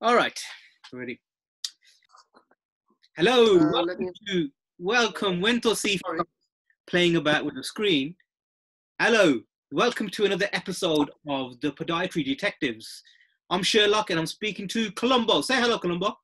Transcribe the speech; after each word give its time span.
All 0.00 0.14
right, 0.14 0.38
ready. 0.92 1.20
Hello, 3.16 3.58
Uh, 3.58 3.70
welcome 3.72 4.04
me- 4.06 4.12
to 4.28 4.50
welcome 4.78 5.40
Wento 5.40 5.76
C 5.76 5.98
Sorry. 5.98 6.20
playing 6.86 7.16
about 7.16 7.44
with 7.44 7.54
the 7.56 7.64
screen. 7.64 8.16
Hello, 9.00 9.40
welcome 9.72 10.08
to 10.10 10.24
another 10.24 10.48
episode 10.52 11.10
of 11.28 11.60
the 11.60 11.72
Podiatry 11.72 12.24
Detectives. 12.24 13.02
I'm 13.50 13.62
Sherlock 13.62 14.10
and 14.10 14.20
I'm 14.20 14.26
speaking 14.26 14.68
to 14.68 14.92
Columbo. 14.92 15.40
Say 15.40 15.56
hello, 15.56 15.78
Columbo. 15.78 16.16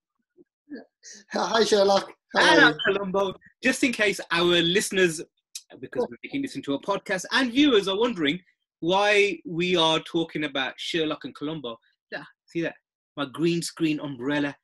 Hi, 1.32 1.64
Sherlock. 1.64 2.12
Hello, 2.32 2.68
you? 2.68 2.78
Columbo. 2.84 3.34
Just 3.62 3.82
in 3.82 3.92
case 3.92 4.20
our 4.30 4.44
listeners, 4.62 5.20
because 5.80 6.06
we're 6.08 6.16
making 6.22 6.42
this 6.42 6.54
into 6.54 6.74
a 6.74 6.80
podcast, 6.80 7.24
and 7.32 7.50
viewers 7.50 7.88
are 7.88 7.98
wondering 7.98 8.40
why 8.80 9.40
we 9.44 9.74
are 9.76 9.98
talking 10.00 10.44
about 10.44 10.74
Sherlock 10.78 11.24
and 11.24 11.34
Columbo. 11.34 11.76
Yeah, 12.12 12.24
see 12.46 12.60
that? 12.62 12.76
My 13.16 13.26
green 13.26 13.62
screen 13.62 14.00
umbrella 14.00 14.56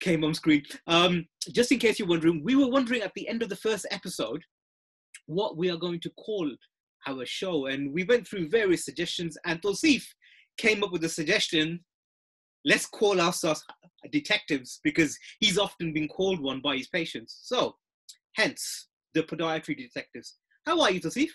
came 0.00 0.24
on 0.24 0.34
screen. 0.34 0.62
Um, 0.86 1.26
just 1.52 1.72
in 1.72 1.78
case 1.78 1.98
you're 1.98 2.08
wondering, 2.08 2.42
we 2.44 2.54
were 2.54 2.68
wondering 2.68 3.02
at 3.02 3.12
the 3.14 3.28
end 3.28 3.42
of 3.42 3.48
the 3.48 3.56
first 3.56 3.86
episode 3.90 4.42
what 5.26 5.56
we 5.56 5.70
are 5.70 5.76
going 5.76 6.00
to 6.00 6.10
call 6.10 6.50
our 7.06 7.24
show, 7.24 7.66
and 7.66 7.92
we 7.92 8.04
went 8.04 8.26
through 8.26 8.48
various 8.48 8.84
suggestions, 8.84 9.36
and 9.44 9.60
Tosif 9.62 10.04
came 10.58 10.82
up 10.82 10.92
with 10.92 11.04
a 11.04 11.08
suggestion. 11.08 11.80
Let's 12.64 12.86
call 12.86 13.20
ourselves 13.20 13.64
detectives 14.10 14.80
because 14.82 15.16
he's 15.40 15.58
often 15.58 15.92
been 15.92 16.08
called 16.08 16.40
one 16.40 16.60
by 16.60 16.76
his 16.76 16.88
patients. 16.88 17.40
So, 17.42 17.76
hence 18.34 18.88
the 19.14 19.22
podiatry 19.22 19.76
detectives. 19.76 20.36
How 20.66 20.80
are 20.80 20.90
you, 20.90 21.00
Tosif? 21.00 21.30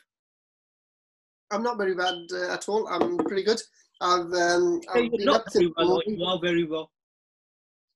I'm 1.51 1.63
not 1.63 1.77
very 1.77 1.95
bad 1.95 2.15
uh, 2.33 2.53
at 2.53 2.67
all. 2.69 2.87
I'm 2.87 3.17
pretty 3.17 3.43
good. 3.43 3.61
I've, 4.01 4.33
um, 4.33 4.81
I've 4.93 5.11
been 5.11 5.25
not 5.25 5.41
up 5.41 5.53
very 5.53 5.65
since 5.65 5.73
well. 5.77 6.01
You 6.07 6.25
are 6.25 6.39
very 6.39 6.63
well. 6.63 6.91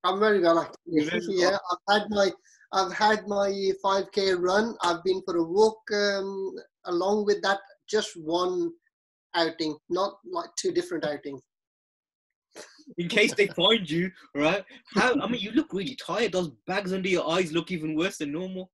I'm 0.04 0.20
very 0.20 0.40
well 0.40 0.60
actually. 0.60 1.04
Very 1.04 1.22
yeah, 1.30 1.50
well. 1.50 1.78
I've 1.88 2.00
had 2.00 2.10
my 2.10 2.30
I've 2.72 2.92
had 2.92 3.26
my 3.26 3.72
5k 3.84 4.40
run. 4.40 4.76
I've 4.82 5.02
been 5.04 5.22
for 5.24 5.36
a 5.36 5.42
walk. 5.42 5.78
Um, 5.92 6.54
along 6.84 7.26
with 7.26 7.42
that, 7.42 7.58
just 7.88 8.16
one 8.16 8.72
outing, 9.34 9.76
not 9.88 10.18
like 10.30 10.50
two 10.58 10.72
different 10.72 11.04
outings. 11.04 11.42
In 12.98 13.08
case 13.08 13.34
they 13.34 13.48
find 13.48 13.88
you, 13.88 14.10
right? 14.34 14.64
How? 14.94 15.14
I 15.20 15.28
mean, 15.28 15.40
you 15.40 15.50
look 15.52 15.72
really 15.72 15.96
tired. 15.96 16.32
Those 16.32 16.52
bags 16.66 16.92
under 16.92 17.08
your 17.08 17.28
eyes 17.28 17.52
look 17.52 17.72
even 17.72 17.96
worse 17.96 18.18
than 18.18 18.32
normal. 18.32 18.70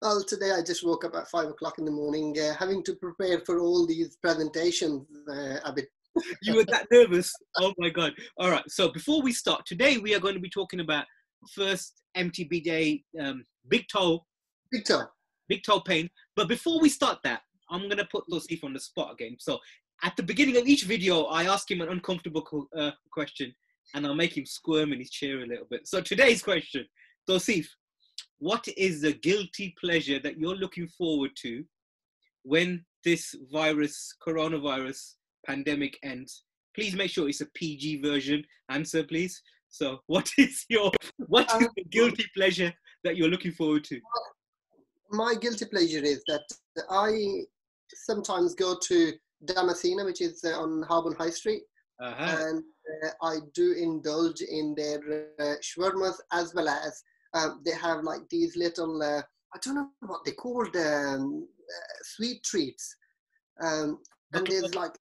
Well, 0.00 0.24
today 0.24 0.50
I 0.50 0.62
just 0.62 0.84
woke 0.84 1.04
up 1.04 1.14
at 1.14 1.28
five 1.28 1.48
o'clock 1.48 1.78
in 1.78 1.84
the 1.84 1.90
morning, 1.90 2.36
uh, 2.38 2.54
having 2.58 2.82
to 2.84 2.94
prepare 2.94 3.40
for 3.40 3.60
all 3.60 3.86
these 3.86 4.16
presentations 4.16 5.06
uh, 5.28 5.58
a 5.64 5.72
bit. 5.74 5.88
You 6.42 6.56
were 6.56 6.64
that 6.66 6.86
nervous. 6.92 7.32
Oh 7.58 7.72
my 7.78 7.88
god! 7.90 8.12
All 8.38 8.50
right. 8.50 8.64
So 8.68 8.90
before 8.92 9.22
we 9.22 9.32
start 9.32 9.66
today, 9.66 9.98
we 9.98 10.14
are 10.14 10.20
going 10.20 10.34
to 10.34 10.40
be 10.40 10.50
talking 10.50 10.80
about 10.80 11.04
first 11.52 12.02
MTPJ, 12.16 13.02
um, 13.20 13.44
big 13.68 13.84
toe, 13.92 14.24
Big 14.70 14.84
time. 14.84 15.06
big 15.48 15.62
toe 15.64 15.80
pain. 15.80 16.08
But 16.36 16.48
before 16.48 16.80
we 16.80 16.88
start 16.88 17.18
that, 17.24 17.42
I'm 17.70 17.88
gonna 17.88 18.06
put 18.10 18.24
Tosif 18.30 18.64
on 18.64 18.72
the 18.72 18.80
spot 18.80 19.12
again. 19.12 19.36
So 19.40 19.58
at 20.02 20.16
the 20.16 20.22
beginning 20.22 20.56
of 20.56 20.66
each 20.66 20.84
video, 20.84 21.24
I 21.24 21.44
ask 21.44 21.70
him 21.70 21.80
an 21.80 21.88
uncomfortable 21.88 22.42
co- 22.42 22.68
uh, 22.76 22.92
question, 23.12 23.54
and 23.94 24.06
I'll 24.06 24.14
make 24.14 24.36
him 24.36 24.46
squirm 24.46 24.92
in 24.92 24.98
his 25.00 25.10
chair 25.10 25.42
a 25.42 25.46
little 25.46 25.66
bit. 25.70 25.86
So 25.88 26.00
today's 26.00 26.42
question, 26.42 26.86
Tosif, 27.28 27.66
what 28.38 28.66
is 28.76 29.00
the 29.02 29.12
guilty 29.12 29.74
pleasure 29.80 30.18
that 30.20 30.38
you're 30.38 30.56
looking 30.56 30.88
forward 30.88 31.30
to 31.42 31.64
when 32.42 32.84
this 33.04 33.34
virus, 33.52 34.14
coronavirus 34.26 35.14
pandemic 35.46 35.98
ends? 36.02 36.44
Please 36.74 36.94
make 36.94 37.10
sure 37.10 37.28
it's 37.28 37.40
a 37.40 37.46
PG 37.54 38.00
version. 38.02 38.44
Answer, 38.68 39.04
please. 39.04 39.40
So, 39.68 40.00
what 40.06 40.30
is 40.38 40.64
your 40.68 40.92
what 41.26 41.50
is 41.60 41.68
the 41.76 41.84
guilty 41.90 42.24
pleasure 42.36 42.72
that 43.04 43.16
you're 43.16 43.28
looking 43.28 43.52
forward 43.52 43.84
to? 43.84 44.00
my 45.10 45.34
guilty 45.40 45.66
pleasure 45.66 46.02
is 46.02 46.22
that 46.26 46.42
I 46.90 47.44
sometimes 47.94 48.54
go 48.54 48.76
to 48.88 49.12
Damascena, 49.44 50.04
which 50.04 50.20
is 50.20 50.44
uh, 50.44 50.60
on 50.60 50.82
Harborne 50.82 51.14
High 51.16 51.30
Street, 51.30 51.62
Uh-huh. 52.00 52.36
and 52.46 52.64
uh, 53.04 53.10
I 53.22 53.34
do 53.54 53.72
indulge 53.72 54.40
in 54.40 54.74
their 54.74 54.98
uh, 55.38 55.54
shawarmas 55.62 56.16
as 56.32 56.52
well 56.54 56.68
as 56.68 57.02
um, 57.34 57.60
they 57.64 57.72
have 57.86 58.02
like 58.02 58.28
these 58.30 58.56
little, 58.56 59.00
uh, 59.02 59.22
I 59.54 59.58
don't 59.62 59.76
know 59.76 59.90
what 60.00 60.24
they 60.24 60.32
called, 60.32 60.74
um, 60.76 61.46
uh, 61.76 61.96
sweet 62.02 62.42
treats. 62.42 62.96
Um, 63.62 63.98
and 64.32 64.46
there's 64.46 64.74
like, 64.74 64.92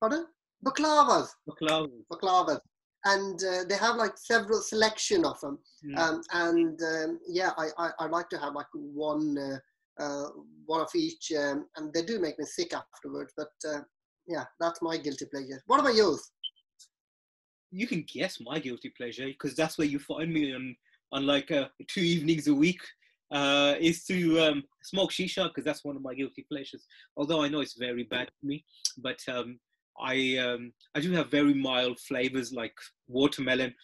pardon? 0.00 0.26
Baklavas, 0.64 1.28
Baklava. 1.48 1.88
baklavas. 2.12 2.60
And 3.04 3.40
uh, 3.44 3.64
they 3.68 3.76
have 3.76 3.96
like 3.96 4.18
several 4.18 4.60
selection 4.60 5.24
of 5.24 5.40
them. 5.40 5.58
Mm. 5.86 5.98
Um, 5.98 6.22
and 6.32 6.82
um, 6.82 7.20
yeah, 7.28 7.50
I, 7.56 7.68
I, 7.78 7.90
I 8.00 8.06
like 8.06 8.28
to 8.30 8.38
have 8.38 8.54
like 8.54 8.66
one 8.72 9.38
uh, 9.38 10.02
uh, 10.02 10.28
one 10.66 10.80
of 10.80 10.90
each, 10.94 11.32
um, 11.38 11.66
and 11.76 11.92
they 11.94 12.02
do 12.02 12.20
make 12.20 12.38
me 12.38 12.44
sick 12.44 12.72
afterwards. 12.74 13.32
But 13.36 13.52
uh, 13.68 13.80
yeah, 14.26 14.44
that's 14.58 14.82
my 14.82 14.96
guilty 14.96 15.26
pleasure. 15.26 15.62
What 15.66 15.80
about 15.80 15.94
yours? 15.94 16.30
you 17.70 17.86
can 17.86 18.04
guess 18.12 18.38
my 18.40 18.58
guilty 18.58 18.92
pleasure 18.96 19.26
because 19.26 19.54
that's 19.54 19.78
where 19.78 19.86
you 19.86 19.98
find 19.98 20.32
me 20.32 20.54
on 20.54 20.76
on 21.12 21.26
like 21.26 21.50
uh, 21.50 21.66
two 21.86 22.00
evenings 22.00 22.48
a 22.48 22.54
week 22.54 22.80
uh 23.30 23.74
is 23.78 24.04
to 24.04 24.40
um 24.40 24.62
smoke 24.82 25.10
shisha 25.12 25.48
because 25.48 25.64
that's 25.64 25.84
one 25.84 25.96
of 25.96 26.02
my 26.02 26.14
guilty 26.14 26.46
pleasures. 26.50 26.86
Although 27.16 27.42
i 27.42 27.48
know 27.48 27.60
it's 27.60 27.74
very 27.78 28.04
bad 28.04 28.28
for 28.40 28.46
me 28.46 28.64
but 28.98 29.20
um 29.28 29.58
i 30.00 30.36
um 30.38 30.72
i 30.94 31.00
do 31.00 31.12
have 31.12 31.28
very 31.30 31.54
mild 31.54 31.98
flavors 32.00 32.52
like 32.52 32.74
watermelon 33.08 33.74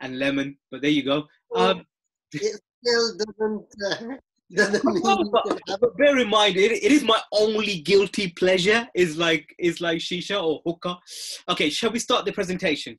and 0.00 0.18
lemon 0.18 0.56
but 0.70 0.80
there 0.82 0.90
you 0.90 1.02
go. 1.02 1.24
Um 1.56 1.84
It 2.32 2.60
still 2.84 3.16
doesn't 3.16 3.66
uh, 3.86 4.16
doesn't 4.54 4.84
mean 4.84 5.30
but, 5.32 5.44
but 5.80 5.96
bear 5.96 6.18
in 6.18 6.28
mind 6.28 6.56
it, 6.56 6.70
it 6.70 6.92
is 6.92 7.02
my 7.02 7.20
only 7.32 7.80
guilty 7.80 8.30
pleasure 8.30 8.86
is 8.94 9.16
like 9.16 9.54
is 9.58 9.80
like 9.80 9.98
shisha 9.98 10.40
or 10.42 10.60
hookah. 10.66 10.96
Okay 11.48 11.70
shall 11.70 11.90
we 11.90 11.98
start 11.98 12.24
the 12.26 12.32
presentation 12.32 12.96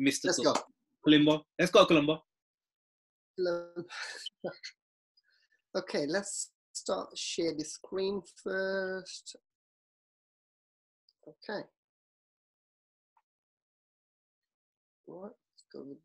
mr 0.00 0.24
Let's 0.24 0.36
Sul- 0.42 0.54
go. 0.54 0.60
columbo 1.04 1.44
let's 1.58 1.70
go 1.70 1.84
columbo 1.86 2.22
Okay, 5.74 6.06
let's 6.06 6.50
start 6.72 7.16
share 7.16 7.54
the 7.56 7.64
screen 7.64 8.22
first. 8.42 9.36
Okay. 11.26 11.62
Right, 15.06 15.30
let's 15.30 15.64
go 15.72 15.84
with 15.86 15.98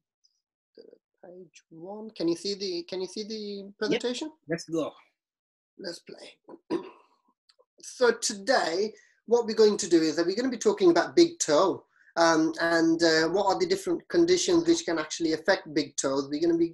the 0.77 0.83
page 1.25 1.63
one. 1.69 2.09
Can 2.11 2.27
you 2.27 2.35
see 2.35 2.55
the 2.55 2.83
Can 2.83 3.01
you 3.01 3.07
see 3.07 3.23
the 3.23 3.73
presentation? 3.77 4.31
let's 4.47 4.69
go 4.69 4.91
Let's 5.79 5.99
play. 5.99 6.79
so 7.81 8.11
today, 8.13 8.93
what 9.25 9.45
we're 9.45 9.55
going 9.55 9.77
to 9.77 9.89
do 9.89 10.01
is 10.01 10.15
that 10.15 10.25
we're 10.25 10.35
going 10.35 10.49
to 10.49 10.57
be 10.57 10.57
talking 10.57 10.91
about 10.91 11.15
big 11.15 11.39
toe. 11.39 11.83
Um, 12.15 12.53
and 12.61 13.03
uh, 13.03 13.27
what 13.27 13.45
are 13.45 13.59
the 13.59 13.67
different 13.67 14.07
conditions 14.09 14.65
which 14.65 14.85
can 14.85 14.97
actually 14.97 15.33
affect 15.33 15.73
big 15.73 15.95
toes? 15.97 16.29
We're 16.31 16.41
going 16.41 16.53
to 16.53 16.57
be 16.57 16.73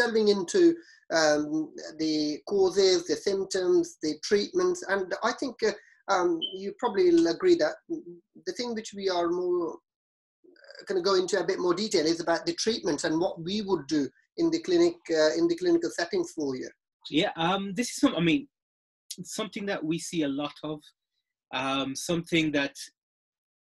delving 0.00 0.28
into 0.28 0.74
um, 1.12 1.72
the 1.98 2.38
causes, 2.48 3.06
the 3.06 3.16
symptoms, 3.16 3.96
the 4.02 4.14
treatments, 4.22 4.84
and 4.88 5.14
I 5.22 5.32
think 5.32 5.56
uh, 5.62 5.72
um, 6.12 6.38
you 6.54 6.72
probably 6.78 7.10
will 7.10 7.28
agree 7.28 7.56
that 7.56 7.74
the 8.46 8.52
thing 8.52 8.74
which 8.74 8.92
we 8.94 9.08
are 9.08 9.28
more 9.28 9.76
going 10.86 11.02
to 11.02 11.08
go 11.08 11.14
into 11.14 11.38
a 11.38 11.46
bit 11.46 11.58
more 11.58 11.74
detail 11.74 12.06
is 12.06 12.20
about 12.20 12.46
the 12.46 12.54
treatments 12.54 13.04
and 13.04 13.20
what 13.20 13.40
we 13.42 13.62
would 13.62 13.86
do 13.86 14.08
in 14.38 14.50
the 14.50 14.60
clinic, 14.60 14.94
uh, 15.10 15.32
in 15.36 15.46
the 15.46 15.56
clinical 15.56 15.90
settings 15.90 16.32
for 16.32 16.56
you. 16.56 16.68
Yeah, 17.10 17.30
um, 17.36 17.72
this 17.74 17.90
is 17.90 17.96
some. 17.96 18.14
I 18.14 18.20
mean, 18.20 18.48
something 19.22 19.66
that 19.66 19.82
we 19.82 19.98
see 19.98 20.22
a 20.22 20.28
lot 20.28 20.54
of. 20.62 20.80
Um, 21.52 21.96
something 21.96 22.52
that 22.52 22.76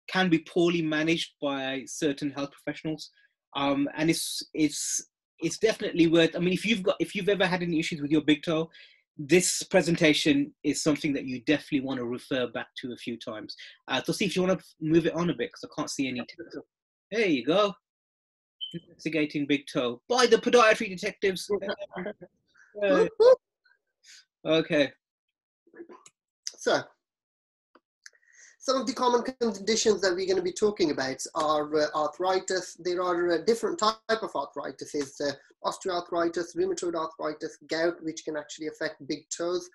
can 0.07 0.29
be 0.29 0.39
poorly 0.39 0.81
managed 0.81 1.33
by 1.41 1.83
certain 1.85 2.31
health 2.31 2.49
professionals, 2.51 3.11
um, 3.55 3.87
and 3.95 4.09
it's 4.09 4.41
it's 4.53 5.05
it's 5.39 5.57
definitely 5.57 6.07
worth. 6.07 6.35
I 6.35 6.39
mean, 6.39 6.53
if 6.53 6.65
you've 6.65 6.83
got 6.83 6.95
if 6.99 7.15
you've 7.15 7.29
ever 7.29 7.45
had 7.45 7.63
any 7.63 7.79
issues 7.79 8.01
with 8.01 8.11
your 8.11 8.21
big 8.21 8.43
toe, 8.43 8.69
this 9.17 9.63
presentation 9.63 10.53
is 10.63 10.83
something 10.83 11.13
that 11.13 11.25
you 11.25 11.41
definitely 11.41 11.81
want 11.81 11.99
to 11.99 12.05
refer 12.05 12.47
back 12.47 12.67
to 12.81 12.93
a 12.93 12.97
few 12.97 13.17
times. 13.17 13.55
Uh, 13.87 14.01
to 14.01 14.13
see 14.13 14.25
if 14.25 14.35
you 14.35 14.43
want 14.43 14.59
to 14.59 14.65
move 14.81 15.05
it 15.05 15.13
on 15.13 15.29
a 15.29 15.33
bit, 15.33 15.49
because 15.49 15.63
I 15.63 15.69
can't 15.75 15.89
see 15.89 16.07
any. 16.07 16.21
There 17.11 17.25
you 17.25 17.45
go. 17.45 17.73
Investigating 18.73 19.45
big 19.47 19.61
toe 19.71 20.01
by 20.09 20.25
the 20.25 20.37
podiatry 20.37 20.89
detectives. 20.89 21.49
Uh, 22.83 23.07
okay. 24.45 24.91
So, 26.57 26.81
some 28.65 28.81
of 28.81 28.87
the 28.87 28.93
common 28.93 29.21
conditions 29.21 30.01
that 30.01 30.15
we're 30.15 30.25
going 30.25 30.37
to 30.37 30.41
be 30.41 30.51
talking 30.51 30.89
about 30.89 31.17
are 31.35 31.71
uh, 31.75 31.85
arthritis. 31.93 32.75
There 32.79 32.99
are 32.99 33.33
uh, 33.33 33.37
different 33.45 33.77
type 33.77 34.23
of 34.23 34.35
arthritis. 34.35 34.95
Is 34.95 35.21
uh, 35.21 35.33
osteoarthritis, 35.63 36.57
rheumatoid 36.57 36.95
arthritis, 36.95 37.59
gout, 37.69 38.03
which 38.03 38.25
can 38.25 38.35
actually 38.35 38.65
affect 38.65 39.07
big 39.07 39.29
toes. 39.29 39.69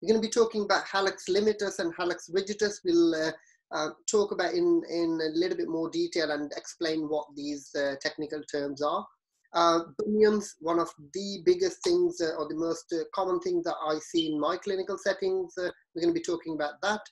We're 0.00 0.08
going 0.08 0.22
to 0.22 0.26
be 0.26 0.32
talking 0.32 0.62
about 0.62 0.86
hallux 0.86 1.28
limitus 1.28 1.80
and 1.80 1.94
hallux 1.94 2.30
rigidus. 2.30 2.76
We'll 2.82 3.14
uh, 3.14 3.32
uh, 3.72 3.90
talk 4.10 4.32
about 4.32 4.54
in, 4.54 4.82
in 4.88 5.20
a 5.22 5.38
little 5.38 5.58
bit 5.58 5.68
more 5.68 5.90
detail 5.90 6.30
and 6.30 6.50
explain 6.56 7.10
what 7.10 7.26
these 7.36 7.74
uh, 7.74 7.96
technical 8.00 8.42
terms 8.44 8.80
are. 8.80 9.06
Uh, 9.52 9.80
bunions, 9.98 10.54
one 10.60 10.78
of 10.78 10.88
the 11.12 11.42
biggest 11.44 11.84
things 11.84 12.22
uh, 12.22 12.36
or 12.38 12.48
the 12.48 12.54
most 12.54 12.86
uh, 12.94 13.04
common 13.14 13.38
things 13.40 13.64
that 13.64 13.76
I 13.86 13.98
see 13.98 14.32
in 14.32 14.40
my 14.40 14.56
clinical 14.56 14.96
settings. 14.96 15.52
We're 15.58 16.00
going 16.00 16.14
to 16.14 16.18
be 16.18 16.24
talking 16.24 16.54
about 16.54 16.80
that. 16.80 17.02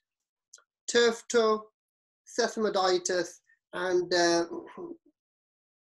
Turf 0.91 1.23
toe, 1.31 1.65
sesamoiditis, 2.27 3.29
and 3.73 4.13
uh, 4.13 4.45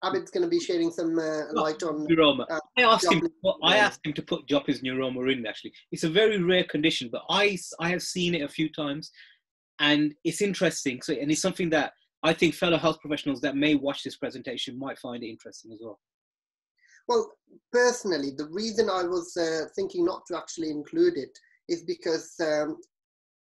Abid's 0.03 0.31
going 0.31 0.43
to 0.43 0.49
be 0.49 0.59
shedding 0.59 0.91
some 0.91 1.17
uh, 1.17 1.53
light 1.53 1.83
on 1.83 2.07
neuroma. 2.07 2.45
uh, 2.49 2.59
I 2.77 2.83
asked 2.83 3.11
him. 3.11 3.21
Joplin's 3.21 3.59
I 3.63 3.77
asked 3.77 4.05
him 4.05 4.13
to 4.13 4.21
put 4.21 4.47
Joplin's 4.47 4.81
neuroma 4.81 5.31
in. 5.31 5.45
Actually, 5.45 5.73
it's 5.91 6.03
a 6.03 6.09
very 6.09 6.41
rare 6.41 6.63
condition, 6.63 7.09
but 7.11 7.23
I 7.29 7.57
I 7.79 7.89
have 7.89 8.01
seen 8.01 8.35
it 8.35 8.41
a 8.41 8.49
few 8.49 8.69
times, 8.69 9.11
and 9.79 10.13
it's 10.23 10.41
interesting. 10.41 11.01
So, 11.01 11.13
and 11.13 11.31
it's 11.31 11.41
something 11.41 11.69
that 11.71 11.93
I 12.23 12.33
think 12.33 12.55
fellow 12.55 12.77
health 12.77 12.99
professionals 12.99 13.41
that 13.41 13.55
may 13.55 13.75
watch 13.75 14.03
this 14.03 14.17
presentation 14.17 14.77
might 14.77 14.99
find 14.99 15.23
it 15.23 15.29
interesting 15.29 15.71
as 15.71 15.79
well. 15.81 15.99
Well, 17.07 17.31
personally, 17.71 18.31
the 18.35 18.49
reason 18.51 18.89
I 18.89 19.03
was 19.03 19.35
uh, 19.37 19.67
thinking 19.75 20.05
not 20.05 20.25
to 20.27 20.37
actually 20.37 20.69
include 20.69 21.17
it 21.17 21.37
is 21.67 21.83
because 21.83 22.35
um, 22.39 22.77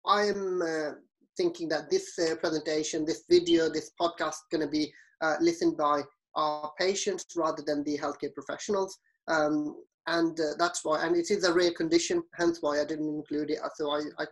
I 0.05 0.23
am 0.23 0.61
uh, 0.61 0.91
thinking 1.37 1.69
that 1.69 1.89
this 1.89 2.17
uh, 2.19 2.35
presentation, 2.35 3.05
this 3.05 3.23
video, 3.29 3.69
this 3.69 3.91
podcast 3.99 4.29
is 4.29 4.45
going 4.51 4.61
to 4.61 4.67
be 4.67 4.91
uh, 5.21 5.35
listened 5.39 5.77
by 5.77 6.01
our 6.35 6.71
patients 6.77 7.25
rather 7.35 7.63
than 7.65 7.83
the 7.83 7.97
healthcare 7.97 8.33
professionals. 8.33 8.97
Um, 9.27 9.75
and 10.07 10.39
uh, 10.39 10.53
that's 10.57 10.85
why, 10.85 11.05
and 11.05 11.15
it 11.15 11.29
is 11.31 11.43
a 11.43 11.53
rare 11.53 11.71
condition, 11.73 12.23
hence 12.35 12.59
why 12.61 12.79
I 12.79 12.85
didn't 12.85 13.09
include 13.09 13.51
it. 13.51 13.59
So 13.75 13.91
I, 13.91 13.99
I 14.17 14.25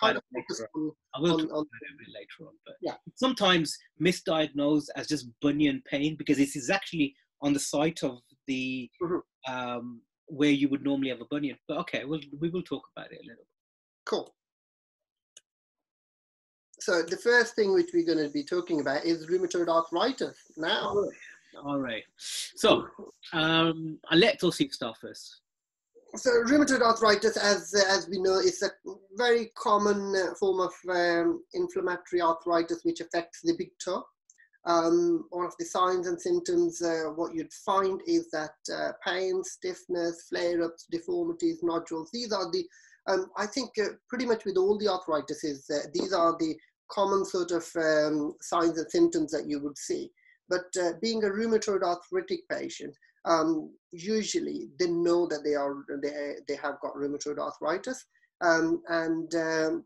kind 0.00 0.16
of 0.16 0.22
focus 0.34 0.62
on, 0.74 0.92
I 1.14 1.20
will 1.20 1.32
on, 1.32 1.38
talk 1.40 1.50
on 1.50 1.60
about 1.60 1.82
it 1.82 1.94
a 1.94 1.98
bit 1.98 2.14
later 2.14 2.48
on, 2.48 2.54
but 2.64 2.76
Yeah. 2.80 2.94
sometimes 3.16 3.76
misdiagnosed 4.00 4.88
as 4.96 5.06
just 5.06 5.28
bunion 5.42 5.82
pain 5.84 6.16
because 6.16 6.38
this 6.38 6.56
is 6.56 6.70
actually 6.70 7.14
on 7.42 7.52
the 7.52 7.60
site 7.60 8.02
of 8.02 8.20
the 8.46 8.90
Mhm. 9.02 9.20
um, 9.48 10.02
where 10.26 10.50
you 10.50 10.68
would 10.68 10.82
normally 10.82 11.10
have 11.10 11.20
a 11.20 11.26
bunion. 11.26 11.58
But 11.68 11.78
okay, 11.78 12.04
we'll, 12.04 12.20
we 12.38 12.48
will 12.48 12.62
talk 12.62 12.84
about 12.96 13.12
it 13.12 13.20
a 13.22 13.26
little. 13.26 13.44
Cool. 14.06 14.34
So 16.80 17.02
the 17.02 17.16
first 17.16 17.54
thing 17.54 17.74
which 17.74 17.90
we're 17.92 18.06
going 18.06 18.24
to 18.26 18.30
be 18.32 18.42
talking 18.42 18.80
about 18.80 19.04
is 19.04 19.26
rheumatoid 19.26 19.68
arthritis. 19.68 20.36
Now, 20.56 20.96
All 21.64 21.78
right. 21.78 22.04
So 22.16 22.86
um, 23.32 23.98
I'll 24.08 24.18
let 24.18 24.40
Tosif 24.40 24.72
start 24.72 24.96
first. 25.00 25.40
so 26.16 26.30
rheumatoid 26.44 26.80
arthritis, 26.80 27.36
as 27.36 27.74
as 27.74 28.08
we 28.08 28.18
know, 28.18 28.38
is 28.38 28.62
a 28.62 28.70
very 29.16 29.52
common 29.56 30.14
uh, 30.16 30.34
form 30.34 30.60
of 30.60 30.72
um, 30.88 31.42
inflammatory 31.54 32.22
arthritis 32.22 32.84
which 32.84 33.00
affects 33.00 33.40
the 33.42 33.54
big 33.58 33.70
toe. 33.84 34.04
Um, 34.66 35.24
one 35.30 35.46
of 35.46 35.54
the 35.58 35.64
signs 35.64 36.06
and 36.06 36.20
symptoms, 36.20 36.82
uh, 36.82 37.10
what 37.14 37.34
you'd 37.34 37.52
find 37.52 38.00
is 38.06 38.30
that 38.30 38.56
uh, 38.74 38.92
pain, 39.04 39.42
stiffness, 39.42 40.26
flare-ups, 40.28 40.86
deformities, 40.90 41.60
nodules. 41.62 42.10
These 42.12 42.30
are 42.30 42.50
the, 42.52 42.66
um, 43.06 43.30
I 43.38 43.46
think, 43.46 43.70
uh, 43.78 43.94
pretty 44.10 44.26
much 44.26 44.44
with 44.44 44.58
all 44.58 44.76
the 44.76 44.86
arthritis, 44.88 45.42
uh, 45.70 45.78
these 45.94 46.12
are 46.12 46.36
the 46.38 46.54
common 46.92 47.24
sort 47.24 47.50
of 47.50 47.64
um, 47.76 48.34
signs 48.40 48.78
and 48.78 48.90
symptoms 48.90 49.30
that 49.32 49.48
you 49.48 49.60
would 49.60 49.78
see. 49.78 50.10
But 50.48 50.66
uh, 50.80 50.92
being 51.00 51.22
a 51.24 51.28
rheumatoid 51.28 51.82
arthritic 51.82 52.40
patient, 52.48 52.94
um, 53.24 53.70
usually 53.92 54.68
they 54.78 54.88
know 54.88 55.26
that 55.28 55.44
they 55.44 55.54
are 55.54 55.84
they, 56.02 56.34
they 56.48 56.56
have 56.56 56.80
got 56.80 56.94
rheumatoid 56.94 57.38
arthritis, 57.38 58.04
um, 58.40 58.82
and 58.88 59.34
um, 59.34 59.84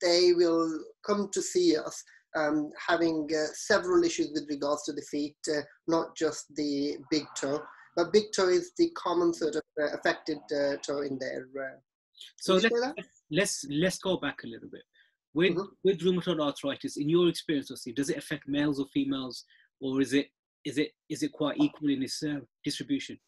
they 0.00 0.32
will 0.32 0.80
come 1.06 1.28
to 1.32 1.42
see 1.42 1.76
us 1.76 2.02
um, 2.36 2.70
having 2.88 3.28
uh, 3.32 3.46
several 3.52 4.02
issues 4.04 4.30
with 4.32 4.46
regards 4.48 4.84
to 4.84 4.92
the 4.92 5.02
feet, 5.02 5.36
uh, 5.54 5.60
not 5.86 6.16
just 6.16 6.46
the 6.56 6.96
big 7.10 7.24
toe. 7.36 7.60
But 7.96 8.12
big 8.12 8.24
toe 8.34 8.48
is 8.48 8.72
the 8.76 8.90
common 8.96 9.32
sort 9.32 9.54
of 9.54 9.62
uh, 9.80 9.96
affected 9.96 10.38
uh, 10.50 10.76
toe 10.78 11.02
in 11.02 11.18
there. 11.18 11.46
Uh, 11.58 11.78
So 12.38 12.54
let's, 12.54 13.08
let's 13.30 13.66
let's 13.70 13.98
go 13.98 14.16
back 14.16 14.38
a 14.44 14.46
little 14.46 14.68
bit. 14.70 14.82
With 15.34 15.56
Mhm. 15.56 15.68
with 15.82 16.00
rheumatoid 16.00 16.40
arthritis, 16.40 16.96
in 16.96 17.08
your 17.08 17.28
experience, 17.28 17.70
Tosif, 17.70 17.94
does 17.94 18.08
it 18.08 18.16
affect 18.16 18.46
males 18.46 18.78
or 18.78 18.86
females, 18.88 19.44
or 19.80 20.00
is 20.00 20.12
it 20.12 20.30
is 20.64 20.78
it 20.78 20.92
is 21.08 21.22
it 21.22 21.32
quite 21.32 21.58
equal 21.58 21.90
in 21.90 22.02
its 22.02 22.22
uh, 22.22 22.40
distribution? 22.64 23.18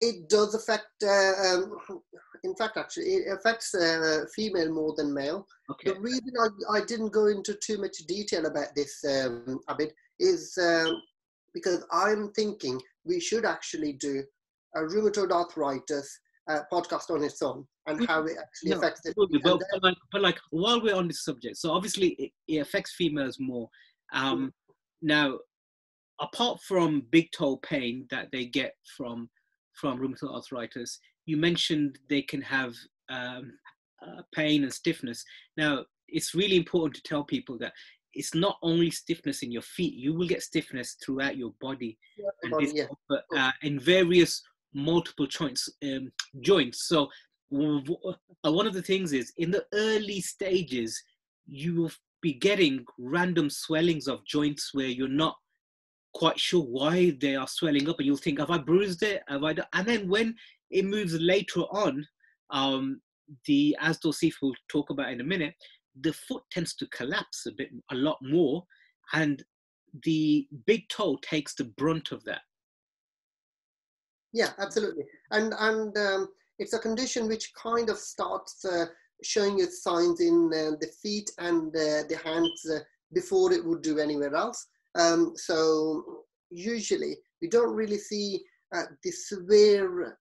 it 0.00 0.28
does 0.28 0.54
affect, 0.54 1.02
uh, 1.02 1.32
um, 1.44 1.78
in 2.44 2.54
fact, 2.54 2.76
actually, 2.76 3.04
it 3.04 3.32
affects 3.32 3.74
uh, 3.74 4.24
female 4.34 4.72
more 4.72 4.94
than 4.96 5.12
male. 5.12 5.46
Okay. 5.70 5.92
The 5.92 6.00
reason 6.00 6.32
I, 6.40 6.78
I 6.78 6.84
didn't 6.84 7.10
go 7.10 7.26
into 7.26 7.54
too 7.54 7.78
much 7.78 7.96
detail 8.06 8.46
about 8.46 8.74
this, 8.74 9.04
um, 9.04 9.60
Abid, 9.68 9.90
is 10.20 10.56
um, 10.58 11.02
because 11.52 11.84
I'm 11.90 12.30
thinking 12.32 12.80
we 13.04 13.20
should 13.20 13.44
actually 13.44 13.94
do 13.94 14.22
a 14.76 14.80
rheumatoid 14.80 15.32
arthritis 15.32 16.20
uh, 16.48 16.60
podcast 16.72 17.10
on 17.10 17.22
its 17.22 17.42
own 17.42 17.66
and 17.86 18.06
how 18.08 18.22
it 18.24 18.36
actually 18.38 18.70
No, 18.70 18.78
affects 18.78 19.04
it. 19.04 19.14
But, 19.16 19.28
but 19.42 19.82
like 19.82 19.96
but 20.12 20.22
like 20.22 20.38
while 20.50 20.80
we're 20.82 20.94
on 20.96 21.08
this 21.08 21.24
subject, 21.24 21.56
so 21.58 21.72
obviously 21.72 22.08
it, 22.10 22.32
it 22.48 22.58
affects 22.58 22.94
females 22.94 23.36
more. 23.38 23.68
Um, 24.12 24.52
now, 25.02 25.38
apart 26.20 26.60
from 26.62 27.06
big 27.10 27.30
toe 27.32 27.58
pain 27.58 28.06
that 28.10 28.28
they 28.32 28.46
get 28.46 28.74
from 28.96 29.28
from 29.74 29.98
rheumatoid 30.00 30.34
arthritis, 30.34 30.98
you 31.26 31.36
mentioned 31.36 31.98
they 32.08 32.22
can 32.22 32.40
have 32.42 32.74
um, 33.10 33.52
uh, 34.04 34.22
pain 34.34 34.64
and 34.64 34.72
stiffness. 34.72 35.24
Now, 35.56 35.84
it's 36.08 36.34
really 36.34 36.56
important 36.56 36.94
to 36.96 37.02
tell 37.02 37.22
people 37.24 37.58
that 37.58 37.72
it's 38.14 38.34
not 38.34 38.56
only 38.62 38.90
stiffness 38.90 39.42
in 39.42 39.52
your 39.52 39.62
feet; 39.62 39.94
you 39.94 40.14
will 40.14 40.26
get 40.26 40.42
stiffness 40.42 40.96
throughout 41.04 41.36
your 41.36 41.52
body 41.60 41.98
and 42.42 42.52
body, 42.52 42.66
this- 42.66 42.74
yeah. 42.74 42.86
but 43.08 43.24
uh, 43.36 43.52
in 43.62 43.78
various 43.78 44.42
multiple 44.74 45.26
joints 45.26 45.68
um, 45.84 46.10
joints 46.40 46.86
so 46.88 47.08
uh, 47.54 48.52
one 48.52 48.66
of 48.66 48.74
the 48.74 48.82
things 48.82 49.12
is 49.12 49.32
in 49.38 49.50
the 49.50 49.64
early 49.72 50.20
stages 50.20 51.02
you 51.46 51.74
will 51.74 51.90
be 52.20 52.34
getting 52.34 52.84
random 52.98 53.48
swellings 53.48 54.06
of 54.06 54.24
joints 54.26 54.70
where 54.74 54.86
you're 54.86 55.08
not 55.08 55.36
quite 56.14 56.38
sure 56.38 56.62
why 56.62 57.16
they 57.20 57.36
are 57.36 57.48
swelling 57.48 57.88
up 57.88 57.96
and 57.98 58.06
you'll 58.06 58.16
think 58.16 58.38
have 58.38 58.50
i 58.50 58.58
bruised 58.58 59.02
it 59.02 59.22
have 59.28 59.44
i 59.44 59.52
done? 59.52 59.66
and 59.74 59.86
then 59.86 60.08
when 60.08 60.34
it 60.70 60.84
moves 60.84 61.18
later 61.20 61.60
on 61.70 62.06
um 62.50 63.00
the 63.46 63.76
as 63.80 63.98
Tosif 63.98 64.34
will 64.40 64.54
talk 64.70 64.90
about 64.90 65.12
in 65.12 65.20
a 65.20 65.24
minute 65.24 65.54
the 66.00 66.12
foot 66.12 66.42
tends 66.50 66.74
to 66.74 66.86
collapse 66.88 67.46
a 67.46 67.52
bit 67.52 67.70
a 67.90 67.94
lot 67.94 68.18
more 68.22 68.64
and 69.12 69.42
the 70.04 70.46
big 70.66 70.88
toe 70.88 71.18
takes 71.22 71.54
the 71.54 71.64
brunt 71.64 72.12
of 72.12 72.22
that 72.24 72.40
Yeah, 74.32 74.50
absolutely. 74.58 75.04
And 75.30 75.54
and 75.58 75.96
um, 75.96 76.28
it's 76.58 76.74
a 76.74 76.78
condition 76.78 77.28
which 77.28 77.52
kind 77.54 77.88
of 77.88 77.98
starts 77.98 78.64
uh, 78.64 78.86
showing 79.22 79.60
its 79.60 79.82
signs 79.82 80.20
in 80.20 80.50
uh, 80.52 80.76
the 80.80 80.90
feet 81.02 81.30
and 81.38 81.74
uh, 81.74 82.04
the 82.08 82.20
hands 82.24 82.66
uh, 82.72 82.80
before 83.12 83.52
it 83.52 83.64
would 83.64 83.82
do 83.82 83.98
anywhere 83.98 84.34
else. 84.34 84.66
Um, 84.98 85.32
so 85.36 86.24
usually 86.50 87.16
we 87.40 87.48
don't 87.48 87.74
really 87.74 87.98
see 87.98 88.40
uh, 88.74 88.82
the 89.02 89.10
severe 89.10 90.18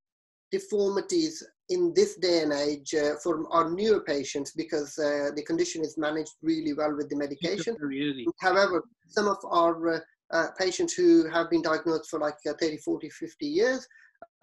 deformities 0.51 1.43
in 1.69 1.93
this 1.93 2.15
day 2.15 2.43
and 2.43 2.53
age 2.53 2.93
uh, 2.95 3.15
for 3.21 3.45
our 3.51 3.69
newer 3.69 3.99
patients 4.01 4.51
because 4.51 4.97
uh, 4.97 5.31
the 5.35 5.43
condition 5.43 5.81
is 5.83 5.97
managed 5.97 6.33
really 6.41 6.73
well 6.73 6.95
with 6.95 7.09
the 7.09 7.15
medication. 7.15 7.75
very 7.79 8.09
early. 8.09 8.27
However, 8.39 8.83
some 9.07 9.27
of 9.27 9.37
our 9.51 10.01
uh, 10.33 10.47
patients 10.57 10.93
who 10.93 11.29
have 11.29 11.49
been 11.49 11.61
diagnosed 11.61 12.09
for 12.09 12.19
like 12.19 12.35
uh, 12.47 12.53
30, 12.59 12.77
40, 12.77 13.09
50 13.09 13.45
years, 13.45 13.87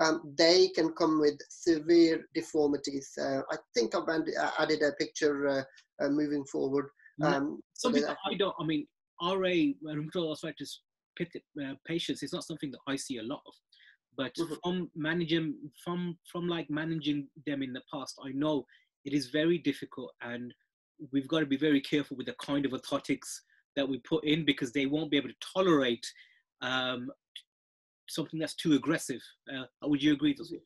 um, 0.00 0.35
they 0.37 0.69
can 0.69 0.93
come 0.93 1.21
with 1.21 1.38
severe 1.49 2.26
deformities. 2.35 3.11
Uh, 3.21 3.43
I 3.50 3.57
think 3.75 3.95
I've 3.95 4.09
uh, 4.09 4.50
added 4.59 4.83
a 4.83 4.93
picture 4.93 5.49
uh, 5.49 5.62
uh, 6.03 6.09
moving 6.09 6.45
forward. 6.45 6.88
Um, 7.23 7.61
so 7.75 7.88
something 7.88 8.03
that 8.03 8.17
I 8.25 8.35
don't. 8.35 8.55
I 8.59 8.64
mean, 8.64 8.87
RA 9.23 9.29
rheumatoid 9.33 10.29
arthritis 10.31 10.81
uh, 11.21 11.75
patients 11.87 12.25
it's 12.25 12.33
not 12.33 12.45
something 12.45 12.73
that 12.73 12.81
I 12.88 12.97
see 12.97 13.19
a 13.19 13.23
lot 13.23 13.41
of. 13.47 13.55
But 14.17 14.35
Mhm. 14.35 14.59
from 14.62 14.91
managing, 14.95 15.71
from 15.85 16.19
from 16.31 16.49
like 16.49 16.71
managing 16.71 17.29
them 17.47 17.62
in 17.62 17.73
the 17.73 17.83
past, 17.93 18.19
I 18.25 18.31
know 18.31 18.64
it 19.05 19.12
is 19.12 19.29
very 19.31 19.59
difficult, 19.59 20.12
and 20.23 20.55
we've 21.12 21.29
got 21.29 21.41
to 21.41 21.47
be 21.47 21.57
very 21.57 21.81
careful 21.81 22.17
with 22.17 22.26
the 22.26 22.35
kind 22.35 22.64
of 22.64 22.73
orthotics 22.73 23.41
that 23.76 23.88
we 23.88 23.99
put 23.99 24.25
in 24.25 24.45
because 24.45 24.73
they 24.73 24.87
won't 24.87 25.11
be 25.11 25.16
able 25.16 25.28
to 25.28 25.47
tolerate 25.54 26.07
um, 26.62 27.11
something 28.09 28.38
that's 28.38 28.54
too 28.54 28.75
aggressive. 28.75 29.21
Uh, 29.52 29.64
would 29.83 30.02
you 30.02 30.12
agree, 30.12 30.35
Tosif? 30.35 30.61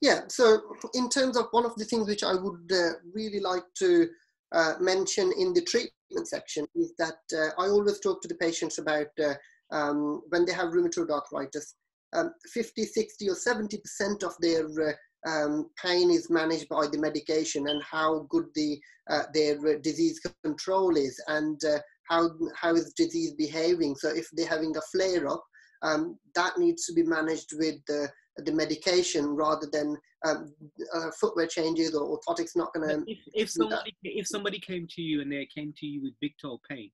Yeah, 0.00 0.22
so 0.28 0.60
in 0.94 1.08
terms 1.08 1.36
of 1.36 1.46
one 1.52 1.64
of 1.64 1.76
the 1.76 1.84
things 1.84 2.08
which 2.08 2.24
I 2.24 2.34
would 2.34 2.70
uh, 2.72 2.98
really 3.14 3.40
like 3.40 3.64
to 3.78 4.08
uh, 4.52 4.74
mention 4.80 5.32
in 5.38 5.54
the 5.54 5.62
treatment 5.62 6.28
section 6.28 6.66
is 6.74 6.92
that 6.98 7.18
uh, 7.32 7.50
I 7.58 7.68
always 7.68 8.00
talk 8.00 8.20
to 8.22 8.28
the 8.28 8.34
patients 8.34 8.78
about 8.78 9.06
uh, 9.22 9.34
um, 9.70 10.22
when 10.28 10.44
they 10.44 10.52
have 10.52 10.72
rheumatoid 10.72 11.10
arthritis, 11.10 11.76
um, 12.12 12.32
50, 12.52 12.84
60, 12.84 13.30
or 13.30 13.34
70% 13.34 14.22
of 14.22 14.34
their 14.40 14.66
uh, 14.66 14.92
um, 15.26 15.70
pain 15.82 16.10
is 16.10 16.30
managed 16.30 16.68
by 16.68 16.86
the 16.90 16.98
medication 16.98 17.68
and 17.68 17.82
how 17.82 18.26
good 18.28 18.46
the 18.54 18.78
uh, 19.10 19.22
their 19.34 19.78
disease 19.78 20.20
control 20.44 20.96
is 20.96 21.20
and 21.28 21.60
uh, 21.64 21.78
how 22.08 22.30
how 22.54 22.74
is 22.74 22.92
disease 22.94 23.32
behaving. 23.34 23.94
So 23.96 24.08
if 24.08 24.28
they're 24.32 24.46
having 24.48 24.76
a 24.76 24.80
flare 24.92 25.28
up, 25.28 25.44
um, 25.82 26.18
that 26.34 26.58
needs 26.58 26.86
to 26.86 26.92
be 26.92 27.02
managed 27.02 27.50
with 27.58 27.76
the 27.86 28.08
the 28.38 28.52
medication 28.52 29.26
rather 29.36 29.68
than 29.70 29.96
um, 30.26 30.54
uh, 30.94 31.10
footwear 31.20 31.46
changes 31.46 31.94
or 31.94 32.18
orthotics 32.18 32.56
not 32.56 32.72
going 32.72 32.88
to. 32.88 33.04
If, 33.10 33.18
if 33.34 33.50
somebody 33.50 33.94
if 34.02 34.26
somebody 34.26 34.58
came 34.58 34.86
to 34.90 35.02
you 35.02 35.20
and 35.20 35.30
they 35.30 35.46
came 35.54 35.74
to 35.76 35.86
you 35.86 36.02
with 36.02 36.14
big 36.20 36.32
toe 36.40 36.60
pain, 36.68 36.90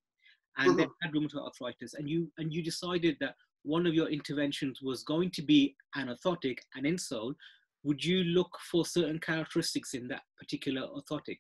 and 0.59 0.71
mm-hmm. 0.71 0.79
they 0.79 0.87
had 1.03 1.13
rheumatoid 1.13 1.45
arthritis, 1.45 1.95
and 1.95 2.09
you 2.09 2.31
and 2.39 2.53
you 2.53 2.63
decided 2.63 3.17
that 3.21 3.35
one 3.63 3.87
of 3.87 3.95
your 3.95 4.09
interventions 4.09 4.81
was 4.83 5.03
going 5.03 5.31
to 5.31 5.43
be 5.43 5.77
an 5.95 6.09
orthotic, 6.09 6.59
an 6.75 6.85
insole, 6.85 7.35
would 7.89 8.05
you 8.05 8.23
look 8.23 8.51
for 8.71 8.85
certain 8.85 9.19
characteristics 9.19 9.95
in 9.95 10.07
that 10.09 10.21
particular 10.39 10.83
orthotic? 10.83 11.39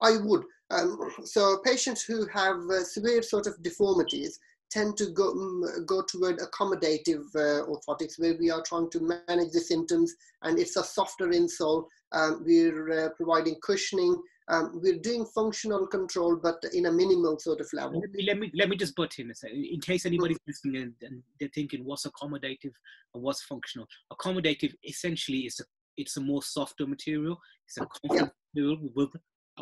I 0.00 0.16
would. 0.22 0.44
Um, 0.70 1.10
so 1.24 1.58
patients 1.64 2.04
who 2.04 2.26
have 2.32 2.56
uh, 2.70 2.84
severe 2.84 3.20
sort 3.20 3.48
of 3.48 3.60
deformities 3.60 4.38
tend 4.70 4.96
to 4.96 5.06
go, 5.10 5.32
um, 5.32 5.64
go 5.86 6.02
toward 6.02 6.38
accommodative 6.38 7.24
uh, 7.34 7.66
orthotics 7.66 8.18
where 8.18 8.36
we 8.38 8.48
are 8.48 8.62
trying 8.62 8.88
to 8.90 9.00
manage 9.28 9.50
the 9.52 9.60
symptoms 9.60 10.14
and 10.42 10.58
it's 10.58 10.76
a 10.76 10.84
softer 10.84 11.28
insole. 11.28 11.86
Um, 12.12 12.44
we're 12.46 13.06
uh, 13.06 13.08
providing 13.16 13.56
cushioning. 13.60 14.16
Um, 14.48 14.80
we're 14.82 14.98
doing 14.98 15.24
functional 15.24 15.86
control, 15.86 16.36
but 16.36 16.62
in 16.74 16.86
a 16.86 16.92
minimal 16.92 17.38
sort 17.38 17.60
of 17.60 17.68
level. 17.72 18.00
Let 18.00 18.10
me 18.10 18.24
let 18.26 18.38
me, 18.38 18.52
let 18.54 18.68
me 18.68 18.76
just 18.76 18.94
butt 18.94 19.18
in 19.18 19.30
a 19.30 19.34
second. 19.34 19.64
In 19.64 19.80
case 19.80 20.04
anybody's 20.04 20.38
listening 20.46 20.82
and, 20.82 20.92
and, 21.00 21.22
they're 21.40 21.48
thinking, 21.54 21.84
what's 21.84 22.06
accommodative 22.06 22.72
and 23.14 23.22
what's 23.22 23.42
functional? 23.44 23.86
Accommodative 24.12 24.74
essentially 24.86 25.40
is 25.40 25.60
a 25.60 25.64
it's 25.96 26.16
a 26.18 26.20
more 26.20 26.42
softer 26.42 26.86
material. 26.86 27.38
It's 27.66 27.78
a 27.78 27.86
yeah. 28.12 28.26
material. 28.54 29.10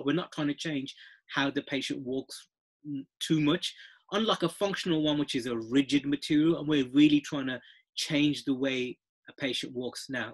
We're 0.05 0.15
not 0.15 0.33
trying 0.33 0.49
to 0.49 0.55
change 0.55 0.97
how 1.29 1.51
the 1.51 1.63
patient 1.63 2.01
walks 2.01 2.49
mm, 2.89 3.05
too 3.21 3.41
much 3.41 3.73
unlike 4.13 4.43
a 4.43 4.49
functional 4.49 5.03
one, 5.03 5.19
which 5.19 5.35
is 5.35 5.47
a 5.47 5.57
rigid 5.57 6.07
material, 6.07 6.59
and 6.59 6.69
we're 6.69 6.89
really 6.93 7.21
trying 7.21 7.47
to 7.47 7.61
change 7.97 8.45
the 8.45 8.55
way 8.55 8.97
a 9.29 9.33
patient 9.41 9.75
walks 9.75 10.07
now. 10.09 10.33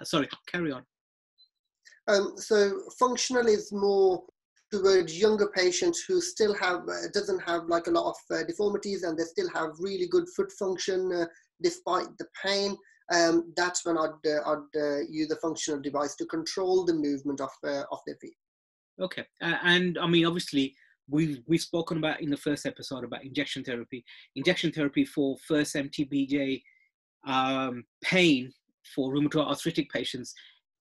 Uh, 0.00 0.04
sorry, 0.04 0.28
carry 0.50 0.72
on. 0.72 0.82
Um, 2.08 2.34
so 2.36 2.80
functional 2.98 3.46
is 3.46 3.72
more 3.72 4.22
towards 4.72 5.18
younger 5.18 5.48
patients 5.48 6.04
who 6.08 6.20
still 6.20 6.54
have 6.54 6.80
uh, 6.88 7.08
doesn't 7.12 7.40
have 7.40 7.66
like 7.66 7.86
a 7.86 7.90
lot 7.90 8.08
of 8.08 8.36
uh, 8.36 8.42
deformities 8.44 9.02
and 9.02 9.18
they 9.18 9.24
still 9.24 9.48
have 9.50 9.70
really 9.78 10.08
good 10.08 10.24
foot 10.34 10.50
function 10.52 11.12
uh, 11.12 11.26
despite 11.62 12.06
the 12.18 12.26
pain. 12.42 12.76
Um, 13.12 13.52
that's 13.56 13.84
when 13.84 13.98
I'd, 13.98 14.26
uh, 14.26 14.40
I'd 14.46 14.80
uh, 14.80 15.00
use 15.08 15.30
a 15.30 15.36
functional 15.36 15.80
device 15.80 16.16
to 16.16 16.24
control 16.26 16.84
the 16.84 16.94
movement 16.94 17.40
of 17.40 17.50
of 17.62 17.98
their 18.06 18.16
feet. 18.16 18.36
Okay, 19.00 19.24
and 19.40 19.98
I 19.98 20.06
mean 20.06 20.26
obviously 20.26 20.74
we've 21.08 21.40
we've 21.46 21.60
spoken 21.60 21.98
about 21.98 22.20
in 22.20 22.30
the 22.30 22.36
first 22.36 22.64
episode 22.64 23.04
about 23.04 23.24
injection 23.24 23.62
therapy. 23.62 24.04
Injection 24.36 24.72
therapy 24.72 25.04
for 25.04 25.36
first 25.46 25.74
MTPJ 25.74 26.62
um, 27.26 27.84
pain 28.02 28.52
for 28.94 29.12
rheumatoid 29.12 29.46
arthritic 29.46 29.90
patients 29.90 30.34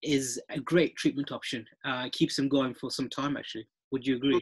is 0.03 0.41
a 0.51 0.61
great 0.61 0.97
treatment 0.97 1.33
option. 1.33 1.67
Uh, 1.85 2.09
keeps 2.13 2.37
them 2.37 2.49
going 2.49 2.75
for 2.75 2.91
some 2.91 3.09
time. 3.09 3.37
Actually, 3.37 3.67
would 3.91 4.07
you 4.07 4.17
agree? 4.17 4.41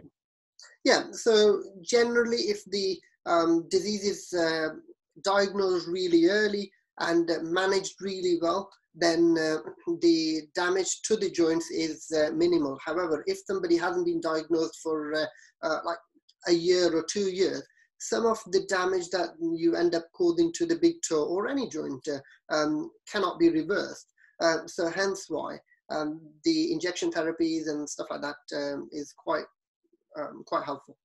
Yeah. 0.85 1.05
So 1.13 1.63
generally, 1.83 2.37
if 2.37 2.65
the 2.67 2.99
um, 3.27 3.67
disease 3.71 4.05
is 4.05 4.39
uh, 4.39 4.75
diagnosed 5.23 5.89
really 5.89 6.27
early 6.27 6.71
and 7.01 7.29
managed 7.43 7.95
really 8.01 8.39
well, 8.41 8.71
then 8.95 9.37
uh, 9.39 9.59
the 10.01 10.43
damage 10.55 11.03
to 11.03 11.17
the 11.17 11.31
joints 11.31 11.71
is 11.71 12.07
uh, 12.17 12.31
minimal. 12.33 12.79
However, 12.85 13.25
if 13.27 13.39
somebody 13.47 13.77
hasn't 13.77 14.07
been 14.07 14.21
diagnosed 14.21 14.79
for 14.83 15.15
uh, 15.15 15.27
uh 15.63 15.79
like 15.85 15.99
a 16.47 16.53
year 16.53 16.95
or 16.95 17.05
two 17.11 17.31
years, 17.31 17.63
some 17.99 18.27
of 18.27 18.39
the 18.53 18.65
damage 18.69 19.09
that 19.11 19.31
you 19.41 19.75
end 19.75 19.95
up 19.95 20.05
causing 20.13 20.53
to 20.53 20.67
the 20.67 20.77
big 20.77 20.97
toe 21.09 21.25
or 21.25 21.49
any 21.49 21.69
joint 21.69 22.07
um, 22.51 22.91
cannot 23.11 23.39
be 23.39 23.49
reversed. 23.49 24.07
Uh, 24.41 24.67
so 24.67 24.91
hence 24.91 25.27
why 25.29 25.59
um, 25.91 26.21
the 26.45 26.73
injection 26.73 27.11
therapies 27.11 27.69
and 27.69 27.89
stuff 27.89 28.09
like 28.11 28.23
that 28.23 28.37
um, 28.57 28.89
is 28.93 29.13
quite 29.17 29.45
um, 30.19 30.43
quite 30.47 30.65
helpful. 30.65 30.97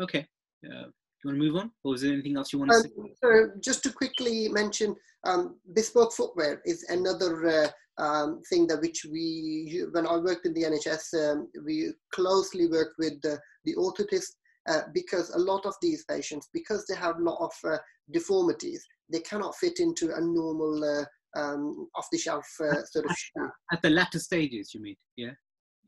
Okay. 0.00 0.26
Do 0.62 0.68
you 0.68 1.30
want 1.30 1.42
to 1.42 1.52
move 1.52 1.56
on, 1.56 1.70
or 1.84 1.94
is 1.94 2.02
there 2.02 2.12
anything 2.12 2.36
else 2.36 2.52
you 2.52 2.58
want 2.58 2.72
to 2.72 2.76
um, 2.76 2.82
say? 2.82 3.14
So 3.22 3.50
just 3.60 3.82
to 3.84 3.92
quickly 3.92 4.48
mention, 4.48 4.96
um, 5.24 5.56
bespoke 5.72 6.12
footwear 6.12 6.60
is 6.64 6.84
another 6.88 7.46
uh, 7.46 7.68
um, 8.02 8.42
thing 8.48 8.66
that 8.68 8.80
which 8.80 9.04
we, 9.10 9.84
when 9.92 10.06
I 10.06 10.16
worked 10.16 10.46
in 10.46 10.54
the 10.54 10.64
NHS, 10.64 11.32
um, 11.32 11.48
we 11.64 11.92
closely 12.12 12.66
worked 12.66 12.94
with 12.98 13.20
the, 13.22 13.38
the 13.64 13.74
orthotist 13.76 14.32
uh, 14.68 14.82
because 14.92 15.30
a 15.30 15.38
lot 15.38 15.66
of 15.66 15.74
these 15.82 16.04
patients, 16.04 16.48
because 16.52 16.86
they 16.86 16.96
have 16.96 17.16
a 17.16 17.22
lot 17.22 17.38
of 17.40 17.52
uh, 17.70 17.78
deformities, 18.12 18.84
they 19.10 19.20
cannot 19.20 19.56
fit 19.56 19.78
into 19.80 20.14
a 20.14 20.20
normal 20.20 20.82
uh, 20.84 21.04
um, 21.36 21.88
off-the-shelf 21.94 22.46
uh, 22.60 22.84
sort 22.84 23.06
of 23.06 23.16
shoe. 23.16 23.50
At 23.72 23.82
the 23.82 23.90
latter 23.90 24.18
stages, 24.18 24.72
you 24.74 24.82
mean? 24.82 24.96
Yeah. 25.16 25.30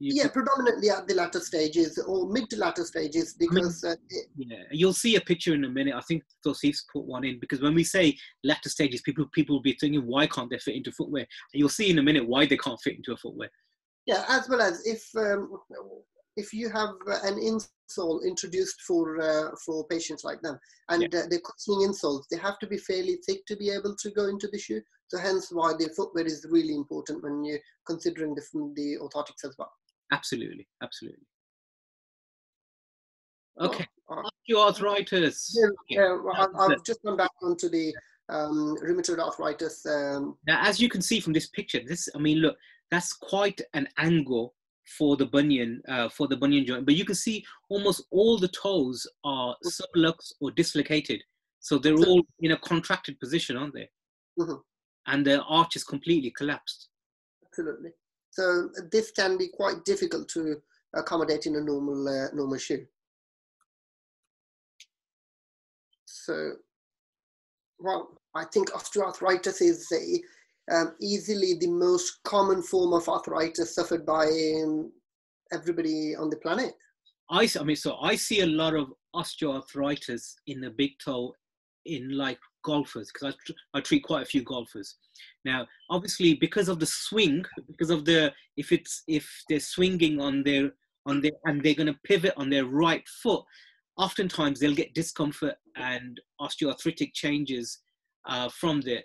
You 0.00 0.12
yeah, 0.16 0.28
predominantly 0.28 0.90
at 0.90 1.06
the 1.06 1.14
latter 1.14 1.38
stages 1.38 1.98
or 1.98 2.28
mid 2.28 2.50
to 2.50 2.56
latter 2.56 2.84
stages 2.84 3.34
because. 3.38 3.84
I 3.84 3.90
mean, 3.90 4.52
uh, 4.52 4.56
yeah, 4.56 4.64
you'll 4.72 4.92
see 4.92 5.14
a 5.14 5.20
picture 5.20 5.54
in 5.54 5.64
a 5.64 5.68
minute. 5.68 5.94
I 5.94 6.00
think 6.00 6.24
Tosif's 6.44 6.84
put 6.92 7.04
one 7.04 7.24
in 7.24 7.38
because 7.38 7.62
when 7.62 7.74
we 7.74 7.84
say 7.84 8.16
latter 8.42 8.68
stages, 8.68 9.02
people 9.02 9.26
people 9.32 9.54
will 9.54 9.62
be 9.62 9.76
thinking, 9.80 10.04
why 10.04 10.26
can't 10.26 10.50
they 10.50 10.58
fit 10.58 10.74
into 10.74 10.90
footwear? 10.90 11.22
And 11.22 11.60
you'll 11.60 11.68
see 11.68 11.90
in 11.90 12.00
a 12.00 12.02
minute 12.02 12.26
why 12.26 12.44
they 12.44 12.56
can't 12.56 12.80
fit 12.82 12.96
into 12.96 13.12
a 13.12 13.16
footwear. 13.16 13.50
Yeah, 14.06 14.24
as 14.28 14.48
well 14.48 14.60
as 14.60 14.84
if 14.84 15.08
um, 15.16 15.48
if 16.36 16.52
you 16.52 16.68
have 16.70 16.90
an 17.22 17.38
insole 17.38 18.24
introduced 18.24 18.80
for 18.82 19.20
uh, 19.20 19.50
for 19.64 19.86
patients 19.86 20.24
like 20.24 20.40
them, 20.42 20.58
and 20.88 21.02
yeah. 21.02 21.20
uh, 21.20 21.22
they're 21.30 21.40
cushioning 21.40 21.88
insoles, 21.88 22.24
they 22.30 22.38
have 22.38 22.58
to 22.58 22.66
be 22.66 22.78
fairly 22.78 23.18
thick 23.24 23.46
to 23.46 23.56
be 23.56 23.70
able 23.70 23.94
to 23.96 24.10
go 24.10 24.26
into 24.26 24.48
the 24.48 24.58
shoe. 24.58 24.82
So 25.14 25.20
hence 25.20 25.52
why 25.52 25.74
the 25.74 25.88
footwear 25.96 26.26
is 26.26 26.44
really 26.50 26.74
important 26.74 27.22
when 27.22 27.44
you're 27.44 27.60
considering 27.86 28.34
the 28.34 28.42
the 28.74 28.98
orthotics 29.00 29.44
as 29.44 29.54
well. 29.56 29.72
Absolutely, 30.12 30.66
absolutely. 30.82 31.24
Okay, 33.60 33.86
uh, 34.10 34.58
arthritis. 34.58 35.56
Yeah, 35.56 35.68
yeah 35.88 36.18
well, 36.20 36.50
I've 36.58 36.82
just 36.82 37.00
gone 37.04 37.16
back 37.16 37.30
onto 37.44 37.68
the 37.68 37.94
um, 38.28 38.76
rheumatoid 38.82 39.20
arthritis. 39.20 39.86
Um, 39.86 40.36
now, 40.48 40.60
as 40.64 40.80
you 40.80 40.88
can 40.88 41.00
see 41.00 41.20
from 41.20 41.32
this 41.32 41.46
picture, 41.46 41.78
this 41.86 42.08
I 42.16 42.18
mean, 42.18 42.38
look, 42.38 42.56
that's 42.90 43.12
quite 43.12 43.60
an 43.74 43.86
angle 43.98 44.52
for 44.98 45.16
the 45.16 45.26
bunion, 45.26 45.80
uh, 45.86 46.08
for 46.08 46.26
the 46.26 46.36
bunion 46.36 46.66
joint. 46.66 46.86
But 46.86 46.96
you 46.96 47.04
can 47.04 47.14
see 47.14 47.44
almost 47.68 48.02
all 48.10 48.36
the 48.36 48.48
toes 48.48 49.06
are 49.22 49.54
mm-hmm. 49.54 49.68
sublux 49.68 50.32
or 50.40 50.50
dislocated, 50.50 51.22
so 51.60 51.78
they're 51.78 51.94
all 51.94 52.24
in 52.40 52.50
a 52.50 52.58
contracted 52.58 53.20
position, 53.20 53.56
aren't 53.56 53.74
they? 53.74 53.88
Mm-hmm. 54.40 54.54
And 55.06 55.26
the 55.26 55.42
arch 55.42 55.76
is 55.76 55.84
completely 55.84 56.30
collapsed. 56.30 56.88
Absolutely. 57.46 57.90
So 58.30 58.70
this 58.90 59.10
can 59.12 59.36
be 59.38 59.48
quite 59.48 59.84
difficult 59.84 60.28
to 60.30 60.60
accommodate 60.94 61.46
in 61.46 61.56
a 61.56 61.60
normal 61.60 62.08
uh, 62.08 62.28
normal 62.34 62.58
shoe. 62.58 62.86
So, 66.06 66.52
well, 67.78 68.18
I 68.34 68.44
think 68.44 68.70
osteoarthritis 68.70 69.60
is 69.60 69.86
a, 69.92 70.74
um, 70.74 70.94
easily 71.00 71.54
the 71.60 71.68
most 71.68 72.20
common 72.24 72.62
form 72.62 72.94
of 72.94 73.08
arthritis 73.08 73.74
suffered 73.74 74.06
by 74.06 74.24
um, 74.64 74.90
everybody 75.52 76.16
on 76.16 76.30
the 76.30 76.36
planet. 76.36 76.72
I, 77.30 77.48
I 77.60 77.62
mean, 77.62 77.76
so 77.76 77.96
I 77.98 78.16
see 78.16 78.40
a 78.40 78.46
lot 78.46 78.74
of 78.74 78.92
osteoarthritis 79.14 80.34
in 80.46 80.60
the 80.60 80.70
big 80.70 80.92
toe 81.04 81.34
in 81.84 82.16
like 82.16 82.38
golfers 82.64 83.10
because 83.12 83.34
I, 83.34 83.78
I 83.78 83.80
treat 83.80 84.02
quite 84.02 84.22
a 84.22 84.26
few 84.26 84.42
golfers. 84.42 84.96
Now 85.44 85.66
obviously 85.90 86.34
because 86.34 86.68
of 86.68 86.80
the 86.80 86.86
swing 86.86 87.44
because 87.68 87.90
of 87.90 88.04
the 88.04 88.32
if 88.56 88.72
it's 88.72 89.04
if 89.06 89.28
they're 89.48 89.60
swinging 89.60 90.20
on 90.20 90.42
their 90.42 90.72
on 91.06 91.20
their 91.20 91.32
and 91.44 91.62
they're 91.62 91.74
going 91.74 91.92
to 91.92 91.98
pivot 92.04 92.34
on 92.36 92.50
their 92.50 92.64
right 92.64 93.06
foot 93.22 93.44
oftentimes 93.96 94.58
they'll 94.58 94.74
get 94.74 94.94
discomfort 94.94 95.54
and 95.76 96.20
osteoarthritic 96.40 97.12
changes 97.14 97.80
uh, 98.26 98.48
from 98.48 98.80
the 98.80 98.98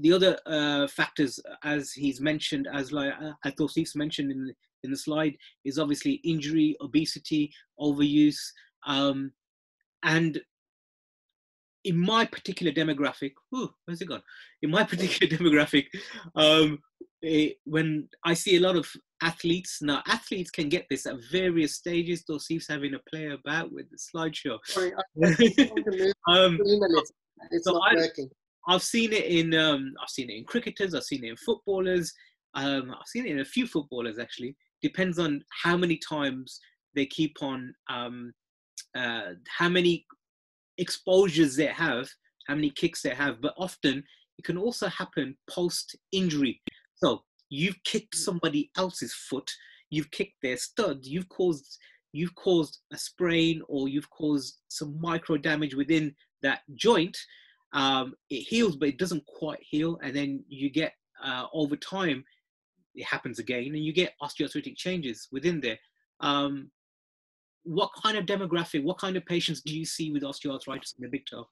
the 0.00 0.12
other 0.12 0.38
uh, 0.46 0.86
factors 0.88 1.38
as 1.62 1.92
he's 1.92 2.20
mentioned 2.20 2.68
as 2.72 2.92
like 2.92 3.12
I 3.44 3.50
thought 3.50 3.72
he's 3.74 3.94
mentioned 3.94 4.32
in 4.32 4.46
the, 4.46 4.54
in 4.82 4.90
the 4.90 4.96
slide 4.96 5.36
is 5.64 5.78
obviously 5.78 6.14
injury 6.24 6.76
obesity 6.80 7.52
overuse 7.80 8.40
um, 8.86 9.32
and 10.02 10.40
in 11.84 11.98
my 11.98 12.24
particular 12.24 12.72
demographic, 12.72 13.32
ooh, 13.54 13.70
where's 13.84 14.00
it 14.00 14.08
gone? 14.08 14.22
In 14.62 14.70
my 14.70 14.84
particular 14.92 15.36
demographic, 15.36 15.86
um, 16.34 16.78
it, 17.22 17.56
when 17.64 18.08
I 18.24 18.34
see 18.34 18.56
a 18.56 18.60
lot 18.60 18.76
of 18.76 18.86
athletes, 19.22 19.78
now 19.80 20.02
athletes 20.06 20.50
can 20.50 20.68
get 20.68 20.86
this 20.90 21.06
at 21.06 21.16
various 21.30 21.76
stages. 21.76 22.24
Tosif's 22.24 22.68
having 22.68 22.94
a 22.94 22.98
play 23.10 23.28
about 23.28 23.72
with 23.72 23.86
the 23.90 23.96
slideshow. 23.96 24.58
Sorry, 24.64 24.92
um, 26.28 26.58
it's 27.50 27.64
so 27.64 27.72
not 27.72 27.92
I, 27.92 27.94
working. 27.96 28.28
I've 28.68 28.82
seen 28.82 29.12
it 29.12 29.24
in 29.24 29.54
um, 29.54 29.94
I've 30.02 30.08
seen 30.08 30.30
it 30.30 30.34
in 30.34 30.44
cricketers, 30.44 30.94
I've 30.94 31.04
seen 31.04 31.24
it 31.24 31.30
in 31.30 31.36
footballers, 31.36 32.12
Um, 32.54 32.94
I've 32.98 33.06
seen 33.06 33.26
it 33.26 33.32
in 33.32 33.40
a 33.40 33.44
few 33.44 33.66
footballers 33.66 34.18
actually. 34.18 34.56
Depends 34.82 35.18
on 35.18 35.42
how 35.62 35.76
many 35.76 35.98
times 35.98 36.60
they 36.94 37.06
keep 37.06 37.36
on, 37.42 37.74
um, 37.90 38.32
uh, 38.96 39.32
how 39.48 39.68
many 39.68 40.06
exposures 40.78 41.56
they 41.56 41.66
have, 41.66 42.08
how 42.46 42.54
many 42.54 42.70
kicks 42.70 43.02
they 43.02 43.14
have. 43.14 43.40
But 43.40 43.54
often 43.56 44.02
it 44.38 44.44
can 44.44 44.58
also 44.58 44.88
happen 44.88 45.36
post 45.48 45.96
injury. 46.12 46.60
So 46.96 47.22
you've 47.48 47.82
kicked 47.84 48.16
somebody 48.16 48.70
else's 48.76 49.14
foot, 49.14 49.50
you've 49.90 50.10
kicked 50.10 50.42
their 50.42 50.56
stud, 50.56 51.00
you've 51.02 51.28
caused 51.28 51.78
you've 52.12 52.34
caused 52.36 52.78
a 52.92 52.96
sprain 52.96 53.60
or 53.68 53.88
you've 53.88 54.08
caused 54.10 54.58
some 54.68 54.96
micro 55.00 55.36
damage 55.36 55.74
within 55.74 56.14
that 56.42 56.60
joint. 56.76 57.18
Um, 57.72 58.14
it 58.30 58.42
heals, 58.42 58.76
but 58.76 58.88
it 58.88 58.98
doesn't 58.98 59.26
quite 59.26 59.58
heal, 59.60 59.98
and 60.00 60.14
then 60.14 60.44
you 60.48 60.70
get 60.70 60.92
uh, 61.22 61.46
over 61.52 61.74
time 61.74 62.24
it 62.94 63.04
happens 63.04 63.40
again, 63.40 63.74
and 63.74 63.84
you 63.84 63.92
get 63.92 64.14
osteoarthritic 64.22 64.76
changes 64.76 65.26
within 65.32 65.60
there. 65.60 65.78
Um, 66.20 66.70
what 67.64 67.90
kind 68.02 68.16
of 68.16 68.26
demographic, 68.26 68.84
what 68.84 68.98
kind 68.98 69.16
of 69.16 69.24
patients 69.26 69.62
do 69.62 69.74
you 69.74 69.84
see 69.84 70.12
with 70.12 70.22
osteoarthritis 70.22 70.96
in 70.96 71.02
the 71.02 71.08
big 71.08 71.24
toe? 71.26 71.48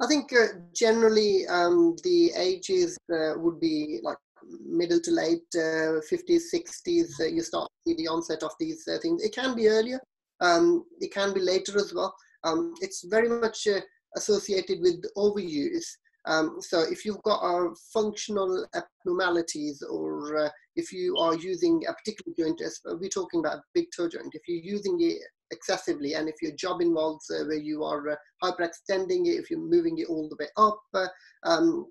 I 0.00 0.06
think 0.06 0.32
uh, 0.32 0.58
generally 0.74 1.46
um, 1.46 1.96
the 2.04 2.32
ages 2.36 2.98
uh, 3.12 3.32
would 3.36 3.60
be 3.60 4.00
like 4.02 4.18
middle 4.64 5.00
to 5.00 5.10
late 5.10 5.46
uh, 5.54 6.00
50s, 6.10 6.42
60s. 6.54 7.20
Uh, 7.20 7.24
you 7.24 7.42
start 7.42 7.68
to 7.68 7.90
see 7.90 7.96
the 7.96 8.08
onset 8.08 8.42
of 8.42 8.52
these 8.60 8.86
uh, 8.88 8.98
things. 9.00 9.22
It 9.22 9.34
can 9.34 9.56
be 9.56 9.68
earlier, 9.68 10.00
um, 10.40 10.84
it 11.00 11.12
can 11.12 11.32
be 11.32 11.40
later 11.40 11.76
as 11.78 11.94
well. 11.94 12.14
Um, 12.44 12.74
it's 12.80 13.04
very 13.04 13.28
much 13.28 13.66
uh, 13.66 13.80
associated 14.16 14.80
with 14.80 15.02
overuse. 15.16 15.86
Um, 16.26 16.58
so 16.60 16.80
if 16.80 17.04
you've 17.04 17.22
got 17.22 17.76
functional 17.92 18.66
abnormalities 18.74 19.82
or 19.82 20.50
if 20.76 20.92
you 20.92 21.16
are 21.16 21.34
using 21.34 21.82
a 21.88 21.94
particular 21.94 22.34
joint, 22.38 22.60
we're 22.84 23.08
talking 23.08 23.40
about 23.40 23.58
a 23.58 23.62
big 23.74 23.86
toe 23.96 24.08
joint, 24.08 24.34
if 24.34 24.42
you're 24.46 24.62
using 24.62 24.98
it 25.00 25.18
excessively 25.50 26.14
and 26.14 26.28
if 26.28 26.36
your 26.42 26.52
job 26.52 26.80
involves 26.80 27.30
uh, 27.30 27.44
where 27.44 27.58
you 27.58 27.82
are 27.82 28.10
uh, 28.10 28.16
hyperextending 28.42 29.26
it, 29.26 29.40
if 29.40 29.50
you're 29.50 29.60
moving 29.60 29.98
it 29.98 30.08
all 30.08 30.28
the 30.28 30.36
way 30.38 30.48
up, 30.56 30.78
uh, 30.94 31.06
um, 31.44 31.86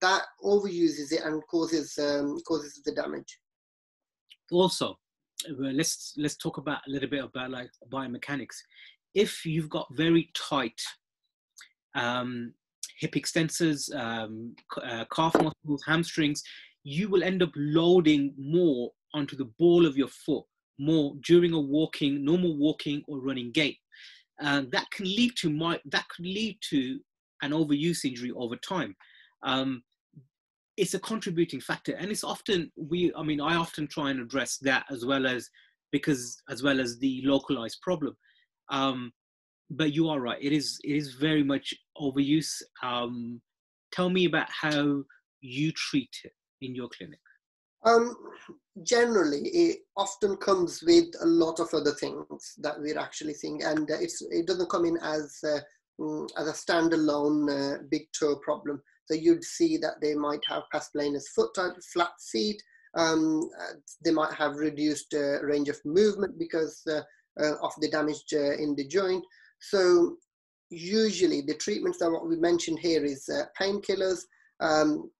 that 0.00 0.22
overuses 0.42 1.12
it 1.12 1.22
and 1.24 1.42
causes, 1.50 1.98
um, 1.98 2.38
causes 2.48 2.80
the 2.84 2.92
damage. 2.92 3.38
Also, 4.50 4.98
let's 5.58 6.14
let's 6.16 6.36
talk 6.36 6.56
about 6.56 6.80
a 6.86 6.90
little 6.90 7.08
bit 7.08 7.22
about 7.22 7.50
like 7.50 7.70
biomechanics. 7.92 8.56
If 9.14 9.44
you've 9.44 9.68
got 9.68 9.86
very 9.94 10.30
tight 10.34 10.80
um, 11.94 12.54
hip 12.98 13.12
extensors, 13.12 13.94
um, 13.94 14.54
uh, 14.82 15.04
calf 15.12 15.34
muscles, 15.34 15.82
hamstrings, 15.86 16.42
you 16.82 17.08
will 17.08 17.22
end 17.22 17.42
up 17.42 17.50
loading 17.56 18.34
more 18.38 18.90
onto 19.14 19.36
the 19.36 19.50
ball 19.58 19.86
of 19.86 19.96
your 19.96 20.08
foot 20.08 20.44
more 20.78 21.14
during 21.24 21.52
a 21.52 21.60
walking, 21.60 22.24
normal 22.24 22.56
walking 22.56 23.02
or 23.06 23.20
running 23.20 23.52
gait. 23.52 23.78
And 24.40 24.70
that 24.72 24.90
can 24.90 25.04
lead 25.04 25.32
to 25.36 25.50
my, 25.50 25.78
that 25.90 26.08
could 26.08 26.24
lead 26.24 26.58
to 26.70 26.98
an 27.42 27.52
overuse 27.52 28.04
injury 28.04 28.32
over 28.34 28.56
time. 28.56 28.96
Um, 29.42 29.82
it's 30.76 30.94
a 30.94 30.98
contributing 31.00 31.60
factor, 31.60 31.92
and 31.92 32.10
it's 32.10 32.24
often 32.24 32.72
we. 32.74 33.12
I 33.14 33.22
mean, 33.22 33.40
I 33.40 33.56
often 33.56 33.86
try 33.86 34.10
and 34.10 34.20
address 34.20 34.56
that 34.62 34.86
as 34.90 35.04
well 35.04 35.26
as 35.26 35.50
because 35.92 36.40
as 36.48 36.62
well 36.62 36.80
as 36.80 36.98
the 36.98 37.20
localized 37.24 37.80
problem. 37.82 38.16
Um, 38.70 39.12
but 39.70 39.92
you 39.92 40.08
are 40.08 40.20
right. 40.20 40.38
It 40.40 40.52
is 40.52 40.80
it 40.82 40.96
is 40.96 41.14
very 41.14 41.42
much 41.42 41.74
overuse. 42.00 42.62
Um, 42.82 43.42
tell 43.92 44.08
me 44.08 44.24
about 44.24 44.48
how 44.48 45.02
you 45.42 45.72
treat 45.72 46.16
it 46.24 46.32
in 46.62 46.74
your 46.74 46.88
clinic. 46.88 47.20
Um, 47.84 48.14
generally, 48.82 49.48
it 49.48 49.78
often 49.96 50.36
comes 50.36 50.82
with 50.82 51.06
a 51.20 51.26
lot 51.26 51.60
of 51.60 51.72
other 51.72 51.92
things 51.92 52.54
that 52.58 52.78
we're 52.78 52.98
actually 52.98 53.34
seeing, 53.34 53.62
and 53.62 53.90
uh, 53.90 53.96
it 53.98 54.46
doesn't 54.46 54.70
come 54.70 54.84
in 54.84 54.98
as 55.02 55.38
uh, 55.44 55.60
mm, 56.00 56.28
as 56.36 56.48
a 56.48 56.52
standalone 56.52 57.48
uh, 57.50 57.82
big 57.90 58.02
toe 58.18 58.36
problem. 58.36 58.82
So 59.06 59.14
you'd 59.14 59.44
see 59.44 59.76
that 59.78 60.00
they 60.00 60.14
might 60.14 60.42
have 60.46 60.64
past 60.70 60.96
foot 61.34 61.54
type, 61.54 61.72
flat 61.92 62.12
feet. 62.30 62.62
Um, 62.96 63.48
uh, 63.60 63.74
they 64.04 64.10
might 64.10 64.34
have 64.34 64.56
reduced 64.56 65.14
uh, 65.14 65.42
range 65.42 65.68
of 65.68 65.80
movement 65.84 66.38
because 66.38 66.82
uh, 66.88 67.02
of 67.62 67.72
the 67.80 67.88
damage 67.88 68.24
in 68.32 68.74
the 68.76 68.86
joint. 68.86 69.24
So 69.60 70.16
usually 70.70 71.40
the 71.40 71.54
treatments 71.54 71.98
that 71.98 72.10
what 72.10 72.28
we 72.28 72.36
mentioned 72.36 72.78
here 72.78 73.04
is 73.04 73.28
painkillers. 73.60 74.20
Um, 74.60 75.10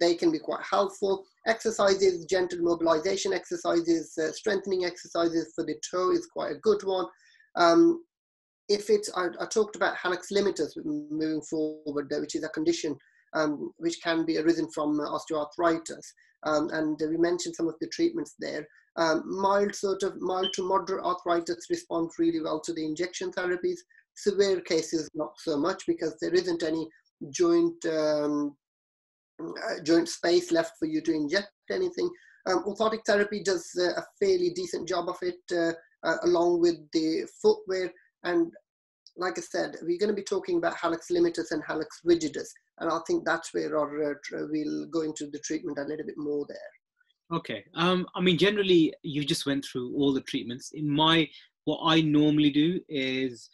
they 0.00 0.14
can 0.14 0.30
be 0.30 0.38
quite 0.38 0.62
helpful. 0.68 1.24
Exercises, 1.46 2.24
gentle 2.26 2.60
mobilization 2.60 3.32
exercises, 3.32 4.12
uh, 4.18 4.32
strengthening 4.32 4.84
exercises 4.84 5.52
for 5.54 5.64
the 5.64 5.74
toe 5.90 6.10
is 6.10 6.28
quite 6.32 6.52
a 6.52 6.58
good 6.62 6.82
one. 6.84 7.06
Um, 7.56 8.02
if 8.68 8.88
it's, 8.88 9.10
I, 9.16 9.26
I, 9.40 9.46
talked 9.46 9.76
about 9.76 9.96
hallux 9.96 10.32
limitus 10.32 10.70
moving 10.84 11.42
forward, 11.42 12.10
which 12.10 12.34
is 12.34 12.44
a 12.44 12.48
condition 12.48 12.96
um, 13.34 13.72
which 13.76 14.00
can 14.02 14.24
be 14.24 14.38
arisen 14.38 14.68
from 14.70 14.98
osteoarthritis. 14.98 16.04
Um, 16.44 16.70
and 16.70 16.98
we 17.00 17.16
mentioned 17.16 17.54
some 17.54 17.68
of 17.68 17.74
the 17.80 17.88
treatments 17.88 18.34
there. 18.38 18.66
Um, 18.96 19.22
mild 19.26 19.74
sort 19.74 20.02
of 20.02 20.20
mild 20.20 20.52
to 20.54 20.68
moderate 20.68 21.04
arthritis 21.04 21.66
responds 21.70 22.14
really 22.18 22.40
well 22.40 22.60
to 22.60 22.72
the 22.72 22.84
injection 22.84 23.30
therapies. 23.32 23.78
Severe 24.16 24.60
cases 24.60 25.08
not 25.14 25.32
so 25.38 25.56
much 25.56 25.84
because 25.86 26.16
there 26.20 26.34
isn't 26.34 26.62
any 26.62 26.86
joint 27.30 27.84
um, 27.86 28.48
uh, 28.48 28.61
joint 29.84 30.08
space 30.08 30.50
left 30.52 30.72
for 30.78 30.86
you 30.86 31.00
to 31.02 31.12
inject 31.12 31.52
anything. 31.70 32.10
Um, 32.46 32.64
orthotic 32.64 33.00
therapy 33.06 33.42
does 33.42 33.68
uh, 33.80 34.00
a 34.00 34.04
fairly 34.20 34.50
decent 34.50 34.88
job 34.88 35.08
of 35.08 35.16
it 35.22 35.38
uh, 35.52 35.72
uh 36.04 36.16
along 36.24 36.60
with 36.60 36.74
the 36.92 37.24
footwear 37.40 37.92
and 38.24 38.50
like 39.16 39.38
I 39.38 39.42
said, 39.42 39.76
we're 39.82 39.98
going 39.98 40.08
to 40.08 40.16
be 40.16 40.22
talking 40.22 40.56
about 40.56 40.76
hallux 40.76 41.10
limitus 41.10 41.50
and 41.50 41.62
hallux 41.62 41.86
rigidus, 42.06 42.48
and 42.78 42.90
I 42.90 42.98
think 43.06 43.24
that's 43.24 43.52
where 43.52 43.76
our, 43.78 44.12
uh, 44.12 44.46
we'll 44.50 44.86
go 44.86 45.02
into 45.02 45.26
the 45.30 45.38
treatment 45.40 45.78
a 45.78 45.82
little 45.82 46.06
bit 46.06 46.16
more 46.16 46.46
there. 46.48 47.38
Okay. 47.38 47.64
Um, 47.74 48.06
I 48.14 48.20
mean, 48.20 48.38
generally, 48.38 48.94
you 49.02 49.24
just 49.24 49.46
went 49.46 49.64
through 49.64 49.94
all 49.94 50.12
the 50.12 50.20
treatments. 50.22 50.72
In 50.74 50.88
my, 50.88 51.28
what 51.64 51.80
I 51.84 52.00
normally 52.00 52.50
do 52.50 52.80
is 52.88 53.48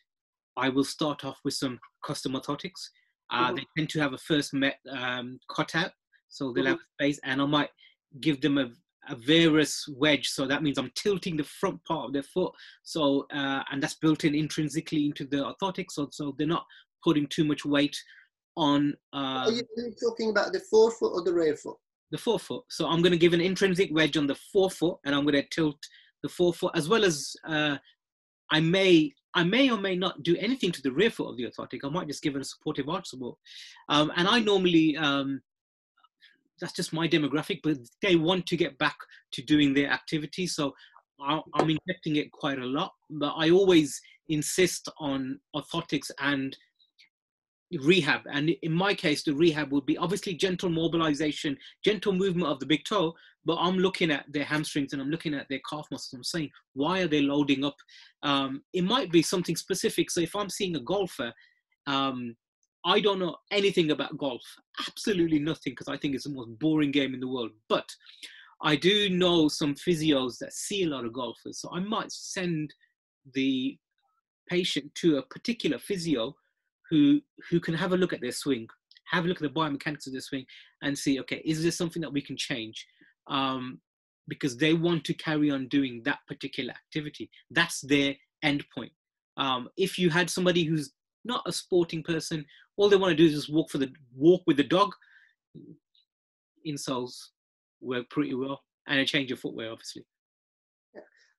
I 0.56 0.68
will 0.68 0.84
start 0.84 1.24
off 1.24 1.38
with 1.44 1.54
some 1.54 1.78
custom 2.04 2.32
orthotics. 2.32 2.88
Uh, 3.30 3.46
mm-hmm. 3.46 3.56
They 3.56 3.66
tend 3.76 3.90
to 3.90 4.00
have 4.00 4.12
a 4.12 4.18
first 4.18 4.54
met, 4.54 4.78
um, 4.90 5.38
cutout, 5.54 5.92
so 6.28 6.52
they'll 6.52 6.64
mm-hmm. 6.64 6.70
have 6.72 6.78
a 6.78 7.04
space, 7.04 7.20
and 7.24 7.42
I 7.42 7.46
might 7.46 7.70
give 8.20 8.40
them 8.40 8.58
a, 8.58 8.70
a 9.08 9.16
varus 9.16 9.84
wedge. 9.96 10.28
So 10.28 10.46
that 10.46 10.62
means 10.62 10.78
I'm 10.78 10.92
tilting 10.94 11.36
the 11.36 11.44
front 11.44 11.84
part 11.84 12.06
of 12.06 12.12
their 12.12 12.22
foot. 12.22 12.52
So, 12.82 13.26
uh, 13.32 13.62
and 13.70 13.82
that's 13.82 13.94
built 13.94 14.24
in 14.24 14.34
intrinsically 14.34 15.06
into 15.06 15.24
the 15.24 15.38
orthotics. 15.38 15.92
So, 15.92 16.08
so 16.10 16.34
they're 16.38 16.46
not 16.46 16.64
putting 17.04 17.26
too 17.26 17.44
much 17.44 17.64
weight 17.64 17.96
on. 18.56 18.94
Um, 19.12 19.22
Are 19.22 19.50
you 19.50 19.62
talking 20.02 20.30
about 20.30 20.52
the 20.52 20.60
forefoot 20.70 21.12
or 21.12 21.22
the 21.22 21.32
rear 21.32 21.56
foot? 21.56 21.76
the 22.10 22.18
forefoot. 22.18 22.64
So 22.68 22.86
I'm 22.86 23.02
going 23.02 23.12
to 23.12 23.18
give 23.18 23.32
an 23.32 23.40
intrinsic 23.40 23.90
wedge 23.92 24.16
on 24.16 24.26
the 24.26 24.36
forefoot 24.52 24.98
and 25.04 25.14
I'm 25.14 25.24
going 25.24 25.34
to 25.34 25.48
tilt 25.50 25.78
the 26.22 26.28
forefoot 26.28 26.72
as 26.74 26.88
well 26.88 27.04
as 27.04 27.34
uh, 27.46 27.76
I 28.50 28.60
may 28.60 29.12
I 29.34 29.44
may 29.44 29.70
or 29.70 29.78
may 29.78 29.94
not 29.94 30.22
do 30.22 30.36
anything 30.38 30.72
to 30.72 30.82
the 30.82 30.90
rear 30.90 31.10
foot 31.10 31.30
of 31.30 31.36
the 31.36 31.44
orthotic. 31.44 31.80
I 31.84 31.90
might 31.90 32.08
just 32.08 32.22
give 32.22 32.34
it 32.34 32.42
a 32.42 32.44
supportive 32.44 32.88
arch 32.88 33.08
support. 33.08 33.36
Um, 33.88 34.10
and 34.16 34.26
I 34.26 34.40
normally, 34.40 34.96
um, 34.96 35.42
that's 36.60 36.72
just 36.72 36.92
my 36.92 37.06
demographic, 37.06 37.60
but 37.62 37.76
they 38.02 38.16
want 38.16 38.46
to 38.46 38.56
get 38.56 38.78
back 38.78 38.96
to 39.32 39.42
doing 39.42 39.74
their 39.74 39.90
activity. 39.90 40.46
So 40.46 40.74
I, 41.20 41.40
I'm 41.54 41.70
injecting 41.70 42.16
it 42.16 42.32
quite 42.32 42.58
a 42.58 42.66
lot, 42.66 42.94
but 43.10 43.34
I 43.36 43.50
always 43.50 44.00
insist 44.28 44.88
on 44.98 45.38
orthotics 45.54 46.10
and 46.20 46.56
rehab. 47.80 48.22
And 48.32 48.50
in 48.62 48.72
my 48.72 48.94
case, 48.94 49.22
the 49.22 49.34
rehab 49.34 49.72
would 49.72 49.86
be 49.86 49.98
obviously 49.98 50.34
gentle 50.34 50.70
mobilization, 50.70 51.56
gentle 51.84 52.12
movement 52.12 52.48
of 52.48 52.60
the 52.60 52.66
big 52.66 52.84
toe, 52.84 53.14
but 53.44 53.56
I'm 53.56 53.78
looking 53.78 54.10
at 54.10 54.24
their 54.28 54.44
hamstrings 54.44 54.92
and 54.92 55.02
I'm 55.02 55.10
looking 55.10 55.34
at 55.34 55.46
their 55.48 55.60
calf 55.68 55.86
muscles. 55.90 56.12
I'm 56.14 56.24
saying, 56.24 56.50
why 56.74 57.00
are 57.00 57.08
they 57.08 57.22
loading 57.22 57.64
up? 57.64 57.76
Um, 58.22 58.62
it 58.72 58.84
might 58.84 59.10
be 59.10 59.22
something 59.22 59.56
specific. 59.56 60.10
So 60.10 60.20
if 60.20 60.34
I'm 60.34 60.50
seeing 60.50 60.76
a 60.76 60.80
golfer, 60.80 61.32
um, 61.86 62.36
I 62.84 63.00
don't 63.00 63.18
know 63.18 63.36
anything 63.50 63.90
about 63.90 64.16
golf, 64.16 64.42
absolutely 64.86 65.38
nothing, 65.38 65.72
because 65.72 65.88
I 65.88 65.96
think 65.96 66.14
it's 66.14 66.24
the 66.24 66.30
most 66.30 66.58
boring 66.58 66.90
game 66.90 67.12
in 67.12 67.20
the 67.20 67.28
world. 67.28 67.50
But 67.68 67.88
I 68.62 68.76
do 68.76 69.10
know 69.10 69.48
some 69.48 69.74
physios 69.74 70.38
that 70.38 70.52
see 70.52 70.84
a 70.84 70.88
lot 70.88 71.04
of 71.04 71.12
golfers. 71.12 71.60
So 71.60 71.70
I 71.72 71.80
might 71.80 72.10
send 72.12 72.72
the 73.34 73.76
patient 74.48 74.94
to 74.96 75.18
a 75.18 75.22
particular 75.22 75.78
physio 75.78 76.34
who 76.90 77.20
who 77.50 77.60
can 77.60 77.74
have 77.74 77.92
a 77.92 77.96
look 77.96 78.12
at 78.12 78.20
their 78.20 78.32
swing, 78.32 78.68
have 79.06 79.24
a 79.24 79.28
look 79.28 79.42
at 79.42 79.42
the 79.42 79.60
biomechanics 79.60 80.06
of 80.06 80.12
their 80.12 80.20
swing, 80.20 80.46
and 80.82 80.96
see, 80.96 81.20
okay, 81.20 81.42
is 81.44 81.62
this 81.62 81.76
something 81.76 82.02
that 82.02 82.12
we 82.12 82.22
can 82.22 82.36
change? 82.36 82.86
Um, 83.26 83.80
because 84.28 84.56
they 84.56 84.74
want 84.74 85.04
to 85.04 85.14
carry 85.14 85.50
on 85.50 85.68
doing 85.68 86.02
that 86.04 86.18
particular 86.26 86.70
activity. 86.72 87.30
That's 87.50 87.80
their 87.80 88.14
end 88.42 88.64
point. 88.74 88.92
Um, 89.38 89.68
if 89.76 89.98
you 89.98 90.10
had 90.10 90.28
somebody 90.28 90.64
who's 90.64 90.92
not 91.24 91.42
a 91.46 91.52
sporting 91.52 92.02
person, 92.02 92.44
all 92.76 92.88
they 92.88 92.96
want 92.96 93.10
to 93.10 93.16
do 93.16 93.26
is 93.26 93.34
just 93.34 93.52
walk 93.52 93.70
for 93.70 93.78
the 93.78 93.90
walk 94.14 94.42
with 94.46 94.56
the 94.56 94.64
dog. 94.64 94.92
Insoles 96.66 97.14
work 97.80 98.08
pretty 98.10 98.34
well, 98.34 98.62
and 98.86 99.00
a 99.00 99.04
change 99.04 99.32
of 99.32 99.40
footwear, 99.40 99.70
obviously. 99.70 100.04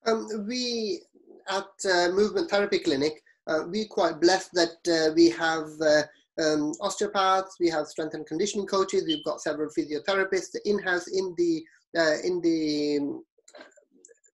Um, 0.05 0.45
we 0.47 1.01
at 1.49 1.67
uh, 1.91 2.09
Movement 2.11 2.49
Therapy 2.49 2.79
Clinic, 2.79 3.21
uh, 3.47 3.63
we 3.67 3.85
quite 3.85 4.19
blessed 4.19 4.51
that 4.53 4.77
uh, 4.87 5.13
we 5.15 5.29
have 5.29 5.67
uh, 5.81 6.03
um, 6.41 6.73
osteopaths, 6.81 7.55
we 7.59 7.69
have 7.69 7.87
strength 7.87 8.13
and 8.13 8.25
conditioning 8.25 8.67
coaches, 8.67 9.03
we've 9.05 9.25
got 9.25 9.41
several 9.41 9.69
physiotherapists 9.69 10.55
in-house 10.65 11.07
in 11.07 11.33
the 11.37 11.63
uh, 11.97 12.17
in 12.23 12.39
the 12.41 12.99
um, 12.99 13.23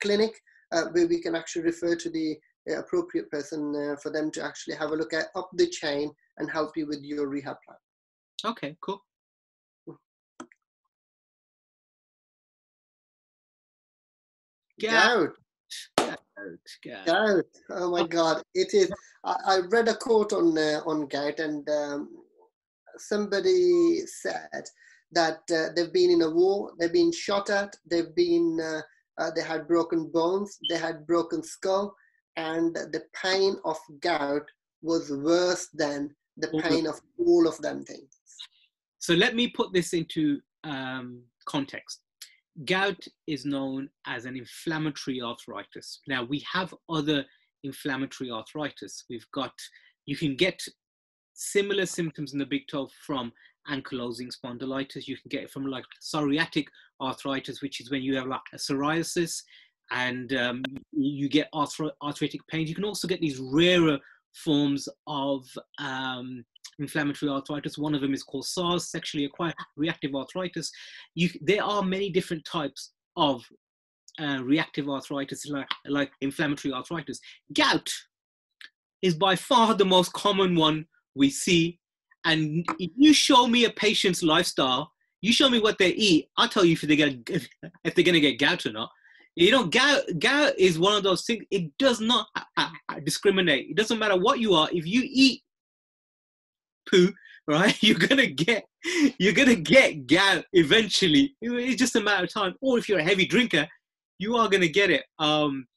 clinic 0.02 0.40
uh, 0.72 0.86
where 0.92 1.08
we 1.08 1.22
can 1.22 1.36
actually 1.36 1.64
refer 1.64 1.96
to 1.96 2.10
the 2.10 2.38
appropriate 2.78 3.30
person 3.30 3.98
for 4.02 4.10
them 4.12 4.32
to 4.32 4.42
actually 4.42 4.76
have 4.76 4.92
a 4.92 4.96
look 4.96 5.14
at 5.14 5.26
up 5.36 5.50
the 5.54 5.68
chain 5.68 6.12
and 6.38 6.50
help 6.50 6.78
you 6.78 6.88
with 6.88 7.02
your 7.02 7.28
rehab 7.28 7.58
plan. 7.66 7.78
Okay, 8.46 8.78
cool. 8.82 9.04
Gout. 14.80 15.34
Gout. 16.84 17.06
Gout. 17.06 17.46
Oh 17.70 17.92
my 17.92 18.08
God! 18.08 18.42
It 18.54 18.74
is. 18.74 18.92
I, 19.24 19.36
I 19.46 19.60
read 19.70 19.88
a 19.88 19.96
quote 19.96 20.34
on 20.34 20.58
uh, 20.58 20.82
on 20.86 21.08
gout, 21.08 21.40
and 21.40 21.68
um, 21.70 22.10
somebody 22.98 24.06
said 24.06 24.64
that 25.12 25.40
uh, 25.54 25.74
they've 25.76 25.94
been 25.94 26.12
in 26.12 26.22
a 26.22 26.30
war, 26.30 26.72
they've 26.80 26.94
been 26.94 27.12
shot 27.12 27.50
at, 27.50 27.76
they've 27.90 28.16
been, 28.16 28.60
uh, 28.62 28.82
uh 29.22 29.32
they 29.36 29.42
had 29.42 29.68
broken 29.68 30.10
bones, 30.10 30.58
they 30.70 30.78
had 30.78 31.06
broken 31.06 31.44
skull, 31.44 31.94
and 32.38 32.74
the 32.76 33.04
pain 33.22 33.56
of 33.66 33.78
gout 34.00 34.48
was 34.82 35.12
worse 35.12 35.68
than 35.74 36.10
the 36.38 36.48
pain 36.62 36.88
of 36.88 37.00
all 37.18 37.48
of 37.48 37.58
them 37.58 37.84
things. 37.84 38.18
So 39.00 39.14
let 39.14 39.36
me 39.36 39.50
put 39.50 39.74
this 39.74 39.94
into 39.94 40.40
um, 40.64 41.22
context 41.46 42.02
gout 42.66 43.04
is 43.28 43.46
known 43.46 43.90
as 44.06 44.26
an 44.26 44.36
inflammatory 44.36 45.22
arthritis. 45.22 46.00
Now, 46.08 46.24
we 46.24 46.44
have 46.52 46.74
other 46.90 47.26
inflammatory 47.64 48.32
arthritis. 48.32 49.06
We've 49.10 49.26
got, 49.34 49.54
you 50.06 50.16
can 50.16 50.36
get 50.36 50.62
similar 51.34 51.86
symptoms 51.86 52.34
in 52.34 52.40
the 52.40 52.46
big 52.46 52.68
toe 52.70 52.90
from 53.06 53.32
ankylosing 53.70 54.30
spondylitis. 54.32 55.08
You 55.08 55.18
can 55.18 55.30
get 55.30 55.44
it 55.44 55.52
from 55.52 55.66
like 55.66 55.86
psoriatic 56.02 56.66
arthritis, 57.02 57.62
which 57.62 57.82
is 57.82 57.92
when 57.92 58.02
you 58.02 58.16
have 58.16 58.28
like 58.28 58.42
a 58.54 58.58
psoriasis 58.58 59.42
and 59.92 60.34
um, 60.34 60.64
you 60.92 61.30
get 61.30 61.50
arthritic 61.54 62.42
pain. 62.48 62.68
You 62.68 62.76
can 62.76 62.86
also 62.86 63.08
get 63.08 63.22
these 63.22 63.40
rarer 63.40 64.00
forms 64.34 64.88
of 65.08 65.46
um, 65.80 66.46
inflammatory 66.80 67.32
arthritis. 67.32 67.78
One 67.78 67.96
of 67.96 68.02
them 68.02 68.14
is 68.14 68.24
called 68.24 68.46
SARS, 68.46 68.90
sexually 68.90 69.26
acquired 69.26 69.56
reactive 69.76 70.16
arthritis. 70.16 70.72
You, 71.16 71.30
there 71.42 71.64
are 71.64 71.84
many 71.84 72.10
different 72.10 72.46
types 72.46 72.92
of 73.16 73.44
uh, 74.20 74.40
reactive 74.44 74.90
arthritis, 74.90 75.46
like, 75.48 75.68
like 75.88 76.12
inflammatory 76.22 76.74
arthritis. 76.74 77.20
Gout 77.54 77.90
is 79.02 79.16
by 79.16 79.36
far 79.36 79.74
the 79.74 79.86
most 79.86 80.14
common 80.14 80.56
one 80.56 80.86
we 81.16 81.30
see. 81.30 81.80
And 82.26 82.66
if 82.80 82.92
you 82.96 83.14
show 83.14 83.48
me 83.48 83.66
a 83.66 83.72
patient's 83.72 84.22
lifestyle, 84.22 84.92
you 85.22 85.32
show 85.32 85.50
me 85.50 85.60
what 85.60 85.78
they 85.78 85.90
eat, 85.90 86.30
I'll 86.38 86.50
tell 86.50 86.66
you 86.66 86.74
if 86.74 86.82
they're 86.82 86.98
gonna 86.98 87.18
if 87.84 87.96
they're 87.96 88.04
gonna 88.04 88.20
get 88.20 88.40
gout 88.40 88.66
or 88.66 88.72
not. 88.72 88.90
You 89.36 89.52
know, 89.52 89.66
gout 89.66 90.04
gout 90.20 90.54
is 90.58 90.78
one 90.78 90.96
of 90.96 91.04
those 91.04 91.26
things. 91.26 91.46
It 91.52 91.72
does 91.78 92.02
not 92.02 92.28
uh, 92.36 92.70
uh, 92.90 93.00
discriminate. 93.06 93.70
It 93.70 93.78
doesn't 93.78 94.00
matter 94.00 94.18
what 94.18 94.40
you 94.40 94.54
are. 94.54 94.68
If 94.72 94.86
you 94.86 95.04
eat 95.06 95.42
poo, 96.92 97.12
right? 97.48 97.76
You're 97.84 98.00
gonna 98.00 98.28
get 98.28 98.66
you're 99.20 99.34
gonna 99.34 99.56
get 99.56 100.08
gout 100.08 100.44
eventually. 100.54 101.36
It's 101.42 101.80
just 101.80 101.96
a 101.96 102.02
matter 102.02 102.24
of 102.24 102.34
time. 102.34 102.56
Or 102.62 102.78
if 102.80 102.90
you're 102.90 103.00
a 103.00 103.04
heavy 103.04 103.28
drinker, 103.28 103.68
you 104.18 104.36
are 104.36 104.50
gonna 104.50 104.68
get 104.68 104.90
it. 104.90 105.04
Um, 105.20 105.68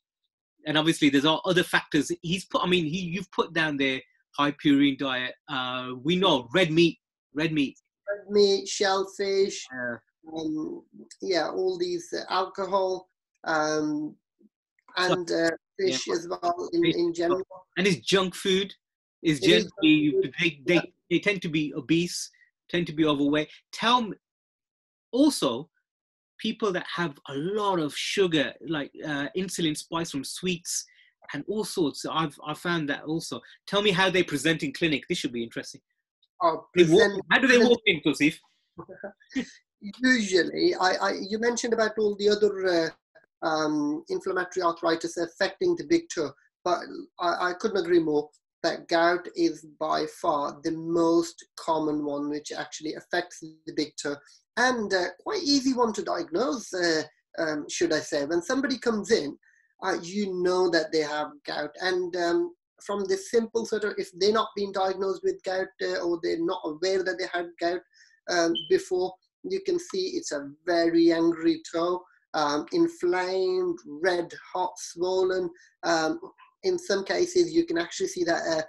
and 0.66 0.78
obviously 0.78 1.10
there's 1.10 1.26
all 1.26 1.42
other 1.44 1.62
factors. 1.62 2.10
He's 2.22 2.46
put. 2.46 2.62
I 2.62 2.66
mean, 2.66 2.86
he 2.86 3.00
you've 3.00 3.30
put 3.30 3.52
down 3.52 3.76
there 3.76 4.00
high 4.36 4.52
purine 4.52 4.98
diet. 4.98 5.34
Uh, 5.48 5.90
we 6.02 6.16
know 6.16 6.48
red 6.54 6.70
meat, 6.70 6.98
red 7.34 7.52
meat, 7.52 7.78
red 8.08 8.30
meat, 8.30 8.66
shellfish. 8.66 9.66
Uh, 9.74 9.96
um, 10.34 10.82
yeah, 11.20 11.50
all 11.50 11.78
these 11.78 12.12
uh, 12.16 12.24
alcohol 12.30 13.08
um, 13.44 14.14
and 14.96 15.30
uh, 15.30 15.50
fish 15.78 16.06
yeah. 16.06 16.14
as 16.14 16.28
well 16.28 16.68
in, 16.72 16.84
in 16.86 17.12
general. 17.12 17.42
And 17.76 17.86
it's 17.86 17.98
junk 17.98 18.34
food 18.34 18.72
is 19.22 19.40
generally 19.40 20.14
they, 20.38 20.60
they, 20.66 20.93
they 21.10 21.18
tend 21.18 21.42
to 21.42 21.48
be 21.48 21.72
obese, 21.74 22.30
tend 22.68 22.86
to 22.86 22.92
be 22.92 23.04
overweight. 23.04 23.48
Tell 23.72 24.02
me 24.02 24.16
also 25.12 25.68
people 26.38 26.72
that 26.72 26.86
have 26.94 27.18
a 27.28 27.34
lot 27.34 27.78
of 27.78 27.94
sugar, 27.96 28.52
like 28.66 28.90
uh, 29.04 29.28
insulin 29.36 29.76
spikes 29.76 30.10
from 30.10 30.24
sweets 30.24 30.84
and 31.32 31.44
all 31.48 31.64
sorts. 31.64 32.04
I've 32.04 32.38
I 32.46 32.54
found 32.54 32.88
that 32.90 33.04
also. 33.04 33.40
Tell 33.66 33.82
me 33.82 33.90
how 33.90 34.10
they 34.10 34.22
present 34.22 34.62
in 34.62 34.72
clinic. 34.72 35.04
This 35.08 35.18
should 35.18 35.32
be 35.32 35.42
interesting. 35.42 35.80
Oh, 36.42 36.66
present, 36.74 37.22
how 37.30 37.38
do 37.38 37.46
they 37.46 37.58
walk 37.58 37.80
in, 37.86 38.00
Tosif? 38.00 38.36
Usually, 40.02 40.74
I, 40.74 40.94
I 40.94 41.12
you 41.28 41.38
mentioned 41.38 41.74
about 41.74 41.92
all 41.98 42.16
the 42.16 42.28
other 42.28 42.92
uh, 43.42 43.46
um, 43.46 44.04
inflammatory 44.08 44.64
arthritis 44.64 45.16
affecting 45.16 45.76
the 45.76 45.84
big 45.84 46.08
toe, 46.14 46.32
but 46.64 46.80
I, 47.20 47.50
I 47.50 47.52
couldn't 47.54 47.78
agree 47.78 48.00
more 48.00 48.28
that 48.64 48.88
gout 48.88 49.28
is 49.36 49.64
by 49.78 50.06
far 50.20 50.58
the 50.64 50.72
most 50.72 51.44
common 51.56 52.04
one 52.04 52.28
which 52.28 52.50
actually 52.50 52.94
affects 52.94 53.38
the 53.40 53.72
big 53.76 53.92
toe 53.96 54.16
and 54.56 54.92
uh, 54.92 55.06
quite 55.20 55.42
easy 55.42 55.72
one 55.72 55.92
to 55.92 56.02
diagnose, 56.02 56.72
uh, 56.72 57.02
um, 57.38 57.66
should 57.68 57.92
I 57.92 58.00
say. 58.00 58.24
When 58.24 58.42
somebody 58.42 58.78
comes 58.78 59.10
in, 59.10 59.36
uh, 59.82 59.96
you 60.02 60.42
know 60.42 60.70
that 60.70 60.92
they 60.92 61.00
have 61.00 61.32
gout. 61.46 61.74
And 61.80 62.14
um, 62.16 62.54
from 62.84 63.04
this 63.04 63.30
simple 63.30 63.66
sort 63.66 63.84
of, 63.84 63.94
if 63.98 64.10
they're 64.14 64.32
not 64.32 64.50
being 64.56 64.72
diagnosed 64.72 65.22
with 65.24 65.42
gout 65.42 65.66
uh, 65.82 65.96
or 66.02 66.20
they're 66.22 66.44
not 66.44 66.60
aware 66.64 67.02
that 67.02 67.18
they 67.18 67.26
had 67.32 67.48
gout 67.60 67.80
um, 68.30 68.54
before, 68.70 69.12
you 69.42 69.60
can 69.60 69.78
see 69.78 70.12
it's 70.14 70.32
a 70.32 70.50
very 70.64 71.12
angry 71.12 71.60
toe, 71.70 72.02
um, 72.34 72.66
inflamed, 72.72 73.78
red, 74.02 74.32
hot, 74.52 74.72
swollen. 74.78 75.50
In 76.64 76.78
some 76.78 77.04
cases 77.04 77.52
you 77.52 77.64
can 77.64 77.78
actually 77.78 78.08
see 78.08 78.24
that 78.24 78.42
uh, 78.46 78.62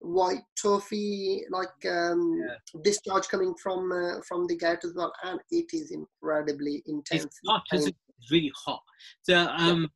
white 0.00 0.42
toffee 0.60 1.42
like 1.50 1.68
um, 1.90 2.40
yeah. 2.40 2.80
discharge 2.82 3.28
coming 3.28 3.54
from 3.60 3.90
uh, 3.92 4.20
from 4.26 4.46
the 4.46 4.56
gout 4.56 4.84
as 4.84 4.94
well 4.94 5.12
and 5.24 5.40
it 5.50 5.66
is 5.72 5.90
incredibly 5.90 6.82
intense 6.86 7.24
it's 7.24 7.40
not 7.44 7.62
it's 7.72 7.90
really 8.30 8.52
hot. 8.54 8.82
So 9.22 9.36
um 9.36 9.88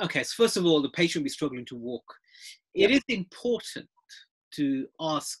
yeah. 0.00 0.06
okay 0.06 0.22
so 0.22 0.42
first 0.42 0.56
of 0.56 0.64
all 0.64 0.80
the 0.80 0.90
patient 0.90 1.22
will 1.22 1.26
be 1.26 1.30
struggling 1.30 1.66
to 1.66 1.76
walk. 1.76 2.04
It 2.74 2.90
yeah. 2.90 2.96
is 2.96 3.02
important 3.08 3.88
to 4.54 4.86
ask 5.00 5.38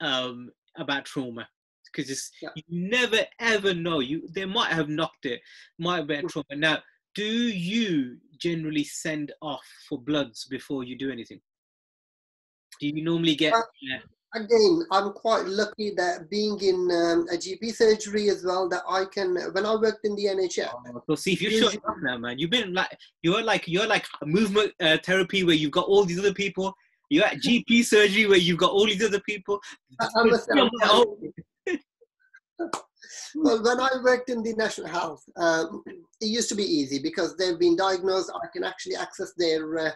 um 0.00 0.50
about 0.76 1.04
trauma 1.04 1.48
because 1.84 2.30
you 2.40 2.62
never 2.68 3.20
ever 3.40 3.74
know. 3.74 4.00
You 4.00 4.28
they 4.30 4.44
might 4.44 4.72
have 4.72 4.88
knocked 4.88 5.24
it 5.24 5.40
might 5.78 5.96
have 5.96 6.06
been 6.06 6.28
trauma. 6.28 6.46
Now 6.54 6.78
do 7.14 7.24
you 7.24 8.18
generally 8.38 8.84
send 8.84 9.32
off 9.42 9.64
for 9.88 10.00
bloods 10.00 10.46
before 10.46 10.84
you 10.84 10.96
do 10.96 11.10
anything? 11.10 11.40
Do 12.80 12.86
you 12.86 13.02
normally 13.02 13.34
get? 13.34 13.52
Uh, 13.54 13.62
again, 14.34 14.82
I'm 14.92 15.12
quite 15.12 15.46
lucky 15.46 15.92
that 15.96 16.30
being 16.30 16.58
in 16.60 16.74
um, 16.90 17.26
a 17.32 17.36
GP 17.36 17.74
surgery 17.74 18.28
as 18.28 18.44
well, 18.44 18.68
that 18.68 18.82
I 18.88 19.04
can. 19.06 19.36
When 19.52 19.66
I 19.66 19.74
worked 19.74 20.04
in 20.04 20.14
the 20.14 20.26
NHS. 20.26 20.68
Oh, 20.72 21.02
so 21.08 21.14
see, 21.14 21.32
if 21.32 21.42
you're 21.42 21.52
showing 21.52 21.80
up 21.88 21.96
now, 22.02 22.18
man, 22.18 22.38
you've 22.38 22.50
been 22.50 22.72
like 22.72 22.96
you're 23.22 23.42
like 23.42 23.66
you're 23.66 23.86
like 23.86 24.06
a 24.22 24.26
movement 24.26 24.72
uh, 24.80 24.98
therapy 25.04 25.44
where 25.44 25.56
you've 25.56 25.72
got 25.72 25.86
all 25.86 26.04
these 26.04 26.18
other 26.18 26.34
people. 26.34 26.74
You're 27.10 27.24
at 27.24 27.38
GP 27.38 27.84
surgery 27.84 28.26
where 28.26 28.36
you've 28.36 28.58
got 28.58 28.70
all 28.70 28.84
these 28.84 29.04
other 29.04 29.20
people. 29.20 29.60
Well, 33.34 33.62
when 33.62 33.80
I 33.80 33.90
worked 34.02 34.30
in 34.30 34.42
the 34.42 34.54
National 34.54 34.88
Health, 34.88 35.22
um, 35.36 35.82
it 36.20 36.26
used 36.26 36.48
to 36.50 36.54
be 36.54 36.64
easy 36.64 36.98
because 36.98 37.36
they've 37.36 37.58
been 37.58 37.76
diagnosed. 37.76 38.30
I 38.34 38.46
can 38.52 38.64
actually 38.64 38.96
access 38.96 39.32
their 39.36 39.78
uh, 39.78 39.90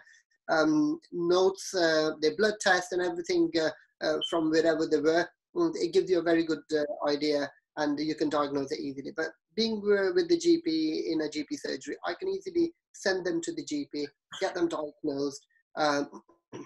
um, 0.49 1.01
notes, 1.13 1.75
uh, 1.75 2.13
their 2.21 2.37
blood 2.37 2.55
tests, 2.61 2.93
and 2.93 3.03
everything 3.03 3.51
uh, 3.61 3.71
uh 4.05 4.19
from 4.29 4.51
wherever 4.51 4.87
they 4.87 5.01
were. 5.01 5.27
And 5.55 5.75
it 5.77 5.93
gives 5.93 6.11
you 6.11 6.19
a 6.19 6.23
very 6.23 6.45
good 6.45 6.63
uh, 6.75 7.09
idea, 7.09 7.51
and 7.77 7.99
you 7.99 8.15
can 8.15 8.29
diagnose 8.29 8.73
it 8.73 8.81
easily. 8.81 9.13
But 9.15 9.29
being 9.55 9.79
uh, 9.79 10.13
with 10.15 10.29
the 10.29 10.39
GP 10.39 11.13
in 11.13 11.23
a 11.23 11.29
GP 11.29 11.59
surgery, 11.59 11.97
I 12.07 12.15
can 12.15 12.29
easily 12.29 12.73
send 12.93 13.27
them 13.27 13.41
to 13.43 13.53
the 13.53 13.65
GP, 13.65 14.07
get 14.41 14.55
them 14.55 14.69
diagnosed. 14.69 15.47
Um, 15.77 16.23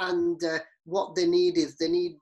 and 0.00 0.40
what 0.84 1.14
they 1.14 1.26
need 1.26 1.56
is 1.56 1.76
they 1.76 1.88
need 1.88 2.16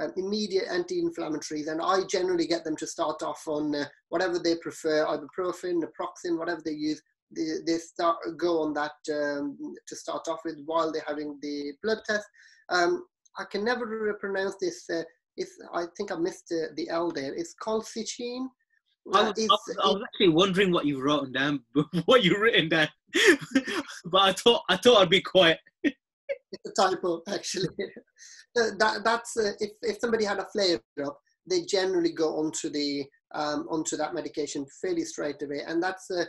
um, 0.00 0.12
immediate 0.16 0.66
anti-inflammatories, 0.70 1.68
and 1.68 1.80
I 1.80 2.00
generally 2.08 2.46
get 2.46 2.64
them 2.64 2.76
to 2.76 2.86
start 2.86 3.22
off 3.22 3.42
on 3.46 3.74
uh, 3.74 3.84
whatever 4.08 4.38
they 4.38 4.56
prefer, 4.56 5.06
ibuprofen, 5.06 5.82
naproxen, 5.82 6.38
whatever 6.38 6.62
they 6.64 6.72
use. 6.72 7.02
They, 7.34 7.58
they 7.66 7.78
start 7.78 8.16
go 8.38 8.62
on 8.62 8.72
that 8.74 8.92
um, 9.12 9.58
to 9.86 9.96
start 9.96 10.28
off 10.28 10.40
with 10.44 10.56
while 10.64 10.90
they're 10.90 11.02
having 11.06 11.38
the 11.42 11.72
blood 11.82 11.98
test. 12.06 12.26
Um, 12.70 13.04
I 13.38 13.44
can 13.44 13.64
never 13.64 14.14
pronounce 14.14 14.56
this. 14.60 14.84
Uh, 14.90 15.02
it's, 15.36 15.52
I 15.72 15.84
think 15.96 16.10
I 16.10 16.16
missed 16.16 16.52
uh, 16.52 16.72
the 16.74 16.88
L 16.88 17.10
there. 17.10 17.34
It's 17.34 17.54
colchicine. 17.62 18.46
I 19.14 19.22
was, 19.22 19.38
I, 19.38 19.42
was, 19.42 19.76
I 19.82 19.86
was, 19.86 20.02
actually 20.04 20.28
wondering 20.28 20.70
what 20.70 20.84
you've 20.84 21.00
written 21.00 21.32
down, 21.32 21.60
what 22.04 22.24
you've 22.24 22.40
written 22.40 22.68
down, 22.68 22.88
but 24.04 24.18
I 24.20 24.32
thought 24.32 24.62
I 24.68 24.76
thought 24.76 25.00
I'd 25.00 25.10
be 25.10 25.22
quiet. 25.22 25.58
it's 26.52 26.70
a 26.70 26.82
typo, 26.82 27.22
actually. 27.28 27.68
that 28.54 29.00
that's 29.04 29.36
uh, 29.36 29.52
if 29.60 29.70
if 29.82 29.98
somebody 30.00 30.24
had 30.24 30.38
a 30.38 30.46
flare 30.46 30.80
up, 31.04 31.20
they 31.48 31.62
generally 31.62 32.12
go 32.12 32.38
onto 32.38 32.70
the 32.70 33.04
um, 33.34 33.66
onto 33.70 33.96
that 33.96 34.14
medication 34.14 34.66
fairly 34.80 35.04
straight 35.04 35.42
away, 35.42 35.62
and 35.66 35.82
that's 35.82 36.10
uh, 36.10 36.24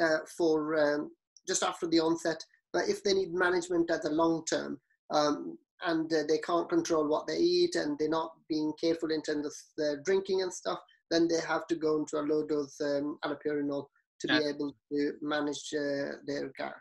uh, 0.00 0.18
for 0.36 0.76
um, 0.76 1.10
just 1.46 1.62
after 1.62 1.86
the 1.86 2.00
onset. 2.00 2.42
But 2.72 2.88
if 2.88 3.02
they 3.02 3.14
need 3.14 3.34
management 3.34 3.90
as 3.90 4.04
a 4.04 4.10
long 4.10 4.44
term, 4.48 4.80
um, 5.10 5.58
and 5.84 6.12
uh, 6.12 6.22
they 6.28 6.38
can't 6.38 6.68
control 6.68 7.08
what 7.08 7.26
they 7.26 7.36
eat, 7.36 7.74
and 7.74 7.98
they're 7.98 8.08
not 8.08 8.32
being 8.48 8.72
careful 8.80 9.10
in 9.10 9.22
terms 9.22 9.46
of 9.46 9.52
the 9.76 10.02
drinking 10.04 10.42
and 10.42 10.52
stuff, 10.52 10.78
then 11.10 11.28
they 11.28 11.40
have 11.46 11.66
to 11.66 11.74
go 11.74 11.98
into 11.98 12.18
a 12.18 12.22
low 12.22 12.46
dose 12.46 12.80
um, 12.80 13.18
allopurinol 13.24 13.86
to 14.20 14.28
yeah. 14.28 14.38
be 14.38 14.44
able 14.46 14.74
to 14.90 15.12
manage 15.20 15.68
uh, 15.74 16.16
their 16.26 16.52
gout. 16.58 16.72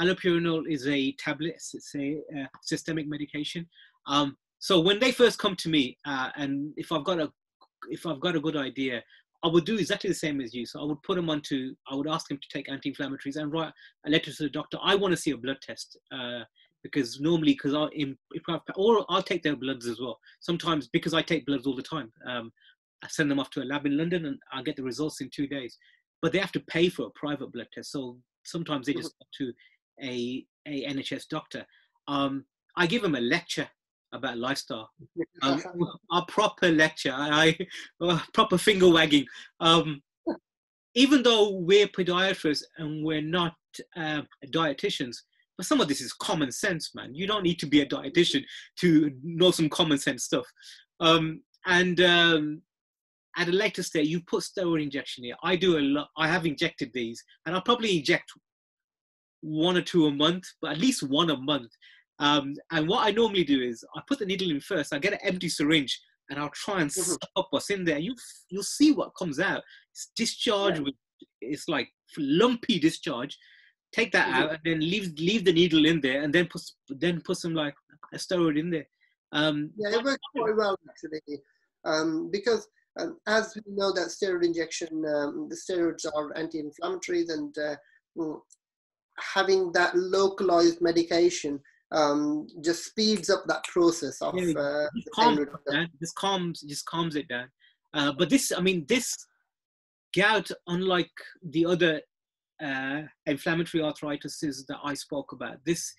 Allopurinol 0.00 0.68
is 0.68 0.86
a 0.86 1.12
tablet, 1.12 1.54
it's 1.56 1.94
a 1.94 2.18
uh, 2.36 2.46
systemic 2.62 3.06
medication. 3.06 3.66
Um, 4.06 4.36
so 4.58 4.80
when 4.80 4.98
they 4.98 5.12
first 5.12 5.38
come 5.38 5.56
to 5.56 5.68
me, 5.68 5.98
uh, 6.06 6.30
and 6.36 6.72
if 6.76 6.92
I've 6.92 7.04
got 7.04 7.20
a 7.20 7.30
if 7.88 8.06
I've 8.06 8.20
got 8.20 8.36
a 8.36 8.40
good 8.40 8.56
idea, 8.56 9.02
I 9.42 9.48
would 9.48 9.64
do 9.64 9.78
exactly 9.78 10.10
the 10.10 10.14
same 10.14 10.40
as 10.40 10.52
you. 10.52 10.66
So 10.66 10.80
I 10.80 10.84
would 10.84 11.02
put 11.02 11.16
them 11.16 11.30
onto, 11.30 11.74
I 11.90 11.94
would 11.94 12.08
ask 12.08 12.28
them 12.28 12.38
to 12.38 12.48
take 12.52 12.70
anti-inflammatories 12.70 13.36
and 13.36 13.50
write 13.50 13.72
a 14.06 14.10
letter 14.10 14.32
to 14.32 14.42
the 14.42 14.50
doctor. 14.50 14.78
I 14.82 14.94
want 14.94 15.12
to 15.12 15.20
see 15.20 15.30
a 15.30 15.36
blood 15.36 15.58
test 15.62 15.96
uh, 16.12 16.40
because 16.82 17.20
normally, 17.20 17.52
because 17.52 17.74
I, 17.74 17.86
in, 17.94 18.18
or 18.76 19.06
I'll 19.08 19.22
take 19.22 19.42
their 19.42 19.56
bloods 19.56 19.86
as 19.86 19.98
well. 19.98 20.18
Sometimes 20.40 20.88
because 20.88 21.14
I 21.14 21.22
take 21.22 21.46
bloods 21.46 21.66
all 21.66 21.76
the 21.76 21.82
time, 21.82 22.12
um, 22.26 22.52
I 23.02 23.08
send 23.08 23.30
them 23.30 23.40
off 23.40 23.50
to 23.50 23.62
a 23.62 23.64
lab 23.64 23.86
in 23.86 23.96
London 23.96 24.26
and 24.26 24.38
I 24.52 24.62
get 24.62 24.76
the 24.76 24.82
results 24.82 25.22
in 25.22 25.30
two 25.30 25.46
days. 25.46 25.78
But 26.20 26.32
they 26.32 26.38
have 26.38 26.52
to 26.52 26.60
pay 26.60 26.90
for 26.90 27.06
a 27.06 27.18
private 27.18 27.50
blood 27.50 27.68
test. 27.72 27.92
So 27.92 28.18
sometimes 28.44 28.86
they 28.86 28.92
just 28.92 29.14
go 29.18 29.26
to 29.38 29.52
a, 30.02 30.44
a 30.66 30.84
NHS 30.86 31.28
doctor. 31.28 31.64
Um, 32.08 32.44
I 32.76 32.86
give 32.86 33.02
them 33.02 33.14
a 33.14 33.20
lecture 33.20 33.68
about 34.12 34.38
lifestyle. 34.38 34.90
Um, 35.42 35.62
a 36.12 36.22
proper 36.28 36.68
lecture, 36.68 37.12
I, 37.14 37.56
I 38.02 38.22
proper 38.34 38.58
finger 38.58 38.90
wagging. 38.90 39.24
Um, 39.60 40.02
even 40.94 41.22
though 41.22 41.52
we're 41.52 41.86
podiatrists 41.86 42.62
and 42.76 43.02
we're 43.02 43.22
not 43.22 43.54
uh, 43.96 44.20
dietitians, 44.48 45.16
but 45.56 45.66
some 45.66 45.80
of 45.80 45.88
this 45.88 46.00
is 46.00 46.12
common 46.12 46.52
sense, 46.52 46.94
man. 46.94 47.14
You 47.14 47.26
don't 47.26 47.42
need 47.42 47.58
to 47.60 47.66
be 47.66 47.80
a 47.80 47.86
dietitian 47.86 48.44
to 48.80 49.10
know 49.22 49.50
some 49.50 49.70
common 49.70 49.98
sense 49.98 50.24
stuff. 50.24 50.46
Um, 51.00 51.42
and 51.66 52.00
um, 52.00 52.62
at 53.36 53.48
a 53.48 53.52
later 53.52 53.82
stage, 53.82 54.08
you 54.08 54.20
put 54.20 54.42
steroid 54.42 54.82
injection 54.82 55.24
here. 55.24 55.36
I 55.42 55.56
do 55.56 55.78
a 55.78 55.80
lot. 55.80 56.08
I 56.16 56.28
have 56.28 56.46
injected 56.46 56.90
these, 56.92 57.22
and 57.46 57.54
I'll 57.54 57.62
probably 57.62 57.98
inject 57.98 58.32
one 59.40 59.76
or 59.76 59.82
two 59.82 60.06
a 60.06 60.10
month, 60.10 60.44
but 60.60 60.72
at 60.72 60.78
least 60.78 61.02
one 61.02 61.30
a 61.30 61.36
month 61.36 61.70
um, 62.20 62.54
and 62.70 62.86
what 62.86 63.06
I 63.06 63.10
normally 63.10 63.44
do 63.44 63.62
is 63.62 63.82
I 63.96 64.02
put 64.06 64.18
the 64.18 64.26
needle 64.26 64.50
in 64.50 64.60
first. 64.60 64.92
I 64.92 64.98
get 64.98 65.14
an 65.14 65.20
empty 65.22 65.48
syringe 65.48 65.98
and 66.28 66.38
I'll 66.38 66.50
try 66.50 66.82
and 66.82 66.90
mm-hmm. 66.90 67.12
suck 67.12 67.46
what's 67.50 67.70
in 67.70 67.82
there. 67.84 67.98
You 67.98 68.14
you'll 68.50 68.62
see 68.62 68.92
what 68.92 69.16
comes 69.18 69.40
out. 69.40 69.62
It's 69.92 70.12
discharge 70.14 70.76
yeah. 70.76 70.84
with 70.84 70.94
it's 71.40 71.66
like 71.66 71.88
lumpy 72.18 72.78
discharge. 72.78 73.36
Take 73.92 74.12
that 74.12 74.28
mm-hmm. 74.28 74.42
out 74.42 74.50
and 74.50 74.58
then 74.64 74.80
leave 74.80 75.18
leave 75.18 75.46
the 75.46 75.52
needle 75.52 75.86
in 75.86 76.00
there 76.02 76.22
and 76.22 76.32
then 76.32 76.46
put 76.46 76.62
then 76.90 77.22
put 77.22 77.38
some 77.38 77.54
like 77.54 77.74
a 78.12 78.18
steroid 78.18 78.58
in 78.58 78.70
there. 78.70 78.86
Um, 79.32 79.70
yeah, 79.76 79.96
it 79.96 80.04
works 80.04 80.20
quite 80.36 80.56
well 80.56 80.78
actually 80.88 81.40
um, 81.86 82.30
because 82.30 82.68
um, 83.00 83.16
as 83.26 83.54
we 83.56 83.62
know 83.74 83.92
that 83.92 84.08
steroid 84.08 84.44
injection, 84.44 84.88
um, 85.06 85.48
the 85.48 85.56
steroids 85.56 86.04
are 86.14 86.36
anti-inflammatories 86.36 87.32
and 87.32 87.56
uh, 87.56 87.76
having 89.18 89.72
that 89.72 89.94
localized 89.96 90.80
medication 90.80 91.60
um, 91.92 92.46
just 92.62 92.84
speeds 92.84 93.30
up 93.30 93.44
that 93.46 93.64
process 93.64 94.22
of 94.22 94.34
yeah, 94.38 94.58
uh, 94.58 94.86
calm 95.14 95.46
this 96.00 96.12
calms 96.12 96.60
just 96.60 96.86
calms 96.86 97.16
it 97.16 97.28
down. 97.28 97.48
Uh, 97.92 98.12
but 98.12 98.30
this 98.30 98.52
i 98.56 98.60
mean 98.60 98.84
this 98.88 99.16
gout 100.14 100.48
unlike 100.68 101.10
the 101.42 101.66
other 101.66 102.00
uh, 102.62 103.02
inflammatory 103.26 103.82
arthritis 103.82 104.40
that 104.40 104.78
i 104.84 104.94
spoke 104.94 105.32
about 105.32 105.56
this 105.64 105.92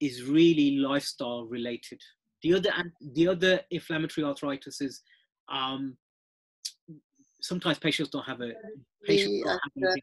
is 0.00 0.24
really 0.24 0.76
lifestyle 0.76 1.44
related. 1.46 2.00
The 2.42 2.54
other 2.54 2.70
the 3.14 3.28
other 3.28 3.60
inflammatory 3.70 4.24
arthritis 4.24 4.80
is 4.80 5.02
um, 5.48 5.96
sometimes 7.44 7.78
patients 7.78 8.08
don't 8.08 8.24
have 8.24 8.40
a 8.40 8.52
patients 9.04 9.42
don't 9.44 9.60
have 9.64 9.90
uh, 9.90 9.94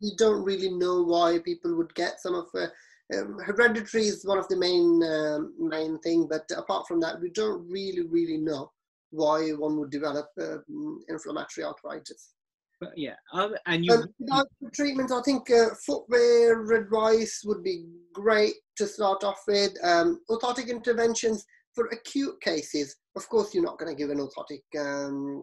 you 0.00 0.12
don't 0.16 0.42
really 0.42 0.70
know 0.70 1.02
why 1.02 1.38
people 1.44 1.76
would 1.76 1.94
get 1.94 2.20
some 2.20 2.34
of 2.34 2.46
uh, 2.54 2.66
um, 3.14 3.38
hereditary 3.38 4.04
is 4.04 4.24
one 4.24 4.38
of 4.38 4.48
the 4.48 4.56
main 4.56 5.02
um, 5.04 5.54
main 5.58 5.98
thing, 6.00 6.26
but 6.28 6.44
apart 6.56 6.88
from 6.88 7.00
that, 7.00 7.20
we 7.20 7.30
don't 7.30 7.68
really 7.70 8.02
really 8.02 8.38
know 8.38 8.72
why 9.10 9.50
one 9.50 9.78
would 9.78 9.90
develop 9.90 10.28
um, 10.40 11.04
inflammatory 11.08 11.64
arthritis. 11.64 12.32
But 12.80 12.96
yeah, 12.96 13.14
um, 13.32 13.54
and 13.66 13.84
you 13.84 13.92
um, 13.92 14.44
treatment, 14.72 15.12
I 15.12 15.22
think 15.22 15.50
uh, 15.50 15.68
footwear 15.86 16.72
advice 16.72 17.42
would 17.44 17.62
be 17.62 17.86
great 18.12 18.54
to 18.76 18.86
start 18.86 19.22
off 19.22 19.40
with. 19.46 19.72
Um, 19.84 20.20
orthotic 20.28 20.68
interventions 20.68 21.44
for 21.74 21.86
acute 21.86 22.40
cases, 22.40 22.96
of 23.16 23.28
course, 23.28 23.54
you're 23.54 23.64
not 23.64 23.78
going 23.78 23.94
to 23.94 23.98
give 23.98 24.10
an 24.10 24.18
orthotic, 24.18 24.62
um, 24.78 25.42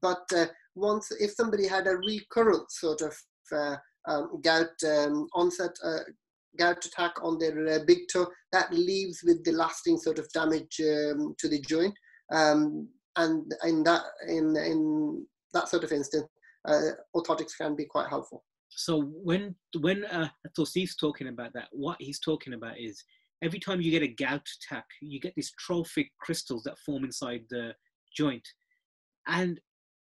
but 0.00 0.24
uh, 0.36 0.46
once 0.74 1.10
if 1.20 1.32
somebody 1.32 1.66
had 1.66 1.86
a 1.86 1.96
recurrent 1.96 2.70
sort 2.70 3.00
of 3.00 3.14
uh, 3.52 3.76
um, 4.08 4.40
gout 4.42 4.70
um, 4.86 5.28
onset 5.34 5.70
uh, 5.84 6.00
gout 6.58 6.84
attack 6.84 7.12
on 7.22 7.38
their 7.38 7.66
uh, 7.68 7.78
big 7.86 8.00
toe, 8.12 8.26
that 8.50 8.72
leaves 8.72 9.20
with 9.24 9.42
the 9.44 9.52
lasting 9.52 9.98
sort 9.98 10.18
of 10.18 10.30
damage 10.32 10.80
um, 10.80 11.34
to 11.38 11.48
the 11.48 11.60
joint. 11.68 11.94
Um, 12.32 12.88
and 13.16 13.52
in 13.64 13.82
that 13.84 14.02
in 14.28 14.56
in 14.56 15.26
that 15.52 15.68
sort 15.68 15.84
of 15.84 15.92
instance, 15.92 16.26
uh, 16.66 16.90
orthotics 17.14 17.56
can 17.56 17.76
be 17.76 17.84
quite 17.84 18.08
helpful. 18.08 18.44
So 18.68 19.02
when 19.02 19.54
when 19.80 20.04
uh, 20.06 20.28
so 20.56 20.64
talking 20.98 21.28
about 21.28 21.52
that, 21.54 21.68
what 21.70 21.98
he's 22.00 22.18
talking 22.18 22.54
about 22.54 22.78
is 22.78 23.04
every 23.42 23.58
time 23.58 23.80
you 23.80 23.90
get 23.90 24.02
a 24.02 24.08
gout 24.08 24.46
attack, 24.60 24.84
you 25.00 25.20
get 25.20 25.34
these 25.34 25.52
trophic 25.58 26.10
crystals 26.20 26.62
that 26.64 26.78
form 26.78 27.04
inside 27.04 27.42
the 27.50 27.74
joint, 28.16 28.46
and 29.26 29.60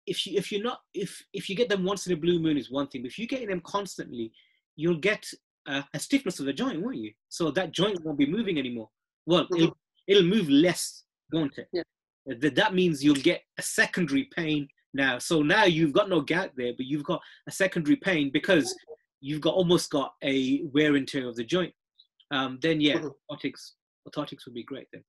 if 0.07 0.27
you 0.27 0.37
if 0.37 0.51
you're 0.51 0.63
not 0.63 0.81
if 0.95 1.23
if 1.33 1.49
you 1.49 1.57
get 1.57 1.69
them 1.69 1.85
once 1.85 2.07
in 2.07 2.13
a 2.13 2.17
blue 2.17 2.39
moon 2.39 2.59
is 2.59 2.71
one 2.71 2.89
thing. 2.89 3.03
But 3.03 3.11
if 3.11 3.19
you're 3.19 3.27
getting 3.27 3.49
them 3.49 3.63
constantly, 3.65 4.33
you'll 4.77 4.99
get 4.99 5.25
uh, 5.67 5.83
a 5.95 5.99
stiffness 5.99 6.41
of 6.41 6.47
the 6.47 6.53
joint, 6.53 6.81
won't 6.81 6.97
you? 6.97 7.13
So 7.29 7.51
that 7.53 7.73
joint 7.73 8.05
won't 8.05 8.19
be 8.19 8.27
moving 8.27 8.59
anymore. 8.59 8.89
Well, 9.27 9.45
mm-hmm. 9.45 9.57
it'll, 9.57 9.77
it'll 10.09 10.23
move 10.25 10.49
less, 10.49 11.05
won't 11.33 11.59
it? 11.59 11.69
Yeah. 11.73 11.83
That, 12.27 12.55
that 12.55 12.75
means 12.75 13.03
you'll 13.03 13.15
get 13.17 13.43
a 13.59 13.63
secondary 13.63 14.29
pain 14.37 14.69
now. 14.95 15.19
So 15.19 15.43
now 15.43 15.65
you've 15.65 15.93
got 15.93 16.09
no 16.09 16.21
gout 16.21 16.51
there, 16.57 16.73
but 16.77 16.87
you've 16.87 17.05
got 17.05 17.21
a 17.49 17.53
secondary 17.53 17.97
pain 17.97 18.31
because 18.33 18.75
you've 19.21 19.41
got 19.41 19.55
almost 19.55 19.91
got 19.91 20.15
a 20.25 20.63
wear 20.73 20.97
and 20.97 21.07
tear 21.07 21.29
of 21.29 21.37
the 21.37 21.45
joint. 21.45 21.73
Um, 22.31 22.59
then 22.63 22.81
yeah, 22.81 22.99
mm-hmm. 22.99 23.09
orthotics, 23.31 23.73
orthotics 24.09 24.45
would 24.47 24.55
be 24.55 24.65
great 24.65 24.87
then. 24.93 25.03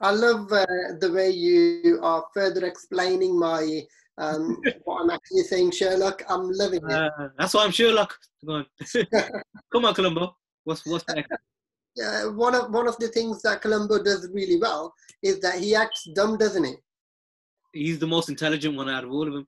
I 0.00 0.10
love 0.10 0.52
uh, 0.52 0.66
the 1.00 1.10
way 1.12 1.30
you 1.30 1.98
are 2.02 2.24
further 2.34 2.66
explaining 2.66 3.38
my 3.38 3.82
um, 4.18 4.60
what 4.84 5.02
I'm 5.02 5.10
actually 5.10 5.42
saying, 5.42 5.72
Sherlock. 5.72 6.22
I'm 6.28 6.50
loving 6.50 6.82
it. 6.88 6.92
Uh, 6.92 7.28
that's 7.38 7.54
why 7.54 7.64
I'm 7.64 7.70
Sherlock. 7.70 8.14
Come 8.44 8.54
on, 8.56 8.66
come 9.72 9.84
on, 9.84 9.94
Columbo. 9.94 10.36
What's 10.64 10.84
what's 10.86 11.04
next? 11.14 11.30
Yeah, 11.96 12.26
one 12.26 12.54
of 12.54 12.70
one 12.72 12.88
of 12.88 12.96
the 12.98 13.08
things 13.08 13.42
that 13.42 13.62
Columbo 13.62 14.02
does 14.02 14.28
really 14.32 14.58
well 14.58 14.92
is 15.22 15.40
that 15.40 15.58
he 15.58 15.74
acts 15.74 16.08
dumb, 16.14 16.36
doesn't 16.36 16.64
he? 16.64 16.74
He's 17.72 17.98
the 17.98 18.06
most 18.06 18.28
intelligent 18.28 18.76
one 18.76 18.88
out 18.88 19.04
of 19.04 19.10
all 19.10 19.26
of 19.28 19.34
them. 19.34 19.46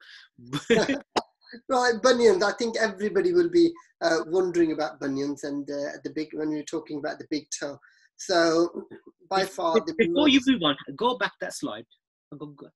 Right, 1.68 1.94
bunions. 2.02 2.42
I 2.42 2.52
think 2.52 2.76
everybody 2.78 3.32
will 3.32 3.50
be 3.50 3.72
uh, 4.00 4.18
wondering 4.26 4.72
about 4.72 5.00
bunions 5.00 5.44
and 5.44 5.68
uh, 5.70 5.98
the 6.04 6.10
big 6.14 6.28
when 6.32 6.50
we're 6.50 6.62
talking 6.62 6.98
about 6.98 7.18
the 7.18 7.26
big 7.30 7.46
toe. 7.50 7.78
So 8.16 8.86
by 9.30 9.44
far, 9.44 9.80
before 9.96 10.28
you 10.28 10.40
move 10.46 10.62
on, 10.62 10.76
go 10.96 11.16
back 11.16 11.32
that 11.40 11.54
slide. 11.54 11.86
I'll 12.32 12.38
go, 12.38 12.68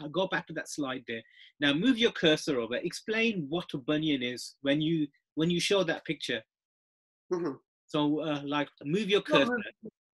I'll 0.00 0.08
go 0.08 0.26
back 0.26 0.46
to 0.46 0.52
that 0.54 0.70
slide 0.70 1.04
there. 1.06 1.22
Now 1.60 1.74
move 1.74 1.98
your 1.98 2.12
cursor 2.12 2.60
over. 2.60 2.76
Explain 2.76 3.46
what 3.48 3.66
a 3.74 3.78
bunion 3.78 4.22
is 4.22 4.56
when 4.62 4.80
you 4.80 5.06
when 5.34 5.50
you 5.50 5.60
show 5.60 5.82
that 5.84 6.04
picture. 6.04 6.42
Mm-hmm. 7.32 7.52
So 7.86 8.20
uh, 8.20 8.42
like 8.44 8.68
move 8.84 9.10
your 9.10 9.22
cursor. 9.22 9.56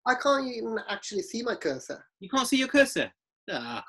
I 0.07 0.15
can't 0.15 0.47
even 0.47 0.79
actually 0.89 1.23
see 1.23 1.43
my 1.43 1.57
cursor. 1.57 2.05
You 2.21 2.29
can't 2.31 2.49
see 2.49 2.57
your 2.57 2.69
cursor. 2.69 3.13
Ah. 3.53 3.85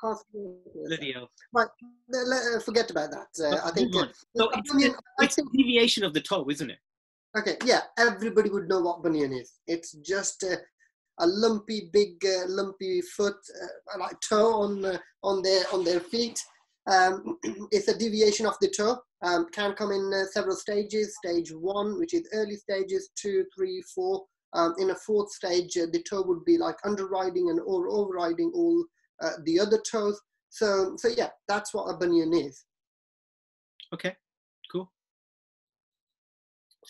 Let, 2.08 2.56
uh, 2.56 2.60
forget 2.60 2.90
about 2.90 3.10
that. 3.10 3.28
Uh, 3.40 3.68
I 3.68 3.70
think. 3.70 3.94
Uh, 3.94 4.06
so 4.36 4.50
it's, 4.50 4.72
bunion, 4.72 4.94
it's 5.20 5.38
a 5.38 5.42
deviation 5.54 6.04
of 6.04 6.12
the 6.14 6.20
toe, 6.20 6.46
isn't 6.50 6.70
it? 6.70 6.78
Okay, 7.36 7.56
yeah, 7.64 7.82
everybody 7.98 8.50
would 8.50 8.68
know 8.68 8.80
what 8.80 9.02
bunion 9.02 9.32
is. 9.32 9.52
It's 9.66 9.92
just 9.92 10.44
uh, 10.44 10.56
a 11.20 11.26
lumpy, 11.26 11.88
big, 11.92 12.24
uh, 12.24 12.44
lumpy 12.46 13.00
foot, 13.00 13.36
uh, 13.62 13.98
like 13.98 14.20
toe 14.20 14.62
on 14.62 14.84
uh, 14.84 14.98
on 15.22 15.42
their 15.42 15.64
on 15.72 15.84
their 15.84 16.00
feet, 16.00 16.38
Um, 16.86 17.38
it's 17.70 17.88
a 17.88 17.96
deviation 17.96 18.46
of 18.46 18.56
the 18.60 18.68
toe. 18.68 18.98
Um, 19.22 19.46
can 19.52 19.74
come 19.74 19.92
in 19.92 20.12
uh, 20.12 20.24
several 20.32 20.56
stages. 20.56 21.16
Stage 21.16 21.52
one, 21.52 21.98
which 21.98 22.12
is 22.12 22.28
early 22.32 22.56
stages, 22.56 23.10
two, 23.14 23.44
three, 23.54 23.82
four. 23.94 24.24
Um, 24.54 24.74
in 24.78 24.90
a 24.90 24.94
fourth 24.94 25.30
stage, 25.32 25.78
uh, 25.78 25.86
the 25.92 26.02
toe 26.02 26.22
would 26.22 26.44
be 26.44 26.58
like 26.58 26.76
underriding 26.82 27.50
and 27.50 27.60
or 27.60 27.88
overriding 27.88 28.52
all 28.54 28.84
uh, 29.22 29.32
the 29.44 29.60
other 29.60 29.80
toes. 29.90 30.20
So, 30.50 30.96
so 30.98 31.08
yeah, 31.16 31.28
that's 31.48 31.72
what 31.72 31.84
a 31.84 31.96
bunion 31.96 32.34
is. 32.34 32.64
Okay, 33.94 34.16
cool. 34.70 34.90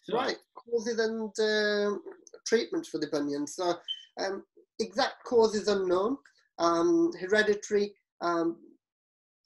So, 0.04 0.16
right, 0.16 0.36
causes 0.54 0.98
and 0.98 1.30
uh, 1.38 1.98
treatments 2.46 2.88
for 2.88 2.98
the 2.98 3.08
bunion. 3.08 3.46
So, 3.46 3.74
um, 4.20 4.44
exact 4.78 5.24
causes 5.24 5.68
unknown. 5.68 6.16
Um, 6.58 7.10
hereditary. 7.18 7.94
Um, 8.20 8.56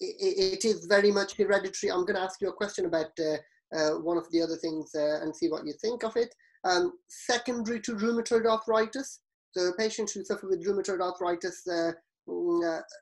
it, 0.01 0.63
it 0.63 0.65
is 0.65 0.87
very 0.87 1.11
much 1.11 1.37
hereditary. 1.37 1.91
I'm 1.91 2.05
going 2.05 2.17
to 2.17 2.23
ask 2.23 2.41
you 2.41 2.49
a 2.49 2.53
question 2.53 2.87
about 2.87 3.11
uh, 3.19 3.37
uh, 3.77 3.99
one 3.99 4.17
of 4.17 4.31
the 4.31 4.43
other 4.43 4.57
things 4.57 4.91
uh, 4.95 5.21
and 5.23 5.35
see 5.35 5.49
what 5.49 5.67
you 5.67 5.73
think 5.81 6.05
of 6.05 6.17
it. 6.17 6.35
Um, 6.65 6.93
secondary 7.09 7.81
to 7.83 7.95
rheumatoid 7.95 8.47
arthritis. 8.47 9.21
So 9.57 9.73
patients 9.79 10.13
who 10.13 10.25
suffer 10.25 10.49
with 10.49 10.67
rheumatoid 10.67 11.01
arthritis 11.01 11.67
uh, 11.67 11.93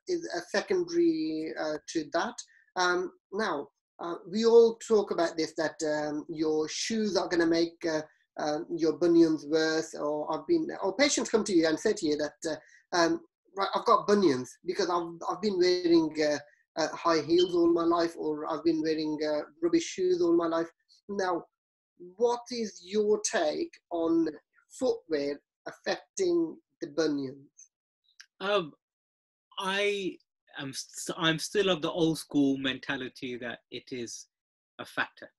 is 0.09 0.29
a 0.35 0.41
secondary 0.51 1.53
uh, 1.59 1.79
to 1.89 2.05
that. 2.13 2.35
Um, 2.77 3.13
now, 3.33 3.69
we 4.31 4.45
all 4.45 4.77
talk 4.87 5.11
about 5.11 5.37
this, 5.37 5.55
that 5.57 5.77
um, 5.87 6.25
your 6.29 6.69
shoes 6.69 7.17
are 7.17 7.29
going 7.29 7.41
to 7.41 7.47
make 7.47 7.85
um, 8.39 8.67
your 8.77 8.95
bunions 8.99 9.47
worse, 9.49 9.95
or 9.95 10.33
I've 10.33 10.47
been, 10.47 10.69
or 10.83 10.97
patients 10.97 11.31
come 11.31 11.45
to 11.45 11.55
you 11.55 11.69
and 11.69 11.79
say 11.79 11.93
to 11.93 12.07
you 12.07 12.17
that, 12.19 12.59
um, 12.93 13.21
right, 13.57 13.69
I've 13.75 13.85
got 13.85 14.07
bunions 14.07 14.51
because 14.67 14.91
I've, 14.91 15.13
I've 15.31 15.41
been 15.41 15.59
wearing 15.59 16.15
uh, 16.77 16.89
high 16.89 17.21
heels 17.21 17.55
all 17.55 17.73
my 17.73 17.85
life 17.85 18.15
or 18.19 18.51
I've 18.53 18.65
been 18.65 18.83
wearing 18.83 19.19
uh, 19.27 19.43
rubbish 19.63 19.85
shoes 19.85 20.21
all 20.21 20.37
my 20.37 20.47
life. 20.47 20.69
Now, 21.09 21.45
what 22.17 22.41
is 22.51 22.83
your 22.85 23.21
take 23.21 23.73
on 23.91 24.29
footwear 24.79 25.41
affecting 25.67 26.57
the 26.81 26.89
bunions? 26.89 27.71
Um, 28.41 28.73
I 29.59 30.17
am 30.59 30.73
st- 30.73 31.19
I'm 31.19 31.39
still 31.39 31.69
of 31.71 31.83
the 31.83 31.91
old 31.91 32.19
school 32.19 32.57
mentality 32.59 33.37
that 33.39 33.61
it 33.71 33.85
is 33.91 34.27
a 34.79 34.85
factor. 34.85 35.31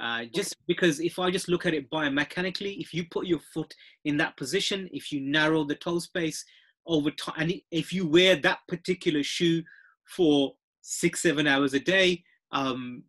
Uh, 0.00 0.24
just 0.34 0.56
because 0.66 1.00
if 1.00 1.18
I 1.18 1.30
just 1.30 1.48
look 1.48 1.64
at 1.64 1.72
it 1.72 1.90
biomechanically, 1.90 2.78
if 2.78 2.92
you 2.92 3.06
put 3.10 3.26
your 3.26 3.38
foot 3.38 3.74
in 4.04 4.16
that 4.18 4.36
position, 4.36 4.88
if 4.92 5.10
you 5.10 5.20
narrow 5.20 5.64
the 5.64 5.74
toe 5.74 5.98
space 5.98 6.44
over 6.86 7.10
time, 7.10 7.34
and 7.38 7.54
if 7.70 7.92
you 7.92 8.06
wear 8.06 8.36
that 8.36 8.58
particular 8.68 9.22
shoe 9.22 9.62
for 10.04 10.54
six, 10.82 11.22
seven 11.22 11.46
hours 11.46 11.72
a 11.72 11.80
day, 11.80 12.22
um, 12.52 13.02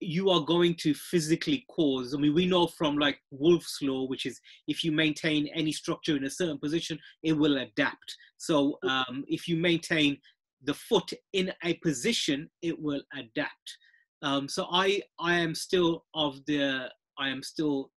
you 0.00 0.30
are 0.30 0.44
going 0.44 0.74
to 0.76 0.94
physically 0.94 1.64
cause. 1.68 2.14
I 2.14 2.18
mean, 2.18 2.34
we 2.34 2.46
know 2.46 2.66
from 2.66 2.98
like 2.98 3.18
Wolff's 3.30 3.78
law, 3.82 4.06
which 4.06 4.26
is 4.26 4.40
if 4.68 4.84
you 4.84 4.92
maintain 4.92 5.48
any 5.54 5.72
structure 5.72 6.16
in 6.16 6.24
a 6.24 6.30
certain 6.30 6.58
position, 6.58 6.98
it 7.22 7.32
will 7.32 7.58
adapt. 7.58 8.16
So 8.36 8.78
um, 8.88 9.24
if 9.26 9.48
you 9.48 9.56
maintain 9.56 10.18
the 10.64 10.74
foot 10.74 11.10
in 11.32 11.52
a 11.64 11.74
position, 11.74 12.48
it 12.62 12.80
will 12.80 13.02
adapt. 13.14 13.78
Um, 14.22 14.48
so 14.48 14.66
I 14.70 15.02
I 15.20 15.34
am 15.34 15.54
still 15.54 16.04
of 16.14 16.44
the 16.46 16.90
I 17.18 17.28
am 17.28 17.42
still 17.42 17.90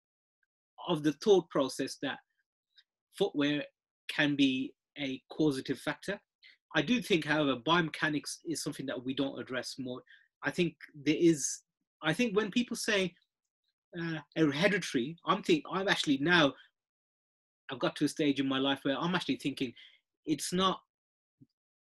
of 0.88 1.02
the 1.02 1.12
thought 1.24 1.48
process 1.50 1.96
that 2.02 2.18
footwear 3.16 3.62
can 4.08 4.36
be 4.36 4.72
a 4.98 5.20
causative 5.30 5.78
factor. 5.78 6.20
I 6.74 6.82
do 6.82 7.02
think, 7.02 7.24
however, 7.24 7.56
biomechanics 7.56 8.38
is 8.44 8.62
something 8.62 8.86
that 8.86 9.04
we 9.04 9.14
don't 9.14 9.40
address 9.40 9.76
more. 9.78 10.02
I 10.42 10.50
think 10.50 10.74
there 10.94 11.16
is. 11.18 11.60
I 12.02 12.12
think 12.12 12.36
when 12.36 12.50
people 12.50 12.76
say 12.76 13.14
uh, 13.98 14.18
hereditary, 14.36 15.16
I'm 15.26 15.42
think 15.42 15.64
I'm 15.70 15.88
actually 15.88 16.18
now. 16.18 16.54
I've 17.70 17.78
got 17.78 17.94
to 17.96 18.04
a 18.04 18.08
stage 18.08 18.40
in 18.40 18.48
my 18.48 18.58
life 18.58 18.80
where 18.82 18.98
I'm 18.98 19.14
actually 19.14 19.36
thinking, 19.36 19.72
it's 20.26 20.52
not 20.52 20.80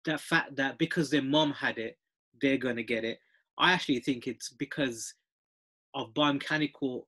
that 0.06 0.20
fact 0.20 0.56
that 0.56 0.78
because 0.78 1.10
their 1.10 1.22
mom 1.22 1.52
had 1.52 1.76
it, 1.78 1.98
they're 2.40 2.56
going 2.56 2.76
to 2.76 2.82
get 2.82 3.04
it. 3.04 3.18
I 3.58 3.72
actually 3.72 4.00
think 4.00 4.26
it's 4.26 4.50
because 4.50 5.12
of 5.94 6.14
biomechanical 6.14 7.04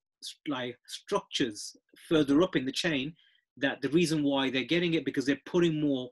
like 0.47 0.77
structures 0.85 1.77
further 2.07 2.41
up 2.41 2.55
in 2.55 2.65
the 2.65 2.71
chain 2.71 3.13
that 3.57 3.81
the 3.81 3.89
reason 3.89 4.23
why 4.23 4.49
they're 4.49 4.63
getting 4.63 4.93
it 4.93 5.05
because 5.05 5.25
they're 5.25 5.39
putting 5.45 5.79
more 5.79 6.09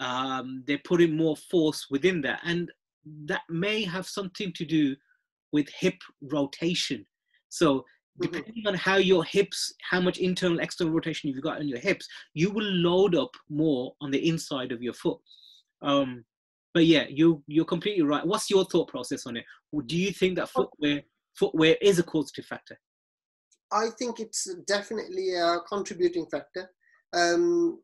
um, 0.00 0.62
they're 0.66 0.80
putting 0.84 1.16
more 1.16 1.36
force 1.36 1.86
within 1.90 2.20
that. 2.22 2.40
And 2.44 2.70
that 3.24 3.42
may 3.48 3.82
have 3.84 4.06
something 4.06 4.52
to 4.52 4.64
do 4.64 4.96
with 5.52 5.68
hip 5.78 5.96
rotation. 6.22 7.06
So 7.48 7.78
mm-hmm. 7.78 8.22
depending 8.22 8.52
mm-hmm. 8.52 8.68
on 8.68 8.74
how 8.74 8.96
your 8.96 9.24
hips, 9.24 9.72
how 9.88 10.00
much 10.00 10.18
internal 10.18 10.60
external 10.60 10.92
rotation 10.92 11.30
you've 11.30 11.42
got 11.42 11.58
on 11.58 11.68
your 11.68 11.78
hips, 11.78 12.06
you 12.34 12.50
will 12.50 12.64
load 12.64 13.14
up 13.14 13.30
more 13.48 13.94
on 14.00 14.10
the 14.10 14.28
inside 14.28 14.72
of 14.72 14.82
your 14.82 14.94
foot. 14.94 15.18
Um, 15.82 16.24
but 16.74 16.86
yeah, 16.86 17.06
you 17.08 17.42
you're 17.46 17.64
completely 17.64 18.02
right. 18.02 18.26
What's 18.26 18.50
your 18.50 18.64
thought 18.66 18.88
process 18.88 19.26
on 19.26 19.36
it? 19.36 19.44
Do 19.86 19.96
you 19.96 20.12
think 20.12 20.36
that 20.36 20.50
footwear 20.50 21.02
footwear 21.34 21.76
is 21.80 21.98
a 21.98 22.02
causative 22.02 22.46
factor? 22.46 22.78
I 23.72 23.88
think 23.98 24.20
it's 24.20 24.54
definitely 24.66 25.34
a 25.34 25.58
contributing 25.68 26.26
factor. 26.30 26.70
Um, 27.12 27.80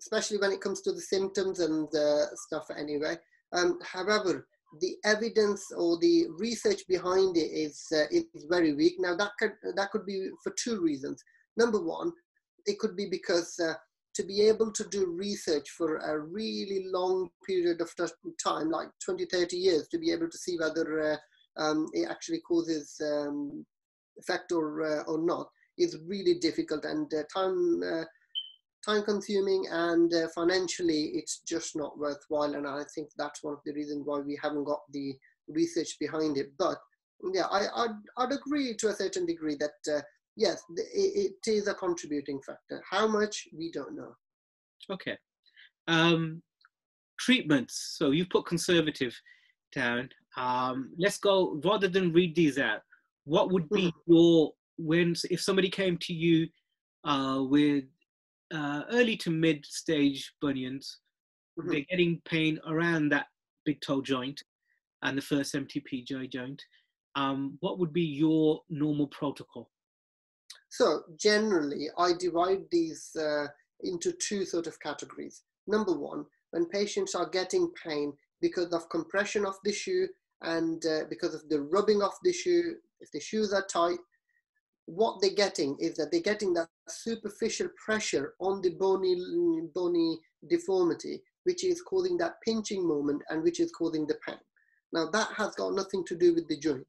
especially 0.00 0.38
when 0.38 0.52
it 0.52 0.60
comes 0.60 0.82
to 0.82 0.92
the 0.92 1.00
symptoms 1.00 1.60
and 1.60 1.88
uh, 1.94 2.26
stuff 2.34 2.66
anyway. 2.76 3.16
Um, 3.52 3.78
however, 3.82 4.46
the 4.80 4.96
evidence 5.04 5.70
or 5.76 5.98
the 5.98 6.26
research 6.38 6.86
behind 6.88 7.36
it 7.36 7.50
is, 7.50 7.86
uh, 7.92 8.04
is 8.10 8.46
very 8.48 8.72
weak. 8.72 8.94
Now 8.98 9.14
that 9.16 9.32
could, 9.38 9.52
that 9.74 9.90
could 9.90 10.06
be 10.06 10.30
for 10.42 10.52
two 10.62 10.80
reasons. 10.80 11.22
Number 11.56 11.82
one, 11.82 12.12
it 12.66 12.78
could 12.78 12.96
be 12.96 13.06
because 13.10 13.58
uh, 13.58 13.74
to 14.14 14.24
be 14.24 14.42
able 14.42 14.72
to 14.72 14.84
do 14.84 15.06
research 15.06 15.70
for 15.70 15.98
a 15.98 16.18
really 16.18 16.86
long 16.90 17.28
period 17.46 17.80
of 17.80 17.90
time, 18.42 18.70
like 18.70 18.88
20, 19.04 19.26
30 19.26 19.56
years, 19.56 19.88
to 19.88 19.98
be 19.98 20.10
able 20.10 20.28
to 20.28 20.38
see 20.38 20.56
whether 20.58 21.12
uh, 21.12 21.16
um, 21.62 21.86
it 21.92 22.08
actually 22.10 22.40
causes 22.40 23.00
um, 23.02 23.64
effect 24.18 24.52
or, 24.52 24.82
uh, 24.82 25.02
or 25.02 25.18
not, 25.18 25.48
is 25.78 25.98
really 26.06 26.38
difficult 26.38 26.84
and 26.86 27.12
uh, 27.12 27.22
time 27.32 27.82
uh, 27.82 28.04
time 28.86 29.02
consuming 29.02 29.66
and 29.70 30.12
uh, 30.14 30.28
financially 30.34 31.10
it's 31.14 31.40
just 31.46 31.76
not 31.76 31.98
worthwhile 31.98 32.54
and 32.54 32.66
i 32.66 32.82
think 32.94 33.08
that's 33.18 33.42
one 33.42 33.54
of 33.54 33.60
the 33.66 33.72
reasons 33.72 34.02
why 34.04 34.18
we 34.20 34.38
haven't 34.42 34.64
got 34.64 34.80
the 34.92 35.14
research 35.48 35.96
behind 36.00 36.36
it. 36.36 36.52
But 36.58 36.78
yeah 37.32 37.46
i 37.50 37.66
i'd, 37.84 37.96
I'd 38.18 38.32
agree 38.32 38.74
to 38.76 38.88
a 38.88 38.94
certain 38.94 39.24
degree 39.26 39.56
that 39.56 39.96
uh, 39.96 40.02
yes 40.36 40.62
it, 40.76 41.32
it 41.46 41.50
is 41.50 41.66
a 41.66 41.74
contributing 41.74 42.40
factor. 42.46 42.82
How 42.88 43.06
much? 43.06 43.48
We 43.56 43.70
don't 43.72 43.96
know. 43.96 44.14
Okay. 44.90 45.16
Um 45.88 46.42
treatments. 47.18 47.94
So 47.96 48.10
you 48.10 48.26
put 48.26 48.46
conservative 48.46 49.18
down. 49.74 50.10
Um 50.36 50.92
let's 50.98 51.18
go 51.18 51.60
rather 51.64 51.88
than 51.88 52.12
read 52.12 52.36
these 52.36 52.58
out 52.58 52.82
what 53.26 53.50
would 53.50 53.68
be 53.68 53.88
mm-hmm. 53.88 54.12
your 54.12 54.52
when 54.78 55.14
if 55.30 55.42
somebody 55.42 55.68
came 55.68 55.98
to 55.98 56.12
you 56.12 56.48
uh, 57.04 57.42
with 57.42 57.84
uh, 58.54 58.82
early 58.90 59.16
to 59.18 59.30
mid 59.30 59.64
stage 59.66 60.32
bunions. 60.40 60.98
Mm-hmm. 61.58 61.70
They're 61.70 61.86
getting 61.90 62.20
pain 62.24 62.58
around 62.66 63.10
that 63.10 63.26
big 63.64 63.80
toe 63.80 64.02
joint 64.02 64.42
and 65.02 65.16
the 65.16 65.22
first 65.22 65.54
MTPJ 65.54 66.30
joint. 66.30 66.62
Um, 67.14 67.56
what 67.60 67.78
would 67.78 67.92
be 67.92 68.02
your 68.02 68.60
normal 68.68 69.06
protocol? 69.08 69.70
So 70.68 71.02
generally, 71.18 71.88
I 71.96 72.12
divide 72.18 72.64
these 72.70 73.14
uh, 73.16 73.46
into 73.80 74.12
two 74.12 74.44
sort 74.44 74.66
of 74.66 74.78
categories. 74.80 75.42
Number 75.66 75.92
one, 75.92 76.26
when 76.50 76.66
patients 76.66 77.14
are 77.14 77.28
getting 77.28 77.72
pain 77.82 78.12
because 78.40 78.72
of 78.72 78.88
compression 78.90 79.46
of 79.46 79.54
the 79.64 79.72
shoe 79.72 80.08
and 80.42 80.84
uh, 80.84 81.04
because 81.08 81.34
of 81.34 81.48
the 81.48 81.62
rubbing 81.62 82.02
of 82.02 82.12
the 82.22 82.32
shoe, 82.32 82.76
if 83.00 83.10
the 83.12 83.20
shoes 83.20 83.52
are 83.52 83.66
tight, 83.66 83.98
what 84.86 85.20
they're 85.20 85.30
getting 85.34 85.76
is 85.78 85.96
that 85.96 86.10
they're 86.10 86.20
getting 86.20 86.54
that 86.54 86.68
superficial 86.88 87.68
pressure 87.84 88.34
on 88.40 88.62
the 88.62 88.70
bony, 88.70 89.16
bony 89.74 90.18
deformity, 90.48 91.22
which 91.44 91.64
is 91.64 91.82
causing 91.82 92.16
that 92.18 92.40
pinching 92.44 92.86
moment 92.86 93.22
and 93.28 93.42
which 93.42 93.60
is 93.60 93.72
causing 93.72 94.06
the 94.06 94.16
pain. 94.26 94.38
Now 94.92 95.10
that 95.10 95.28
has 95.36 95.54
got 95.56 95.74
nothing 95.74 96.04
to 96.06 96.16
do 96.16 96.34
with 96.34 96.48
the 96.48 96.58
joint. 96.58 96.86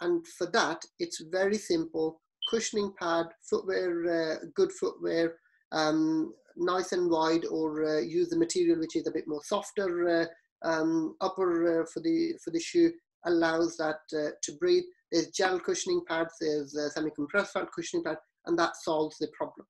And 0.00 0.26
for 0.26 0.46
that, 0.52 0.82
it's 0.98 1.22
very 1.30 1.58
simple, 1.58 2.20
cushioning 2.50 2.94
pad, 2.98 3.26
footwear, 3.48 4.32
uh, 4.32 4.36
good 4.54 4.72
footwear, 4.72 5.36
um, 5.72 6.32
nice 6.56 6.92
and 6.92 7.10
wide, 7.10 7.44
or 7.44 7.84
uh, 7.84 8.00
use 8.00 8.30
the 8.30 8.38
material 8.38 8.78
which 8.78 8.96
is 8.96 9.06
a 9.06 9.12
bit 9.12 9.28
more 9.28 9.42
softer, 9.44 10.22
uh, 10.22 10.26
um, 10.62 11.16
upper 11.20 11.82
uh, 11.82 11.86
for 11.92 12.00
the 12.00 12.34
for 12.42 12.50
the 12.50 12.60
shoe 12.60 12.92
allows 13.26 13.76
that 13.76 14.00
uh, 14.14 14.30
to 14.42 14.52
breathe. 14.58 14.84
There's 15.10 15.28
gel 15.28 15.58
cushioning 15.58 16.02
pads, 16.06 16.34
there's 16.40 16.76
uh, 16.76 16.88
semi-compressed 16.90 17.56
cushioning 17.74 18.04
pad, 18.04 18.18
and 18.46 18.58
that 18.58 18.76
solves 18.76 19.18
the 19.18 19.28
problem. 19.36 19.66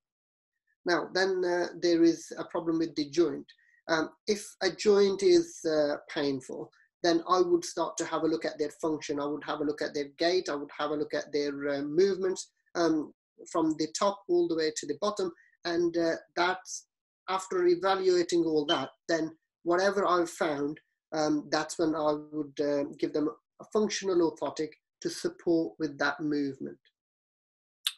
Now, 0.86 1.08
then 1.14 1.42
uh, 1.44 1.66
there 1.80 2.02
is 2.02 2.32
a 2.38 2.44
problem 2.44 2.78
with 2.78 2.94
the 2.94 3.10
joint. 3.10 3.46
Um, 3.88 4.10
if 4.26 4.46
a 4.62 4.70
joint 4.70 5.22
is 5.22 5.58
uh, 5.64 5.96
painful, 6.12 6.70
then 7.02 7.22
I 7.28 7.40
would 7.40 7.64
start 7.64 7.96
to 7.98 8.04
have 8.04 8.22
a 8.22 8.28
look 8.28 8.44
at 8.44 8.58
their 8.58 8.70
function. 8.82 9.20
I 9.20 9.26
would 9.26 9.44
have 9.44 9.60
a 9.60 9.64
look 9.64 9.82
at 9.82 9.94
their 9.94 10.08
gait. 10.18 10.48
I 10.48 10.54
would 10.54 10.70
have 10.78 10.90
a 10.90 10.96
look 10.96 11.14
at 11.14 11.32
their 11.32 11.68
uh, 11.68 11.82
movements 11.82 12.50
um, 12.74 13.12
from 13.50 13.74
the 13.78 13.88
top 13.98 14.22
all 14.28 14.46
the 14.48 14.56
way 14.56 14.70
to 14.76 14.86
the 14.86 14.98
bottom. 15.00 15.32
And 15.64 15.96
uh, 15.96 16.16
that's 16.36 16.86
after 17.28 17.66
evaluating 17.66 18.44
all 18.44 18.66
that, 18.66 18.90
then 19.08 19.30
whatever 19.62 20.06
I've 20.06 20.30
found, 20.30 20.78
um, 21.12 21.48
that's 21.50 21.78
when 21.78 21.94
I 21.94 22.16
would 22.32 22.60
uh, 22.60 22.84
give 22.98 23.12
them 23.12 23.28
a 23.60 23.64
functional 23.72 24.30
orthotic 24.30 24.70
to 25.00 25.10
support 25.10 25.74
with 25.78 25.98
that 25.98 26.20
movement. 26.20 26.78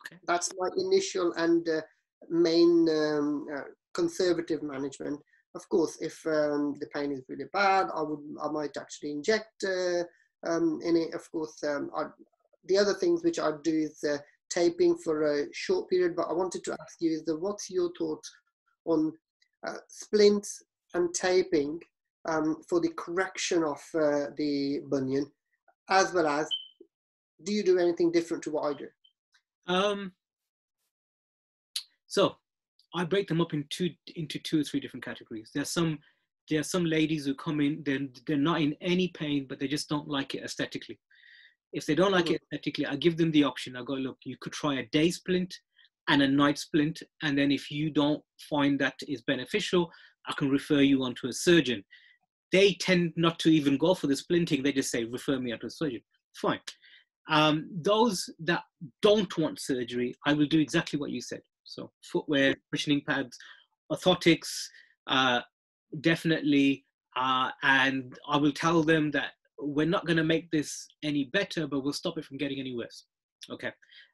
Okay. 0.07 0.21
That's 0.27 0.51
my 0.59 0.69
initial 0.77 1.33
and 1.35 1.69
uh, 1.69 1.81
main 2.29 2.89
um, 2.89 3.47
uh, 3.55 3.63
conservative 3.95 4.63
management. 4.63 5.21
Of 5.55 5.69
course, 5.69 5.99
if 6.01 6.25
um, 6.27 6.77
the 6.81 6.87
pain 6.95 7.13
is 7.13 7.25
really 7.29 7.45
bad, 7.53 7.89
I 7.95 8.03
would 8.03 8.21
I 8.43 8.49
might 8.51 8.77
actually 8.77 9.13
inject 9.13 9.65
uh, 9.65 10.05
um, 10.47 10.81
in 10.83 10.97
it. 10.97 11.15
Of 11.15 11.31
course, 11.31 11.63
um, 11.65 11.91
the 12.67 12.79
other 12.79 12.95
things 12.95 13.23
which 13.23 13.39
I 13.39 13.53
do 13.63 13.75
is 13.75 14.03
uh, 14.05 14.19
taping 14.49 14.97
for 14.97 15.23
a 15.25 15.47
short 15.53 15.91
period. 15.91 16.17
But 16.17 16.29
I 16.31 16.33
wanted 16.33 16.65
to 16.65 16.77
ask 16.81 16.97
you: 17.01 17.11
is 17.13 17.25
the 17.25 17.37
what's 17.37 17.71
your 17.71 17.91
thoughts 17.99 18.31
on 18.87 19.13
uh, 19.67 19.79
splints 19.89 20.63
and 20.95 21.13
taping 21.15 21.81
um, 22.25 22.57
for 22.69 22.81
the 22.81 22.93
correction 22.97 23.63
of 23.63 23.81
uh, 23.95 24.27
the 24.37 24.81
bunion, 24.89 25.31
as 25.91 26.13
well 26.13 26.29
as 26.29 26.49
do 27.45 27.53
you 27.53 27.63
do 27.63 27.79
anything 27.79 28.13
different 28.13 28.43
to 28.45 28.51
what 28.51 28.75
I 28.75 28.79
do? 28.79 28.89
Um, 29.67 30.13
so 32.07 32.37
I 32.95 33.05
break 33.05 33.29
them 33.29 33.41
up 33.41 33.55
into 33.55 33.91
into 34.17 34.39
two 34.39 34.61
or 34.61 34.65
three 34.65 34.81
different 34.81 35.05
categories. 35.05 35.51
There's 35.55 35.71
some 35.71 35.99
there 36.51 36.61
are 36.61 36.65
some 36.65 36.85
ladies 36.85 37.25
who 37.25 37.35
come 37.35 37.61
in, 37.61 37.83
they're, 37.85 38.09
they're 38.27 38.37
not 38.37 38.61
in 38.61 38.75
any 38.81 39.09
pain, 39.09 39.47
but 39.49 39.59
they 39.59 39.69
just 39.69 39.89
don't 39.89 40.09
like 40.09 40.35
it 40.35 40.43
aesthetically. 40.43 40.99
If 41.73 41.87
they 41.87 41.95
don't 41.95 42.13
like 42.13 42.27
mm-hmm. 42.27 42.35
it 42.35 42.43
aesthetically, 42.53 42.87
I 42.87 42.97
give 42.97 43.17
them 43.17 43.31
the 43.31 43.45
option. 43.45 43.77
I 43.77 43.83
go, 43.83 43.95
look, 43.95 44.19
you 44.25 44.37
could 44.41 44.53
try 44.53 44.75
a 44.75 44.87
day 44.87 45.11
splint 45.11 45.55
and 46.09 46.23
a 46.23 46.29
night 46.29 46.59
splint. 46.59 47.03
And 47.23 47.39
then 47.39 47.51
if 47.51 47.71
you 47.71 47.91
don't 47.91 48.23
find 48.51 48.79
that 48.81 48.95
is 49.09 49.23
beneficial, 49.23 49.91
I 50.29 50.35
can 50.35 50.51
refer 50.51 50.81
you 50.81 51.03
on 51.05 51.15
to 51.23 51.29
a 51.29 51.33
surgeon. 51.33 51.83
They 52.51 52.75
tend 52.75 53.15
not 53.17 53.39
to 53.41 53.49
even 53.49 53.79
go 53.79 53.95
for 53.95 54.09
the 54.09 54.15
splinting. 54.15 54.63
They 54.63 54.73
just 54.73 54.91
say, 54.91 55.05
refer 55.05 55.39
me 55.39 55.53
on 55.53 55.61
to 55.61 55.67
a 55.69 55.71
surgeon. 55.71 56.03
Fine. 56.35 56.61
Um, 57.29 57.69
those 57.83 58.29
that 58.41 58.63
don't 59.01 59.37
want 59.39 59.61
surgery, 59.61 60.15
I 60.27 60.33
will 60.33 60.47
do 60.47 60.59
exactly 60.59 60.99
what 60.99 61.11
you 61.11 61.21
said. 61.21 61.43
So 61.65 61.91
footwear, 62.03 62.55
cushioning 62.71 63.03
pads, 63.07 63.39
orthotics, 63.91 64.51
uh, 65.07 65.41
definitely. 66.01 66.85
Uh, 67.17 67.51
and 67.63 68.19
I 68.29 68.37
will 68.37 68.53
tell 68.53 68.83
them 68.83 69.11
that 69.13 69.33
we're 69.59 69.87
not 69.87 70.07
going 70.07 70.17
to 70.17 70.25
make 70.25 70.51
this 70.51 70.89
any 71.03 71.25
better, 71.33 71.67
but 71.67 71.81
we'll 71.81 71.93
stop 71.93 72.19
it 72.19 72.25
from 72.25 72.39
getting 72.39 72.59
any 72.59 72.75
worse. 72.75 73.05
Okay. 73.51 73.71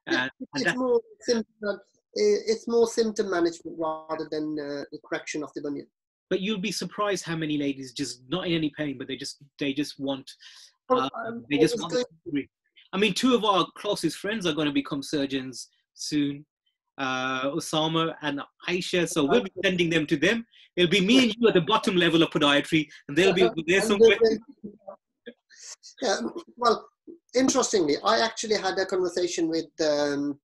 And, 0.07 0.29
it's, 0.55 0.75
more 0.75 1.01
symptom, 1.21 1.79
it's 2.13 2.67
more 2.67 2.87
symptom 2.87 3.29
management 3.29 3.77
rather 3.79 4.27
than 4.31 4.57
uh, 4.59 4.83
the 4.91 4.99
correction 5.05 5.43
of 5.43 5.51
the 5.55 5.61
bunion. 5.61 5.87
But 6.29 6.41
you'll 6.41 6.59
be 6.59 6.71
surprised 6.71 7.25
how 7.25 7.35
many 7.35 7.57
ladies 7.57 7.91
just 7.91 8.21
not 8.29 8.45
in 8.45 8.53
any 8.53 8.71
pain, 8.77 8.97
but 8.97 9.07
they 9.07 9.15
just 9.15 9.37
they 9.57 9.73
just 9.73 9.99
want 9.99 10.29
uh, 10.89 11.09
they 11.49 11.57
just 11.57 11.79
want. 11.79 12.05
I 12.93 12.97
mean, 12.97 13.13
two 13.13 13.35
of 13.35 13.45
our 13.45 13.67
closest 13.77 14.17
friends 14.17 14.45
are 14.45 14.53
going 14.53 14.67
to 14.67 14.73
become 14.73 15.03
surgeons 15.03 15.69
soon, 15.93 16.45
uh, 16.97 17.51
Osama 17.51 18.15
and 18.21 18.41
Aisha. 18.67 19.07
So 19.07 19.25
we'll 19.25 19.43
be 19.43 19.51
sending 19.63 19.89
them 19.89 20.05
to 20.07 20.17
them. 20.17 20.45
It'll 20.75 20.89
be 20.89 21.05
me 21.05 21.23
and 21.23 21.35
you 21.37 21.47
at 21.47 21.53
the 21.53 21.61
bottom 21.61 21.95
level 21.95 22.23
of 22.23 22.29
podiatry, 22.29 22.87
and 23.07 23.17
they'll 23.17 23.33
be 23.33 23.49
there 23.67 23.81
somewhere. 23.81 24.17
Yeah, 26.01 26.19
well, 26.55 26.87
interestingly, 27.35 27.97
I 28.03 28.21
actually 28.21 28.55
had 28.55 28.77
a 28.77 28.85
conversation 28.85 29.49
with 29.49 29.67
um, 29.81 30.39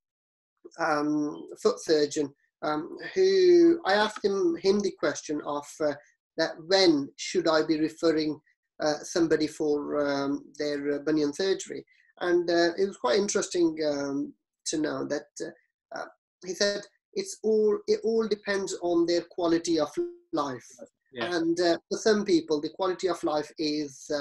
um, 0.80 1.48
foot 1.62 1.80
surgeon 1.80 2.34
um, 2.62 2.98
who 3.14 3.80
I 3.86 3.94
asked 3.94 4.26
him 4.26 4.58
him 4.62 4.80
the 4.80 4.92
question 5.00 5.42
of 5.46 5.66
uh, 5.82 5.94
that 6.38 6.52
when 6.68 7.10
should 7.16 7.48
I 7.48 7.66
be 7.66 7.80
referring 7.80 8.40
uh, 8.84 9.00
somebody 9.04 9.48
for 9.48 10.06
um, 10.06 10.44
their 10.58 10.96
uh, 10.96 11.00
bunion 11.00 11.34
surgery, 11.34 11.86
and 12.22 12.50
uh, 12.50 12.72
it 12.78 12.88
was 12.88 12.98
quite 12.98 13.20
interesting 13.20 13.78
um, 13.88 14.34
to 14.66 14.78
know 14.78 15.06
that 15.06 15.28
uh, 15.42 16.00
uh, 16.00 16.06
he 16.46 16.54
said 16.54 16.82
it's 17.14 17.38
all 17.44 17.78
it 17.88 18.00
all 18.04 18.28
depends 18.28 18.78
on 18.82 19.06
their 19.06 19.22
quality 19.30 19.80
of 19.80 19.90
life, 20.34 20.68
yeah. 21.14 21.36
and 21.36 21.58
for 21.58 21.98
some 21.98 22.26
people 22.26 22.60
the 22.62 22.70
quality 22.70 23.08
of 23.08 23.24
life 23.24 23.52
is 23.58 24.12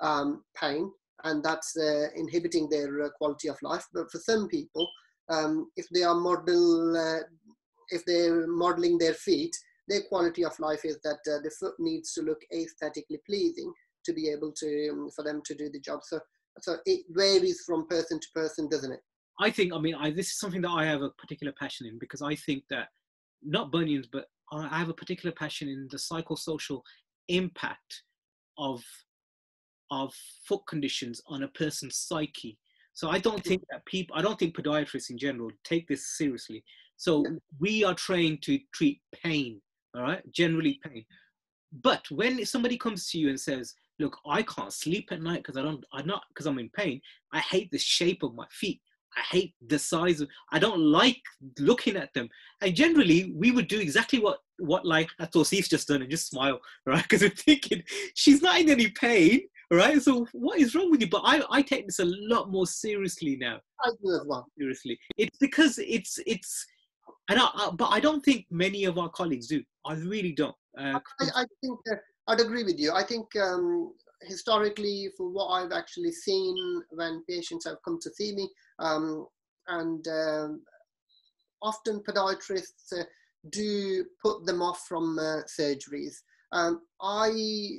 um, 0.00 0.42
pain, 0.58 0.90
and 1.24 1.42
that's 1.44 1.76
inhibiting 2.16 2.68
their 2.70 3.10
quality 3.10 3.48
of 3.48 3.56
life. 3.62 3.86
But 3.92 4.10
for 4.10 4.18
some 4.18 4.48
people, 4.48 4.88
um, 5.28 5.70
if 5.76 5.86
they 5.90 6.02
are 6.02 6.14
model 6.14 7.24
if 7.90 8.04
they're 8.04 8.46
modeling 8.46 8.98
their 8.98 9.14
feet, 9.14 9.56
their 9.88 10.02
quality 10.02 10.44
of 10.44 10.58
life 10.58 10.84
is 10.84 10.98
that 11.02 11.20
uh, 11.26 11.40
the 11.42 11.50
foot 11.58 11.74
needs 11.78 12.12
to 12.12 12.22
look 12.22 12.40
aesthetically 12.54 13.20
pleasing 13.26 13.72
to 14.04 14.12
be 14.12 14.28
able 14.28 14.52
to 14.52 14.90
um, 14.92 15.10
for 15.14 15.24
them 15.24 15.42
to 15.44 15.54
do 15.54 15.70
the 15.70 15.80
job. 15.80 16.00
So 16.02 16.20
so 16.60 16.76
it 16.86 17.04
varies 17.10 17.62
from 17.66 17.86
person 17.86 18.20
to 18.20 18.26
person, 18.34 18.68
doesn't 18.68 18.92
it? 18.92 19.00
I 19.40 19.50
think. 19.50 19.72
I 19.72 19.78
mean, 19.78 19.94
I, 19.94 20.10
this 20.10 20.28
is 20.28 20.38
something 20.38 20.62
that 20.62 20.70
I 20.70 20.84
have 20.84 21.02
a 21.02 21.10
particular 21.10 21.52
passion 21.58 21.86
in 21.86 21.98
because 21.98 22.22
I 22.22 22.34
think 22.34 22.64
that 22.70 22.88
not 23.42 23.70
bunions, 23.70 24.08
but 24.10 24.26
I 24.52 24.78
have 24.78 24.88
a 24.88 24.94
particular 24.94 25.34
passion 25.34 25.68
in 25.68 25.88
the 25.90 25.96
psychosocial 25.98 26.80
impact 27.28 28.02
of 28.56 28.82
of 29.90 30.12
foot 30.46 30.60
conditions 30.68 31.20
on 31.28 31.42
a 31.44 31.48
person's 31.48 31.96
psyche. 31.96 32.58
So 32.92 33.08
I 33.08 33.18
don't 33.18 33.42
think 33.44 33.62
that 33.70 33.86
people, 33.86 34.16
I 34.16 34.22
don't 34.22 34.38
think 34.38 34.56
podiatrists 34.56 35.10
in 35.10 35.18
general 35.18 35.50
take 35.64 35.86
this 35.88 36.16
seriously. 36.16 36.64
So 36.96 37.24
we 37.60 37.84
are 37.84 37.94
trained 37.94 38.42
to 38.42 38.58
treat 38.74 39.00
pain, 39.24 39.60
all 39.94 40.02
right, 40.02 40.20
generally 40.32 40.80
pain. 40.84 41.04
But 41.82 42.04
when 42.10 42.44
somebody 42.44 42.76
comes 42.76 43.08
to 43.10 43.18
you 43.18 43.28
and 43.28 43.38
says, 43.38 43.74
"Look, 43.98 44.18
I 44.26 44.42
can't 44.42 44.72
sleep 44.72 45.08
at 45.10 45.22
night 45.22 45.42
because 45.42 45.56
I 45.56 45.62
don't, 45.62 45.84
I'm 45.92 46.06
not 46.06 46.22
because 46.28 46.46
I'm 46.46 46.58
in 46.58 46.70
pain. 46.70 47.00
I 47.32 47.40
hate 47.40 47.70
the 47.70 47.78
shape 47.78 48.22
of 48.22 48.34
my 48.34 48.46
feet. 48.50 48.80
I 49.16 49.20
hate 49.30 49.54
the 49.66 49.78
size 49.78 50.20
of. 50.20 50.28
I 50.52 50.58
don't 50.58 50.80
like 50.80 51.20
looking 51.58 51.96
at 51.96 52.12
them." 52.14 52.28
And 52.60 52.74
generally, 52.74 53.32
we 53.34 53.50
would 53.50 53.68
do 53.68 53.80
exactly 53.80 54.18
what 54.18 54.38
what 54.58 54.84
like 54.84 55.08
Atosif's 55.20 55.68
just 55.68 55.88
done 55.88 56.02
and 56.02 56.10
just 56.10 56.28
smile, 56.28 56.60
right? 56.86 57.02
Because 57.02 57.22
we're 57.22 57.30
thinking 57.30 57.82
she's 58.14 58.42
not 58.42 58.60
in 58.60 58.70
any 58.70 58.88
pain, 58.88 59.42
right? 59.70 60.00
So 60.00 60.26
what 60.32 60.58
is 60.58 60.74
wrong 60.74 60.90
with 60.90 61.00
you? 61.00 61.08
But 61.08 61.22
I, 61.24 61.42
I 61.50 61.62
take 61.62 61.86
this 61.86 61.98
a 61.98 62.04
lot 62.04 62.50
more 62.50 62.66
seriously 62.66 63.36
now. 63.36 63.60
I 63.82 63.90
do 64.02 64.14
as 64.14 64.26
well. 64.26 64.46
Seriously, 64.58 64.98
it's 65.16 65.38
because 65.38 65.78
it's 65.78 66.18
it's 66.26 66.66
and 67.28 67.38
I, 67.38 67.48
I, 67.54 67.70
but 67.76 67.88
I 67.88 68.00
don't 68.00 68.24
think 68.24 68.46
many 68.50 68.84
of 68.84 68.98
our 68.98 69.08
colleagues 69.08 69.48
do. 69.48 69.62
I 69.86 69.94
really 69.94 70.32
don't. 70.32 70.54
Uh, 70.78 70.98
I, 71.20 71.42
I, 71.42 71.44
think 71.60 71.78
I'd 72.28 72.40
agree 72.40 72.62
with 72.62 72.78
you. 72.78 72.92
I 72.92 73.02
think 73.02 73.34
um, 73.36 73.94
historically, 74.22 75.08
for 75.16 75.28
what 75.30 75.46
I've 75.46 75.72
actually 75.72 76.12
seen 76.12 76.82
when 76.90 77.24
patients 77.28 77.64
have 77.64 77.78
come 77.84 77.98
to 78.02 78.10
see 78.12 78.34
me, 78.34 78.50
um, 78.78 79.26
and 79.66 80.06
um, 80.08 80.62
often 81.62 82.00
podiatrists 82.00 82.92
uh, 82.92 83.04
do 83.50 84.04
put 84.22 84.44
them 84.44 84.60
off 84.60 84.84
from 84.86 85.18
uh, 85.18 85.40
surgeries. 85.48 86.16
Um, 86.52 86.82
I 87.00 87.78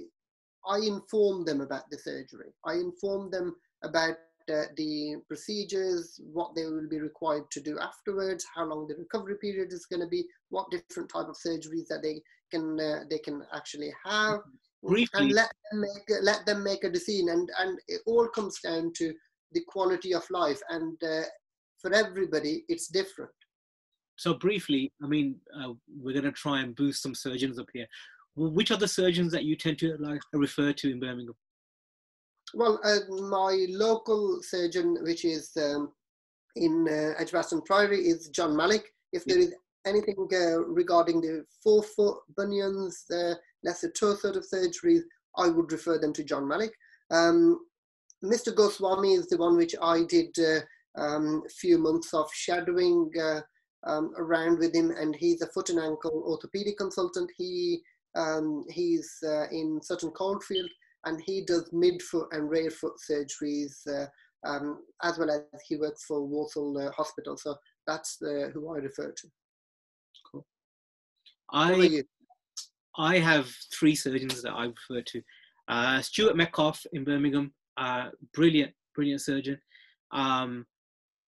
I 0.68 0.78
inform 0.80 1.46
them 1.46 1.62
about 1.62 1.90
the 1.92 1.98
surgery. 2.00 2.54
I 2.66 2.74
inform 2.74 3.30
them 3.30 3.56
about 3.84 4.18
uh, 4.52 4.64
the 4.78 5.16
procedures, 5.28 6.20
what 6.34 6.56
they 6.56 6.66
will 6.66 6.90
be 6.90 7.00
required 7.00 7.50
to 7.52 7.62
do 7.62 7.78
afterwards, 7.80 8.46
how 8.56 8.66
long 8.66 8.88
the 8.88 8.96
recovery 8.96 9.36
period 9.40 9.72
is 9.72 9.86
going 9.86 10.02
to 10.02 10.08
be, 10.08 10.26
what 10.50 10.72
different 10.72 11.10
type 11.10 11.28
of 11.28 11.38
surgeries 11.38 11.88
that 11.88 12.02
they 12.02 12.22
can 12.52 12.80
uh, 12.80 13.04
they 13.10 13.20
can 13.20 13.44
actually 13.54 13.94
have, 14.06 14.42
Briefly. 14.84 15.10
and 15.14 15.32
let 15.32 15.52
them 15.72 15.82
make 15.82 16.22
let 16.22 16.46
them 16.46 16.64
make 16.64 16.84
a 16.84 16.90
decision. 16.90 17.30
And 17.30 17.50
and 17.60 17.80
it 17.88 18.02
all 18.06 18.28
comes 18.28 18.60
down 18.62 18.94
to 18.98 19.14
the 19.52 19.62
quality 19.68 20.14
of 20.14 20.30
life, 20.30 20.62
and 20.70 20.98
uh, 21.04 21.24
for 21.82 21.94
everybody, 21.94 22.66
it's 22.68 22.88
different. 22.88 23.32
So 24.18 24.34
briefly, 24.34 24.92
I 25.02 25.08
mean, 25.08 25.36
uh, 25.58 25.74
we're 25.98 26.14
going 26.14 26.26
to 26.26 26.32
try 26.34 26.60
and 26.60 26.76
boost 26.76 27.02
some 27.02 27.16
surgeons 27.16 27.58
up 27.58 27.68
here. 27.74 27.88
Which 28.36 28.70
are 28.70 28.78
the 28.78 28.88
surgeons 28.88 29.32
that 29.32 29.46
you 29.46 29.56
tend 29.56 29.80
to 29.80 29.96
like 29.98 30.22
refer 30.34 30.74
to 30.74 30.92
in 30.92 31.00
Birmingham? 31.00 31.36
Well, 32.54 32.80
uh, 32.84 33.00
my 33.16 33.66
local 33.70 34.42
surgeon, 34.42 34.98
which 35.02 35.24
is 35.24 35.52
um, 35.58 35.92
in 36.56 36.88
uh, 36.90 37.22
Edgbaston 37.22 37.62
Priory, 37.62 38.00
is 38.08 38.30
John 38.30 38.56
Malik. 38.56 38.94
If 39.14 39.26
there 39.26 39.40
is 39.40 39.54
anything 39.86 40.28
uh, 40.34 40.60
regarding 40.62 41.22
the 41.22 41.46
forefoot 41.64 42.20
bunions, 42.36 43.06
uh, 43.14 43.36
lesser 43.64 43.92
toe 43.92 44.16
sort 44.16 44.36
of 44.36 44.46
surgeries, 44.46 45.02
I 45.38 45.50
would 45.50 45.72
refer 45.72 45.98
them 45.98 46.14
to 46.14 46.24
John 46.24 46.48
Malik. 46.48 46.74
Um, 47.12 47.60
Mr. 48.24 48.54
Goswami 48.54 49.14
is 49.14 49.28
the 49.28 49.38
one 49.38 49.56
which 49.56 49.76
I 49.82 50.04
did 50.04 50.38
a 50.38 50.58
uh, 50.58 51.02
um, 51.02 51.44
few 51.50 51.78
months 51.78 52.14
of 52.14 52.30
shadowing 52.34 53.10
uh, 53.22 53.42
um, 53.88 54.12
around 54.18 54.60
with 54.60 54.76
him, 54.76 54.92
and 54.92 55.16
he's 55.16 55.42
a 55.42 55.48
foot 55.48 55.70
and 55.70 55.80
ankle 55.80 56.24
orthopedic 56.26 56.78
consultant. 56.78 57.32
He 57.38 57.82
um, 58.16 58.66
he's 58.70 59.18
uh, 59.24 59.48
in 59.52 59.80
Sutton 59.82 60.12
Coldfield, 60.12 60.70
and 61.06 61.22
he 61.26 61.46
does 61.46 61.70
midfoot 61.70 62.28
and 62.32 62.50
rear 62.50 62.70
foot 62.70 62.94
surgeries 63.10 63.88
uh, 63.88 64.08
um, 64.46 64.80
as 65.04 65.18
well 65.18 65.30
as 65.30 65.62
he 65.68 65.76
works 65.76 66.04
for 66.06 66.26
Walsall 66.26 66.78
uh, 66.78 66.92
Hospital. 66.92 67.38
So 67.38 67.56
that's 67.88 68.18
the, 68.18 68.52
who 68.54 68.74
I 68.74 68.80
refer 68.80 69.12
to. 69.12 69.28
I 71.54 72.04
I 72.98 73.20
have 73.20 73.50
three 73.74 73.96
surgeons 73.96 74.42
that 74.42 74.52
I 74.52 74.66
refer 74.66 75.02
to. 75.02 75.22
Uh, 75.68 76.02
Stuart 76.02 76.36
Metcalf 76.36 76.86
in 76.94 77.04
Birmingham, 77.04 77.54
uh, 77.78 78.10
brilliant, 78.34 78.74
brilliant 78.96 79.22
surgeon. 79.22 79.58
Um, 80.12 80.66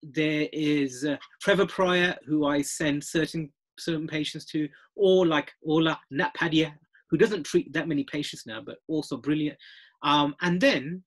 there 0.01 0.47
is 0.51 1.05
uh, 1.05 1.17
Trevor 1.41 1.67
Pryor, 1.67 2.15
who 2.25 2.45
I 2.45 2.61
send 2.61 3.03
certain 3.03 3.51
certain 3.79 4.07
patients 4.07 4.45
to, 4.45 4.67
or 4.95 5.25
like 5.25 5.51
Ola 5.65 5.99
Natpadia, 6.13 6.73
who 7.09 7.17
doesn't 7.17 7.43
treat 7.43 7.71
that 7.73 7.87
many 7.87 8.03
patients 8.03 8.45
now, 8.45 8.61
but 8.61 8.77
also 8.87 9.17
brilliant. 9.17 9.57
Um, 10.03 10.35
and 10.41 10.59
then 10.59 11.03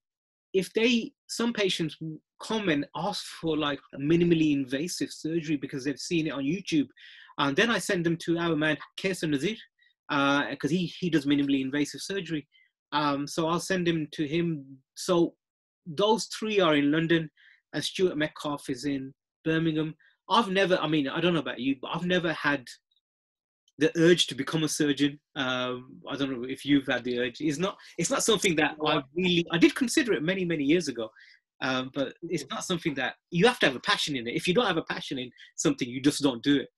if 0.53 0.71
they, 0.73 1.11
some 1.27 1.53
patients 1.53 1.97
come 2.41 2.69
and 2.69 2.85
ask 2.95 3.25
for 3.25 3.57
like 3.57 3.79
minimally 3.97 4.53
invasive 4.53 5.11
surgery 5.11 5.57
because 5.57 5.83
they've 5.83 5.99
seen 5.99 6.27
it 6.27 6.31
on 6.31 6.43
YouTube, 6.43 6.87
and 7.37 7.55
then 7.55 7.69
I 7.69 7.79
send 7.79 8.05
them 8.05 8.17
to 8.17 8.37
our 8.37 8.55
man 8.55 8.77
Kaisar 8.99 9.29
Nazir 9.29 9.57
because 10.07 10.71
uh, 10.71 10.75
he 10.75 10.85
he 10.99 11.09
does 11.09 11.25
minimally 11.25 11.61
invasive 11.61 12.01
surgery. 12.01 12.47
Um, 12.91 13.27
so 13.27 13.47
I'll 13.47 13.59
send 13.59 13.87
him 13.87 14.07
to 14.13 14.27
him. 14.27 14.65
So 14.95 15.33
those 15.85 16.25
three 16.25 16.59
are 16.59 16.75
in 16.75 16.91
London, 16.91 17.29
and 17.73 17.83
Stuart 17.83 18.17
Metcalf 18.17 18.69
is 18.69 18.85
in 18.85 19.13
Birmingham. 19.43 19.95
I've 20.29 20.49
never, 20.49 20.77
I 20.77 20.87
mean, 20.87 21.07
I 21.07 21.19
don't 21.21 21.33
know 21.33 21.39
about 21.39 21.59
you, 21.59 21.75
but 21.81 21.91
I've 21.93 22.05
never 22.05 22.33
had 22.33 22.65
the 23.77 23.91
urge 23.97 24.27
to 24.27 24.35
become 24.35 24.63
a 24.63 24.69
surgeon. 24.69 25.19
Um, 25.35 25.99
I 26.09 26.15
don't 26.15 26.31
know 26.31 26.47
if 26.47 26.65
you've 26.65 26.87
had 26.87 27.03
the 27.03 27.19
urge. 27.19 27.41
It's 27.41 27.57
not. 27.59 27.77
It's 27.97 28.09
not 28.09 28.23
something 28.23 28.55
that 28.55 28.75
I 28.85 29.01
really. 29.15 29.45
I 29.51 29.57
did 29.57 29.75
consider 29.75 30.13
it 30.13 30.23
many 30.23 30.45
many 30.45 30.63
years 30.63 30.87
ago, 30.87 31.09
um, 31.61 31.91
but 31.93 32.13
it's 32.23 32.45
not 32.49 32.63
something 32.63 32.93
that 32.95 33.15
you 33.31 33.45
have 33.47 33.59
to 33.59 33.65
have 33.65 33.75
a 33.75 33.81
passion 33.81 34.15
in 34.15 34.27
it. 34.27 34.35
If 34.35 34.47
you 34.47 34.53
don't 34.53 34.67
have 34.67 34.77
a 34.77 34.83
passion 34.83 35.19
in 35.19 35.29
something, 35.55 35.87
you 35.87 36.01
just 36.01 36.21
don't 36.21 36.43
do 36.43 36.57
it. 36.57 36.69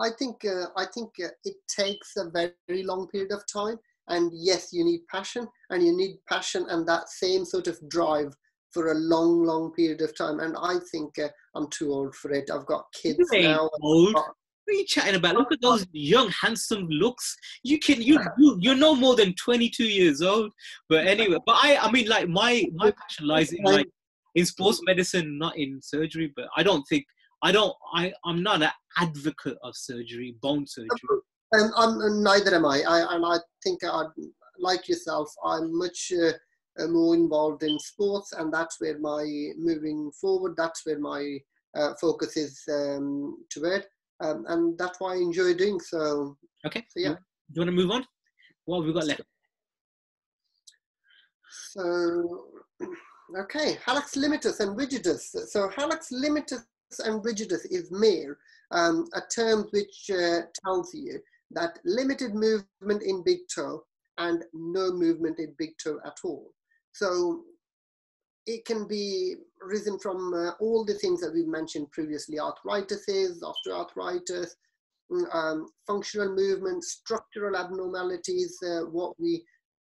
I 0.00 0.10
think. 0.18 0.44
Uh, 0.44 0.66
I 0.76 0.86
think 0.92 1.10
uh, 1.22 1.28
it 1.44 1.56
takes 1.68 2.16
a 2.16 2.30
very 2.30 2.82
long 2.82 3.08
period 3.08 3.32
of 3.32 3.44
time, 3.52 3.78
and 4.08 4.30
yes, 4.34 4.72
you 4.72 4.84
need 4.84 5.06
passion, 5.10 5.48
and 5.70 5.84
you 5.84 5.96
need 5.96 6.18
passion 6.28 6.66
and 6.68 6.86
that 6.88 7.08
same 7.08 7.44
sort 7.44 7.66
of 7.66 7.78
drive 7.88 8.34
for 8.74 8.90
a 8.90 8.94
long, 8.94 9.44
long 9.44 9.72
period 9.72 10.02
of 10.02 10.14
time. 10.18 10.40
And 10.40 10.56
I 10.60 10.78
think 10.90 11.18
uh, 11.18 11.28
I'm 11.54 11.68
too 11.70 11.92
old 11.92 12.14
for 12.16 12.32
it. 12.32 12.50
I've 12.50 12.66
got 12.66 12.86
kids 12.92 13.20
now. 13.32 13.70
Old. 13.80 14.14
What 14.14 14.34
are 14.68 14.78
you 14.78 14.86
chatting 14.86 15.14
about? 15.14 15.36
Look 15.36 15.52
at 15.52 15.60
those 15.60 15.86
young, 15.92 16.30
handsome 16.30 16.88
looks. 16.88 17.36
You 17.62 17.78
can 17.78 18.02
you 18.02 18.18
you 18.38 18.58
you're 18.60 18.74
no 18.74 18.94
more 18.94 19.14
than 19.14 19.34
22 19.34 19.84
years 19.84 20.22
old. 20.22 20.52
But 20.88 21.06
anyway, 21.06 21.38
but 21.46 21.56
I 21.62 21.76
I 21.76 21.90
mean 21.90 22.08
like 22.08 22.28
my 22.28 22.64
my 22.74 22.90
passion 22.90 23.26
lies 23.26 23.52
in 23.52 23.62
like 23.62 23.88
in 24.34 24.44
sports 24.44 24.80
medicine, 24.84 25.38
not 25.38 25.56
in 25.56 25.80
surgery. 25.82 26.32
But 26.34 26.46
I 26.56 26.62
don't 26.62 26.84
think 26.88 27.04
I 27.44 27.52
don't 27.52 27.74
I 27.94 28.12
I'm 28.24 28.42
not 28.42 28.62
an 28.62 28.70
advocate 28.98 29.58
of 29.62 29.76
surgery, 29.76 30.34
bone 30.42 30.66
surgery. 30.66 30.90
Um, 31.54 31.70
I'm, 31.76 32.22
neither 32.22 32.52
am 32.56 32.66
I. 32.66 32.82
I 32.82 33.14
and 33.14 33.24
I 33.24 33.36
think 33.62 33.84
I 33.84 34.06
like 34.58 34.88
yourself. 34.88 35.32
I'm 35.44 35.76
much. 35.78 36.12
Uh, 36.12 36.32
uh, 36.76 36.88
more 36.88 37.14
involved 37.14 37.62
in 37.62 37.78
sports, 37.78 38.32
and 38.32 38.52
that's 38.52 38.80
where 38.80 38.98
my 38.98 39.22
moving 39.56 40.10
forward. 40.20 40.54
That's 40.56 40.84
where 40.84 40.98
my 40.98 41.38
uh, 41.76 41.94
focus 42.00 42.36
is 42.36 42.60
um, 42.68 43.36
toward 43.48 43.86
um, 44.20 44.44
and 44.48 44.78
that's 44.78 45.00
why 45.00 45.14
I 45.14 45.16
enjoy 45.16 45.54
doing 45.54 45.80
so. 45.80 46.36
Okay. 46.66 46.84
So 46.88 47.00
yeah. 47.00 47.08
Do 47.08 47.16
you 47.54 47.60
want 47.60 47.68
to 47.68 47.72
move 47.72 47.90
on? 47.90 48.06
What 48.64 48.78
have 48.78 48.86
we 48.86 48.92
got 48.92 49.06
left? 49.06 49.22
So, 51.72 52.48
okay, 53.40 53.78
hallux 53.86 54.16
limitus 54.16 54.60
and 54.60 54.76
rigidus. 54.78 55.36
So 55.48 55.68
hallux 55.68 56.12
limitus 56.12 56.64
and 57.04 57.22
rigidus 57.22 57.66
is 57.70 57.90
mere, 57.90 58.38
um, 58.70 59.06
a 59.14 59.22
term 59.34 59.66
which 59.70 60.10
uh, 60.10 60.42
tells 60.64 60.94
you 60.94 61.18
that 61.50 61.78
limited 61.84 62.34
movement 62.34 63.02
in 63.02 63.22
big 63.24 63.40
toe 63.54 63.84
and 64.18 64.44
no 64.52 64.92
movement 64.92 65.38
in 65.38 65.54
big 65.58 65.70
toe 65.82 65.98
at 66.04 66.18
all. 66.24 66.52
So 66.92 67.44
it 68.46 68.64
can 68.64 68.86
be 68.86 69.36
risen 69.60 69.98
from 69.98 70.34
uh, 70.34 70.50
all 70.60 70.84
the 70.84 70.94
things 70.94 71.20
that 71.20 71.32
we've 71.32 71.46
mentioned 71.46 71.90
previously, 71.92 72.38
arthritis, 72.38 73.06
osteoarthritis, 73.08 74.50
mm, 75.10 75.34
um, 75.34 75.68
functional 75.86 76.34
movement, 76.34 76.84
structural 76.84 77.56
abnormalities, 77.56 78.58
uh, 78.62 78.82
what 78.82 79.18
we, 79.18 79.44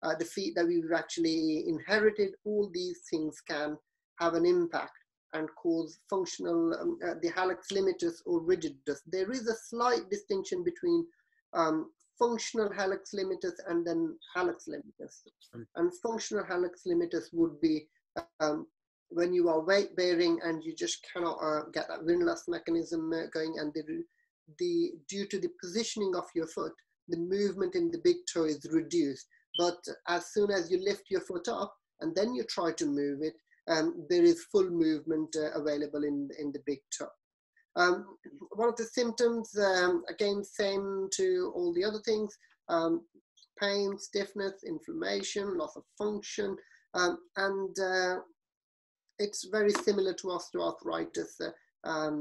uh, 0.04 0.16
the 0.16 0.26
feet 0.26 0.54
that 0.56 0.68
we've 0.68 0.92
actually 0.94 1.68
inherited, 1.68 2.32
all 2.46 2.70
these 2.74 3.02
things 3.10 3.42
can 3.42 3.78
have 4.20 4.36
an 4.36 4.46
impact 4.46 4.94
and 5.34 5.50
cause 5.56 6.00
functional, 6.10 6.74
um, 6.80 6.98
uh, 7.06 7.16
the 7.22 7.30
hallux 7.30 7.72
limitus 7.72 8.22
or 8.26 8.42
rigidus. 8.42 9.00
There 9.08 9.32
is 9.32 9.48
a 9.48 9.56
slight 9.56 10.10
distinction 10.10 10.64
between 10.64 11.06
um, 11.54 11.90
functional 12.18 12.70
hallux 12.70 13.14
limitus 13.14 13.54
and 13.68 13.86
then 13.86 14.18
hallux 14.36 14.68
limitus. 14.70 15.22
Mm. 15.56 15.66
And 15.76 15.92
functional 16.02 16.44
hallux 16.44 16.86
limitus 16.88 17.34
would 17.34 17.60
be 17.62 17.88
um, 18.40 18.68
when 19.10 19.34
you 19.34 19.50
are 19.50 19.62
weight 19.62 19.96
bearing 19.96 20.40
and 20.44 20.64
you 20.64 20.76
just 20.76 21.06
cannot 21.12 21.38
uh, 21.42 21.64
get 21.74 21.88
that 21.88 22.04
windlass 22.04 22.48
mechanism 22.48 23.12
uh, 23.14 23.28
going 23.34 23.56
and 23.60 23.74
the, 23.74 24.04
the 24.60 24.92
due 25.08 25.26
to 25.28 25.40
the 25.40 25.50
positioning 25.62 26.14
of 26.16 26.26
your 26.36 26.48
foot 26.48 26.74
the 27.10 27.18
movement 27.18 27.76
in 27.76 27.92
the 27.92 28.02
big 28.04 28.18
toe 28.32 28.46
is 28.46 28.68
reduced 28.72 29.28
but 29.58 29.78
as 30.08 30.32
soon 30.34 30.50
as 30.50 30.72
you 30.72 30.84
lift 30.84 31.04
your 31.10 31.22
foot 31.22 31.48
up 31.48 31.76
and 32.02 32.16
then 32.16 32.34
you 32.34 32.44
try 32.44 32.72
to 32.72 32.86
move 32.86 33.20
it 33.22 33.36
um, 33.68 34.06
there 34.10 34.24
is 34.24 34.46
full 34.52 34.70
movement 34.70 35.36
uh, 35.36 35.52
available 35.60 36.04
in, 36.04 36.30
in 36.40 36.52
the 36.52 36.62
big 36.66 36.80
toe 36.98 37.08
um, 37.76 38.06
one 38.52 38.70
of 38.70 38.76
the 38.76 38.84
symptoms 38.84 39.58
um, 39.58 40.04
again 40.10 40.44
same 40.44 41.08
to 41.12 41.52
all 41.56 41.74
the 41.74 41.84
other 41.84 42.00
things 42.06 42.38
um, 42.70 43.02
pain 43.60 43.98
stiffness 43.98 44.64
inflammation 44.66 45.58
loss 45.58 45.76
of 45.76 45.84
function 45.98 46.56
um, 46.94 47.18
and 47.38 47.80
uh, 47.80 48.20
it's 49.20 49.48
very 49.52 49.72
similar 49.72 50.14
to 50.14 50.28
osteoarthritis 50.28 51.40
uh, 51.84 52.12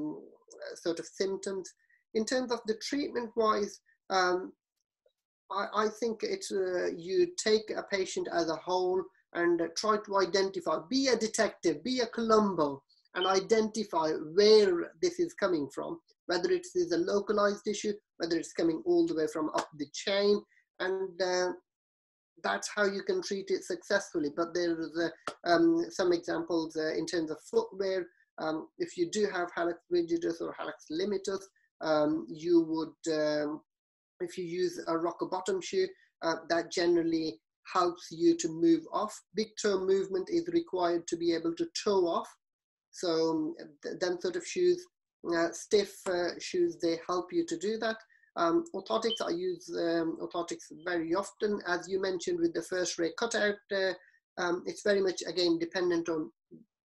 sort 0.75 0.99
of 0.99 1.07
symptoms. 1.07 1.73
In 2.15 2.25
terms 2.25 2.53
of 2.53 2.61
the 2.67 2.75
treatment 2.83 3.31
wise, 3.37 3.81
I, 4.11 4.45
I, 5.51 5.89
think 6.01 6.21
it's 6.23 6.53
uh, 6.53 6.91
you 6.97 7.29
take 7.37 7.71
a 7.71 7.83
patient 7.83 8.29
as 8.33 8.49
a 8.49 8.57
whole 8.57 9.03
and 9.35 9.61
try 9.77 9.97
to 10.05 10.19
identify, 10.19 10.79
be 10.89 11.09
a 11.09 11.17
detective, 11.17 11.83
be 11.83 12.01
a 12.01 12.07
Columbo, 12.07 12.83
and 13.15 13.27
identify 13.27 14.11
where 14.35 14.93
this 15.01 15.19
is 15.19 15.35
coming 15.35 15.69
from, 15.75 16.01
whether 16.27 16.51
it 16.51 16.67
is 16.75 16.93
a 16.93 16.99
localized 16.99 17.67
issue, 17.67 17.93
whether 18.19 18.37
it's 18.37 18.53
coming 18.53 18.83
all 18.87 19.07
the 19.07 19.15
way 19.15 19.27
from 19.33 19.51
up 19.51 19.69
the 19.79 19.87
chain, 19.93 20.41
and 20.81 21.21
uh, 21.21 21.53
that's 22.43 22.69
how 22.75 22.85
you 22.85 23.03
can 23.03 23.23
treat 23.23 23.51
it 23.51 23.65
successfully. 23.65 24.31
But 24.35 24.55
there's 24.55 24.97
um, 25.45 25.85
some 25.91 26.13
examples 26.13 26.77
uh, 26.77 26.95
in 26.95 27.07
terms 27.07 27.31
of 27.31 27.39
footwear. 27.51 28.07
Um, 28.39 28.69
if 28.79 28.97
you 28.97 29.11
do 29.11 29.27
have 29.33 29.53
hallux 29.57 29.75
rigidus 29.93 30.41
or 30.41 30.55
hallux 30.59 30.91
limitus, 30.91 31.43
um, 31.83 32.27
you 32.29 32.63
would, 32.63 33.15
um, 33.15 33.61
if 34.21 34.39
you 34.39 34.45
use 34.45 34.81
a 34.87 34.97
rocker 34.97 35.27
bottom 35.27 35.61
shoe, 35.61 35.87
uh, 36.23 36.37
that 36.49 36.71
generally 36.71 37.41
helps 37.73 38.09
you 38.11 38.37
to 38.39 38.49
move 38.49 38.85
off. 38.93 39.19
Big 39.35 39.49
toe 39.61 39.81
movement 39.81 40.29
is 40.31 40.49
required 40.49 41.07
to 41.09 41.17
be 41.17 41.35
able 41.35 41.55
to 41.55 41.67
toe 41.85 42.07
off. 42.07 42.29
So 42.91 43.55
th 43.83 43.99
them 44.01 44.19
sort 44.21 44.37
of 44.37 44.47
shoes, 44.47 44.79
uh, 45.37 45.51
stiff 45.53 45.93
uh, 46.07 46.33
shoes, 46.39 46.77
they 46.77 46.99
help 47.07 47.33
you 47.33 47.45
to 47.47 47.57
do 47.59 47.79
that. 47.79 47.99
Um, 48.37 48.65
orthotics, 48.75 49.21
I 49.21 49.31
use 49.31 49.69
um, 49.77 50.19
orthotics 50.21 50.67
very 50.85 51.15
often. 51.15 51.61
As 51.67 51.89
you 51.89 52.01
mentioned 52.01 52.41
with 52.41 52.55
the 52.55 52.63
first 52.63 52.99
ray 52.99 53.13
cutout, 53.19 53.57
uh, 53.75 53.93
um, 54.39 54.63
it's 54.67 54.83
very 54.83 55.03
much, 55.03 55.23
again, 55.27 55.59
dependent 55.59 56.09
on 56.09 56.31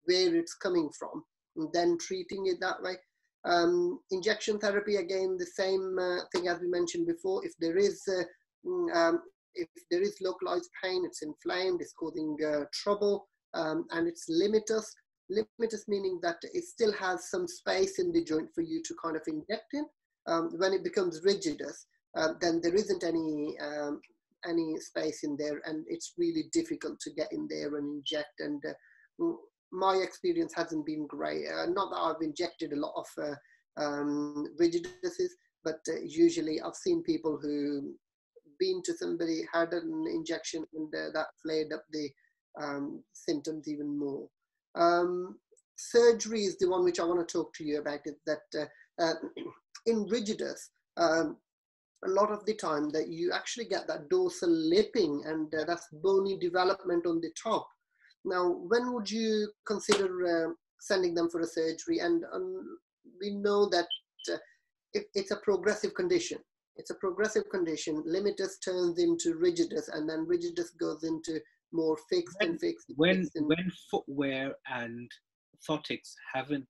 where 0.04 0.36
it's 0.36 0.56
coming 0.56 0.90
from 1.00 1.24
and 1.56 1.70
then 1.74 1.98
treating 1.98 2.48
it 2.48 2.60
that 2.60 2.82
way. 2.82 2.96
Um, 3.46 4.00
injection 4.12 4.60
therapy, 4.60 4.98
again, 4.98 5.38
the 5.38 5.46
same 5.46 5.98
uh, 6.00 6.20
thing 6.32 6.48
as 6.48 6.60
we 6.60 6.68
mentioned 6.68 7.08
before. 7.08 7.46
If 7.46 7.54
there 7.60 7.78
is 7.78 8.02
uh, 8.08 8.24
mm, 8.66 8.96
um, 8.96 9.22
if 9.58 9.70
there 9.92 10.02
is 10.02 10.18
localized 10.22 10.70
pain, 10.84 11.04
it's 11.06 11.22
inflamed, 11.22 11.82
it's 11.82 11.94
causing 11.94 12.38
uh, 12.46 12.66
trouble, 12.74 13.28
um, 13.54 13.86
and 13.92 14.08
it's 14.08 14.30
limitus. 14.30 14.86
Limitus 15.32 15.88
meaning 15.88 16.20
that 16.24 16.38
it 16.54 16.64
still 16.64 16.94
has 16.94 17.30
some 17.30 17.48
space 17.48 18.00
in 18.00 18.12
the 18.12 18.24
joint 18.24 18.50
for 18.56 18.62
you 18.62 18.82
to 18.84 18.96
kind 19.04 19.16
of 19.16 19.24
inject 19.28 19.74
in 19.74 19.86
um, 20.28 20.52
when 20.58 20.74
it 20.74 20.84
becomes 20.84 21.22
rigidus, 21.22 21.86
uh, 22.16 22.34
then 22.42 22.60
there 22.62 22.76
isn't 22.76 23.04
any 23.04 23.58
um, 23.60 24.02
any 24.48 24.78
space 24.80 25.24
in 25.24 25.36
there, 25.38 25.62
and 25.66 25.86
it's 25.88 26.14
really 26.18 26.46
difficult 26.52 27.00
to 27.00 27.14
get 27.14 27.32
in 27.32 27.48
there 27.50 27.78
and 27.78 27.98
inject. 27.98 28.40
And 28.40 28.62
uh, 28.66 29.34
my 29.72 29.96
experience 29.96 30.54
hasn't 30.56 30.86
been 30.86 31.08
great. 31.08 31.46
Uh, 31.48 31.66
not 31.68 31.90
that 31.92 32.00
I've 32.00 32.22
injected 32.22 32.74
a 32.74 32.80
lot 32.80 32.94
of 32.96 33.24
uh, 33.24 33.84
um, 33.84 34.46
rigiduses, 34.62 35.32
but 35.64 35.80
uh, 35.90 36.00
usually 36.06 36.62
I've 36.62 36.76
seen 36.76 37.04
people 37.04 37.40
who 37.42 37.94
been 38.60 38.82
to 38.84 38.94
somebody, 38.98 39.48
had 39.54 39.74
an 39.74 40.06
injection, 40.10 40.66
and 40.74 40.94
uh, 40.94 41.12
that 41.14 41.28
flared 41.42 41.74
up 41.74 41.84
the 41.92 42.10
um, 42.62 43.04
symptoms 43.14 43.68
even 43.68 43.98
more. 43.98 44.28
Um, 44.76 45.38
surgery 45.76 46.44
is 46.44 46.58
the 46.58 46.70
one 46.70 46.84
which 46.84 47.00
I 47.00 47.04
want 47.04 47.28
to 47.28 47.32
talk 47.32 47.54
to 47.56 47.64
you 47.64 47.80
about. 47.80 48.00
Is 48.06 48.16
that 48.26 48.42
uh, 48.60 49.04
uh, 49.04 49.14
in 49.86 50.06
rigidus, 50.08 50.70
um, 50.98 51.38
a 52.06 52.10
lot 52.10 52.32
of 52.32 52.46
the 52.46 52.54
time 52.54 52.90
that 52.92 53.08
you 53.08 53.32
actually 53.32 53.66
get 53.66 53.88
that 53.88 54.10
dorsal 54.10 54.50
lipping, 54.50 55.24
and 55.26 55.54
uh, 55.56 55.64
that's 55.66 55.88
bony 55.92 56.38
development 56.38 57.06
on 57.06 57.22
the 57.22 57.32
top. 57.42 57.68
Now, 58.26 58.50
when 58.50 58.94
would 58.94 59.10
you 59.10 59.50
consider 59.66 60.48
uh, 60.48 60.54
sending 60.80 61.16
them 61.16 61.30
for 61.30 61.42
a 61.42 61.48
surgery? 61.48 62.00
And 62.00 62.24
um, 62.34 62.78
we 63.22 63.32
know 63.32 63.70
that 63.70 63.88
uh, 64.32 64.38
it, 64.94 65.06
it's 65.14 65.32
a 65.32 65.38
progressive 65.38 65.94
condition. 65.94 66.40
It's 66.78 66.92
a 66.92 66.96
progressive 66.96 67.50
condition. 67.50 68.04
Limitus 68.04 68.62
turns 68.64 69.00
into 69.00 69.36
rigidus, 69.36 69.90
and 69.94 70.08
then 70.08 70.26
rigidus 70.26 70.78
goes 70.80 71.04
into 71.04 71.40
more 71.72 71.98
fixed 72.10 72.38
when, 72.40 72.52
and 72.52 72.60
fixed. 72.60 72.92
When 72.96 73.24
fixed 73.24 73.36
and 73.36 73.48
when 73.48 73.72
footwear 73.90 74.56
and 74.68 75.10
orthotics 75.56 76.14
haven't 76.34 76.68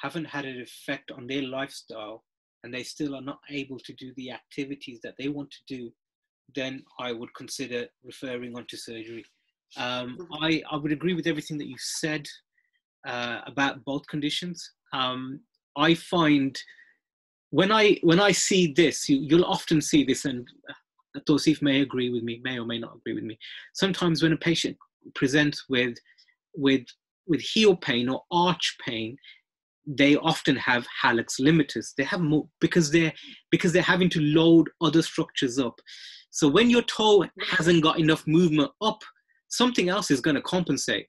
haven't 0.00 0.24
had 0.24 0.44
an 0.44 0.60
effect 0.60 1.10
on 1.12 1.26
their 1.26 1.42
lifestyle, 1.42 2.24
and 2.62 2.74
they 2.74 2.82
still 2.82 3.14
are 3.14 3.22
not 3.22 3.38
able 3.50 3.78
to 3.78 3.92
do 3.94 4.12
the 4.16 4.30
activities 4.30 5.00
that 5.02 5.14
they 5.18 5.28
want 5.28 5.50
to 5.50 5.76
do, 5.76 5.92
then 6.54 6.82
I 6.98 7.12
would 7.12 7.32
consider 7.34 7.86
referring 8.02 8.56
on 8.56 8.66
to 8.68 8.76
surgery. 8.76 9.24
Um, 9.76 10.18
Mhm. 10.18 10.28
I, 10.42 10.62
I 10.70 10.76
would 10.76 10.92
agree 10.92 11.14
with 11.14 11.26
everything 11.26 11.58
that 11.58 11.68
you 11.68 11.76
said 11.78 12.26
uh, 13.06 13.40
about 13.46 13.84
both 13.84 14.06
conditions. 14.06 14.68
Um, 14.92 15.40
I 15.76 15.94
find 15.94 16.56
when 17.54 17.70
I 17.70 17.98
when 18.02 18.18
I 18.18 18.32
see 18.32 18.72
this, 18.72 19.08
you, 19.08 19.18
you'll 19.18 19.44
often 19.44 19.80
see 19.80 20.02
this, 20.02 20.24
and 20.24 20.44
uh, 20.68 21.20
Tosif 21.20 21.62
may 21.62 21.82
agree 21.82 22.10
with 22.10 22.24
me, 22.24 22.40
may 22.42 22.58
or 22.58 22.66
may 22.66 22.80
not 22.80 22.96
agree 22.96 23.14
with 23.14 23.22
me. 23.22 23.38
Sometimes 23.74 24.22
when 24.22 24.32
a 24.32 24.36
patient 24.36 24.76
presents 25.14 25.64
with 25.68 25.96
with 26.56 26.84
with 27.28 27.40
heel 27.40 27.76
pain 27.76 28.08
or 28.08 28.24
arch 28.32 28.76
pain, 28.84 29.16
they 29.86 30.16
often 30.16 30.56
have 30.56 30.84
hallux 31.00 31.40
limitus. 31.40 31.94
They 31.96 32.02
have 32.02 32.20
more 32.20 32.48
because 32.60 32.90
they're 32.90 33.12
because 33.52 33.72
they're 33.72 33.82
having 33.94 34.10
to 34.10 34.20
load 34.20 34.68
other 34.80 35.02
structures 35.02 35.56
up. 35.56 35.78
So 36.30 36.48
when 36.48 36.70
your 36.70 36.82
toe 36.82 37.24
hasn't 37.40 37.84
got 37.84 38.00
enough 38.00 38.26
movement 38.26 38.72
up, 38.80 39.00
something 39.46 39.88
else 39.88 40.10
is 40.10 40.20
going 40.20 40.34
to 40.34 40.42
compensate, 40.42 41.06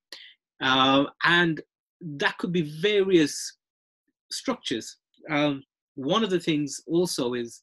uh, 0.61 1.05
and 1.23 1.59
that 2.01 2.37
could 2.37 2.51
be 2.51 2.69
various 2.83 3.57
structures. 4.29 4.97
Um, 5.31 5.63
one 5.95 6.23
of 6.23 6.29
the 6.29 6.39
things 6.39 6.81
also 6.87 7.33
is 7.33 7.59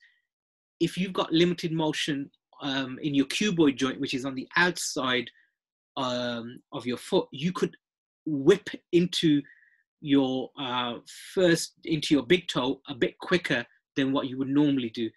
if 0.80 0.98
you've 0.98 1.12
got 1.12 1.32
limited 1.32 1.72
motion 1.72 2.30
um, 2.62 2.98
in 3.02 3.14
your 3.14 3.26
cuboid 3.26 3.76
joint, 3.76 4.00
which 4.00 4.14
is 4.14 4.24
on 4.24 4.34
the 4.34 4.48
outside 4.56 5.30
um, 5.96 6.58
of 6.72 6.86
your 6.86 6.96
foot, 6.96 7.28
you 7.30 7.52
could 7.52 7.76
whip 8.26 8.68
into 8.92 9.42
your 10.00 10.50
uh, 10.58 10.94
first 11.34 11.74
into 11.84 12.14
your 12.14 12.24
big 12.24 12.48
toe 12.48 12.80
a 12.88 12.94
bit 12.94 13.16
quicker 13.18 13.64
than 13.96 14.12
what 14.12 14.26
you 14.26 14.38
would 14.38 14.48
normally 14.48 14.90
do. 14.90 15.08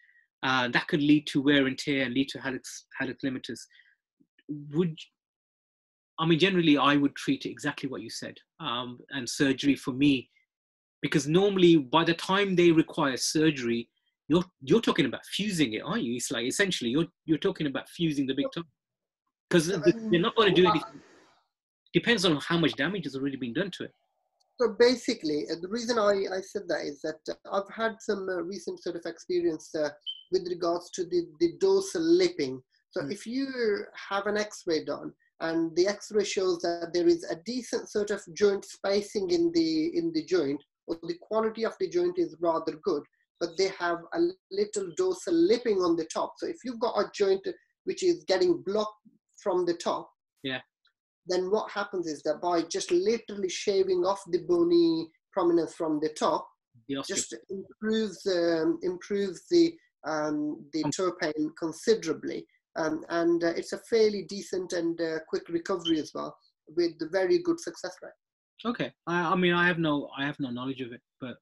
Uh, 0.43 0.67
that 0.67 0.87
could 0.87 1.01
lead 1.01 1.25
to 1.25 1.41
wear 1.41 1.65
and 1.65 1.77
tear 1.77 2.05
and 2.05 2.13
lead 2.13 2.29
to 2.29 2.37
hallux, 2.37 2.83
limitus. 3.23 3.61
Would 4.73 4.95
I 6.19 6.25
mean 6.25 6.39
generally 6.39 6.77
I 6.77 6.95
would 6.97 7.15
treat 7.15 7.45
it 7.45 7.49
exactly 7.51 7.89
what 7.89 8.01
you 8.01 8.09
said, 8.09 8.35
um, 8.59 8.99
and 9.09 9.27
surgery 9.27 9.75
for 9.75 9.91
me, 9.91 10.29
because 11.05 11.25
normally 11.41 11.73
by 11.97 12.03
the 12.09 12.17
time 12.31 12.49
they 12.55 12.71
require 12.83 13.17
surgery, 13.17 13.81
you're 14.29 14.45
you're 14.69 14.85
talking 14.87 15.07
about 15.11 15.25
fusing 15.37 15.71
it, 15.77 15.83
aren't 15.89 16.05
you? 16.07 16.13
It's 16.19 16.31
like 16.35 16.45
essentially 16.53 16.89
you're 16.95 17.09
you're 17.27 17.45
talking 17.47 17.67
about 17.71 17.85
fusing 17.97 18.25
the 18.27 18.37
big 18.39 18.49
toe, 18.53 18.67
because 19.45 19.65
they're 19.67 20.25
not 20.27 20.35
going 20.35 20.49
to 20.53 20.61
do 20.61 20.67
anything. 20.71 20.99
Depends 21.99 22.25
on 22.25 22.33
how 22.49 22.57
much 22.63 22.73
damage 22.83 23.05
has 23.07 23.15
already 23.15 23.39
been 23.45 23.55
done 23.59 23.71
to 23.77 23.81
it. 23.87 23.93
So 24.59 24.65
basically, 24.87 25.39
uh, 25.51 25.55
the 25.63 25.71
reason 25.77 25.95
I, 25.99 26.13
I 26.37 26.41
said 26.51 26.63
that 26.71 26.83
is 26.91 26.97
that 27.07 27.21
uh, 27.33 27.35
I've 27.55 27.71
had 27.83 27.93
some 27.99 28.23
uh, 28.35 28.41
recent 28.53 28.77
sort 28.85 28.95
of 28.99 29.05
experience 29.05 29.67
uh, 29.75 29.89
with 30.31 30.43
regards 30.55 30.85
to 30.95 31.01
the, 31.11 31.21
the 31.41 31.49
dorsal 31.65 32.05
lipping. 32.21 32.55
So 32.93 33.01
Mm. 33.01 33.11
if 33.11 33.21
you 33.35 33.45
have 34.09 34.25
an 34.31 34.37
X-ray 34.37 34.81
done 34.93 35.09
and 35.41 35.75
the 35.77 35.87
X-ray 35.97 36.23
shows 36.35 36.57
that 36.65 36.91
there 36.95 37.09
is 37.15 37.21
a 37.25 37.37
decent 37.53 37.85
sort 37.95 38.09
of 38.15 38.21
joint 38.41 38.63
spacing 38.75 39.25
in 39.37 39.43
the 39.57 39.69
in 39.99 40.05
the 40.15 40.23
joint, 40.35 40.61
or 40.87 40.97
the 41.03 41.17
quality 41.21 41.65
of 41.65 41.75
the 41.79 41.89
joint 41.89 42.17
is 42.17 42.35
rather 42.39 42.73
good, 42.83 43.03
but 43.39 43.49
they 43.57 43.69
have 43.79 43.99
a 44.13 44.19
little 44.51 44.91
dorsal 44.97 45.33
lipping 45.33 45.79
on 45.79 45.95
the 45.95 46.07
top. 46.13 46.33
So 46.37 46.47
if 46.47 46.57
you've 46.63 46.79
got 46.79 46.97
a 46.97 47.11
joint 47.13 47.45
which 47.83 48.03
is 48.03 48.23
getting 48.27 48.61
blocked 48.65 49.07
from 49.41 49.65
the 49.65 49.75
top, 49.75 50.09
Yeah. 50.43 50.61
then 51.27 51.49
what 51.51 51.71
happens 51.71 52.07
is 52.07 52.21
that 52.23 52.41
by 52.41 52.61
just 52.63 52.91
literally 52.91 53.49
shaving 53.49 54.05
off 54.05 54.21
the 54.27 54.43
bony 54.43 55.11
prominence 55.31 55.73
from 55.73 55.99
the 55.99 56.09
top, 56.09 56.47
The 56.87 57.03
just 57.07 57.33
improves 57.49 58.25
um, 58.27 58.79
improves 58.83 59.47
the 59.49 59.75
um, 60.05 60.69
the 60.73 60.83
Um, 60.83 61.53
considerably, 61.57 62.45
um, 62.75 63.03
and 63.09 63.43
uh, 63.43 63.53
it's 63.59 63.73
a 63.73 63.79
fairly 63.89 64.23
decent 64.23 64.73
and 64.73 64.99
uh, 65.01 65.19
quick 65.27 65.49
recovery 65.49 65.99
as 65.99 66.11
well, 66.13 66.37
with 66.77 66.93
very 67.11 67.39
good 67.39 67.59
success 67.59 67.95
rate. 68.03 68.19
Okay, 68.63 68.91
I, 69.07 69.33
I 69.33 69.35
mean 69.35 69.53
I 69.53 69.67
have 69.67 69.79
no 69.79 70.09
I 70.17 70.25
have 70.25 70.39
no 70.39 70.49
knowledge 70.49 70.81
of 70.81 70.91
it, 70.93 71.01
but 71.19 71.37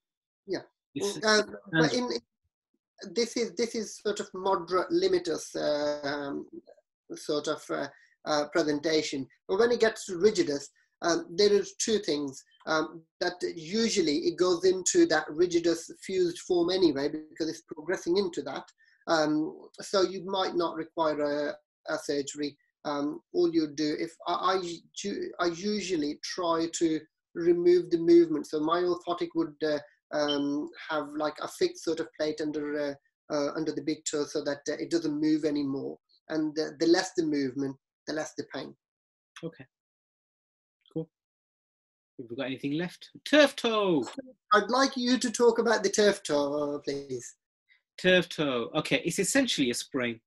Yeah. 0.47 0.64
it's, 0.95 1.24
Uh, 1.24 1.43
but 1.72 1.93
in, 1.93 2.09
this 3.11 3.38
is 3.38 3.53
this 3.55 3.76
is 3.76 3.99
sort 3.99 4.20
of 4.20 4.30
moderate 4.34 4.89
limitus 4.89 5.55
um, 5.55 6.47
sort 7.16 7.47
of 7.47 7.64
uh, 7.70 7.88
uh, 8.26 8.47
presentation. 8.49 9.28
But 9.47 9.59
when 9.59 9.72
it 9.72 9.80
gets 9.80 10.05
to 10.05 10.14
rigidus, 10.14 10.70
um, 11.01 11.28
there 11.30 11.51
is 11.51 11.76
two 11.76 11.99
things 11.99 12.43
um, 12.66 13.03
that 13.20 13.34
usually 13.55 14.20
it 14.30 14.38
goes 14.38 14.64
into 14.66 15.05
that 15.07 15.28
rigidus 15.28 15.91
fused 16.01 16.39
form 16.39 16.70
anyway 16.70 17.09
because 17.09 17.49
it's 17.49 17.61
progressing 17.61 18.18
into 18.18 18.41
that. 18.43 18.64
Um, 19.07 19.68
so 19.82 20.01
you 20.01 20.24
might 20.26 20.55
not 20.55 20.76
require 20.76 21.20
a, 21.20 21.93
a 21.93 21.97
surgery. 21.97 22.57
Um, 22.86 23.21
all 23.34 23.53
you 23.53 23.67
do, 23.67 23.95
if 23.97 24.11
I, 24.27 24.59
I, 25.39 25.45
I 25.45 25.47
usually 25.47 26.19
try 26.23 26.67
to 26.73 26.99
remove 27.36 27.89
the 27.89 27.97
movement. 27.97 28.47
So 28.47 28.59
my 28.59 28.81
orthotic 28.81 29.29
would 29.36 29.55
uh, 29.65 29.79
um, 30.13 30.69
have 30.89 31.07
like 31.15 31.36
a 31.41 31.47
fixed 31.47 31.84
sort 31.84 31.99
of 31.99 32.07
plate 32.19 32.41
under 32.41 32.79
uh, 32.79 32.93
uh, 33.34 33.51
under 33.55 33.71
the 33.71 33.81
big 33.81 33.97
toe 34.09 34.25
so 34.25 34.43
that 34.43 34.59
uh, 34.69 34.73
it 34.73 34.91
doesn't 34.91 35.19
move 35.19 35.45
anymore. 35.45 35.97
And 36.29 36.55
the, 36.55 36.75
the 36.79 36.88
less 36.88 37.11
the 37.15 37.25
movement, 37.25 37.75
the 38.07 38.13
less 38.13 38.34
the 38.38 38.45
pain. 38.53 38.75
okay, 39.43 39.65
cool. 40.93 41.09
Have 42.19 42.27
we 42.29 42.36
got 42.36 42.45
anything 42.45 42.73
left? 42.73 43.09
Turf 43.25 43.55
toe, 43.55 44.05
I'd 44.53 44.69
like 44.69 44.95
you 44.95 45.17
to 45.17 45.31
talk 45.31 45.59
about 45.59 45.84
the 45.84 45.89
turf 45.89 46.21
toe, 46.23 46.81
please. 46.84 47.36
turf 47.97 48.29
toe. 48.29 48.69
Okay, 48.75 49.01
it's 49.05 49.19
essentially 49.19 49.69
a 49.69 49.73
sprain. 49.73 50.19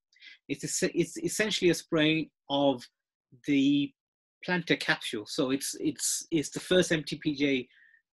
It's 0.48 0.82
it's 0.82 1.16
essentially 1.18 1.70
a 1.70 1.74
sprain 1.74 2.30
of 2.50 2.82
the 3.46 3.92
plantar 4.46 4.78
capsule. 4.78 5.26
So 5.26 5.50
it's 5.50 5.76
it's 5.80 6.26
it's 6.30 6.50
the 6.50 6.60
first 6.60 6.90
MTPJ 6.90 7.66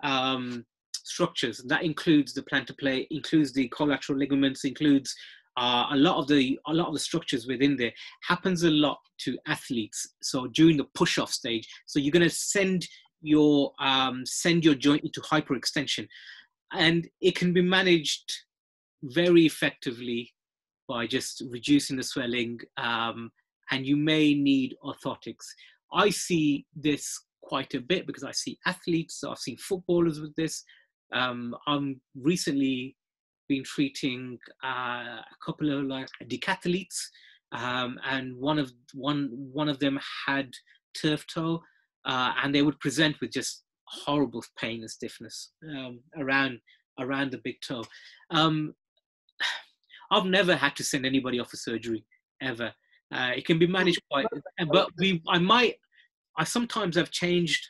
um, 0.03 0.65
structures. 1.03 1.63
That 1.67 1.83
includes 1.83 2.33
the 2.33 2.43
plantar 2.43 2.77
plate, 2.77 3.07
includes 3.11 3.53
the 3.53 3.67
collateral 3.69 4.17
ligaments, 4.17 4.65
includes 4.65 5.13
uh, 5.57 5.87
a 5.91 5.95
lot 5.95 6.17
of 6.17 6.27
the 6.27 6.59
a 6.67 6.73
lot 6.73 6.87
of 6.87 6.93
the 6.93 6.99
structures 6.99 7.47
within 7.47 7.75
there. 7.75 7.93
Happens 8.27 8.63
a 8.63 8.71
lot 8.71 8.97
to 9.19 9.37
athletes. 9.47 10.07
So 10.21 10.47
during 10.47 10.77
the 10.77 10.87
push-off 10.95 11.31
stage, 11.31 11.67
so 11.85 11.99
you're 11.99 12.11
going 12.11 12.27
to 12.27 12.35
send 12.35 12.87
your 13.21 13.73
um, 13.79 14.25
send 14.25 14.65
your 14.65 14.75
joint 14.75 15.03
into 15.03 15.21
hyperextension, 15.21 16.07
and 16.73 17.07
it 17.21 17.35
can 17.35 17.53
be 17.53 17.61
managed 17.61 18.31
very 19.03 19.45
effectively 19.45 20.31
by 20.87 21.07
just 21.07 21.43
reducing 21.49 21.97
the 21.97 22.03
swelling. 22.03 22.59
Um, 22.77 23.31
and 23.71 23.85
you 23.85 23.95
may 23.95 24.33
need 24.33 24.75
orthotics. 24.83 25.45
I 25.93 26.09
see 26.09 26.65
this 26.75 27.19
quite 27.41 27.73
a 27.73 27.79
bit 27.79 28.07
because 28.07 28.23
I 28.23 28.31
see 28.31 28.57
athletes, 28.65 29.23
I've 29.23 29.37
seen 29.37 29.57
footballers 29.57 30.19
with 30.19 30.33
this. 30.35 30.63
Um, 31.13 31.55
I'm 31.67 32.01
recently 32.15 32.95
been 33.49 33.63
treating 33.63 34.37
uh, 34.63 35.21
a 35.21 35.35
couple 35.45 35.71
of 35.71 35.85
like 35.85 36.07
decathletes, 36.25 36.99
um, 37.51 37.99
and 38.09 38.35
one 38.37 38.57
of 38.57 38.71
one 38.93 39.29
one 39.51 39.69
of 39.69 39.79
them 39.79 39.99
had 40.25 40.49
turf 40.99 41.25
toe, 41.27 41.61
uh, 42.05 42.33
and 42.41 42.53
they 42.53 42.61
would 42.61 42.79
present 42.79 43.15
with 43.21 43.31
just 43.31 43.63
horrible 43.85 44.43
pain 44.57 44.81
and 44.81 44.89
stiffness 44.89 45.51
um, 45.69 45.99
around 46.17 46.59
around 46.99 47.31
the 47.31 47.41
big 47.43 47.55
toe. 47.61 47.83
Um, 48.31 48.73
I've 50.13 50.25
never 50.25 50.55
had 50.55 50.75
to 50.77 50.83
send 50.83 51.05
anybody 51.05 51.39
off 51.39 51.49
for 51.49 51.57
surgery 51.57 52.05
ever. 52.41 52.71
Uh, 53.13 53.31
it 53.35 53.45
can 53.45 53.59
be 53.59 53.67
managed 53.67 54.01
quite, 54.11 54.25
but 54.71 54.89
we 54.97 55.21
I 55.27 55.39
might 55.39 55.75
I 56.37 56.43
sometimes 56.43 56.95
have 56.95 57.11
changed. 57.11 57.69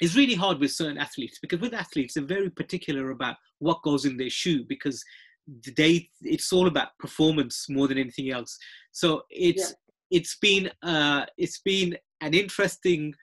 It's 0.00 0.14
really 0.14 0.34
hard 0.34 0.60
with 0.60 0.72
certain 0.72 0.98
athletes 0.98 1.38
because 1.40 1.60
with 1.60 1.74
athletes 1.74 2.14
they're 2.14 2.24
very 2.24 2.50
particular 2.50 3.10
about 3.10 3.36
what 3.58 3.82
goes 3.82 4.04
in 4.04 4.16
their 4.16 4.30
shoe 4.30 4.64
because 4.68 5.02
they 5.76 6.08
it's 6.20 6.52
all 6.52 6.66
about 6.66 6.96
performance 6.98 7.66
more 7.68 7.88
than 7.88 7.98
anything 7.98 8.30
else. 8.30 8.56
So 8.92 9.22
it's 9.30 9.70
yeah. 9.70 10.18
it's 10.18 10.36
been 10.36 10.70
uh, 10.82 11.26
it's 11.36 11.60
been 11.60 11.96
an 12.20 12.34
interesting 12.34 13.14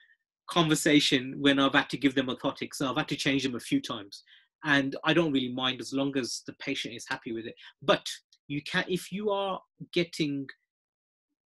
conversation 0.48 1.34
when 1.38 1.58
I've 1.58 1.74
had 1.74 1.90
to 1.90 1.96
give 1.96 2.14
them 2.14 2.28
orthotics. 2.28 2.74
So 2.74 2.90
I've 2.90 2.96
had 2.96 3.08
to 3.08 3.16
change 3.16 3.42
them 3.42 3.54
a 3.54 3.60
few 3.60 3.80
times, 3.80 4.22
and 4.64 4.96
I 5.04 5.14
don't 5.14 5.32
really 5.32 5.52
mind 5.52 5.80
as 5.80 5.92
long 5.92 6.16
as 6.18 6.42
the 6.46 6.54
patient 6.54 6.94
is 6.94 7.06
happy 7.08 7.32
with 7.32 7.46
it. 7.46 7.54
But 7.82 8.06
you 8.48 8.62
can 8.62 8.84
if 8.88 9.12
you 9.12 9.30
are 9.30 9.60
getting 9.92 10.46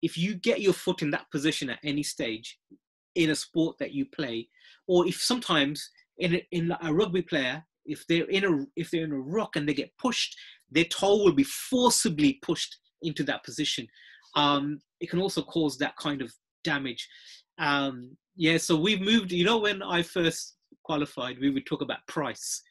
if 0.02 0.16
you 0.16 0.34
get 0.34 0.60
your 0.60 0.72
foot 0.72 1.02
in 1.02 1.10
that 1.10 1.30
position 1.30 1.70
at 1.70 1.78
any 1.84 2.02
stage 2.02 2.58
in 3.14 3.30
a 3.30 3.34
sport 3.34 3.76
that 3.78 3.92
you 3.92 4.06
play, 4.06 4.48
or 4.86 5.06
if 5.06 5.20
sometimes 5.20 5.90
in 6.18 6.36
a, 6.36 6.46
in 6.52 6.72
a 6.82 6.94
rugby 6.94 7.22
player, 7.22 7.64
if 7.84 8.06
they're 8.06 8.28
in 8.28 8.44
a 8.44 8.66
if 8.76 8.90
they're 8.90 9.04
in 9.04 9.12
a 9.12 9.18
rock 9.18 9.56
and 9.56 9.68
they 9.68 9.74
get 9.74 9.96
pushed, 9.98 10.36
their 10.70 10.84
toe 10.84 11.22
will 11.24 11.32
be 11.32 11.44
forcibly 11.44 12.38
pushed 12.42 12.76
into 13.02 13.24
that 13.24 13.44
position. 13.44 13.86
Um, 14.34 14.80
it 15.00 15.10
can 15.10 15.20
also 15.20 15.42
cause 15.42 15.78
that 15.78 15.96
kind 15.96 16.22
of 16.22 16.32
damage. 16.64 17.08
Um, 17.58 18.16
yeah, 18.36 18.58
so 18.58 18.76
we've 18.76 19.00
moved. 19.00 19.32
You 19.32 19.44
know, 19.44 19.58
when 19.58 19.82
I 19.82 20.02
first 20.02 20.56
qualified, 20.84 21.38
we 21.40 21.50
would 21.50 21.66
talk 21.66 21.82
about 21.82 22.06
price, 22.06 22.62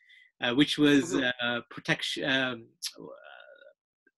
uh, 0.41 0.53
which 0.53 0.77
was 0.77 1.13
mm-hmm. 1.13 1.27
uh, 1.45 1.61
protection. 1.69 2.29
Um, 2.29 2.65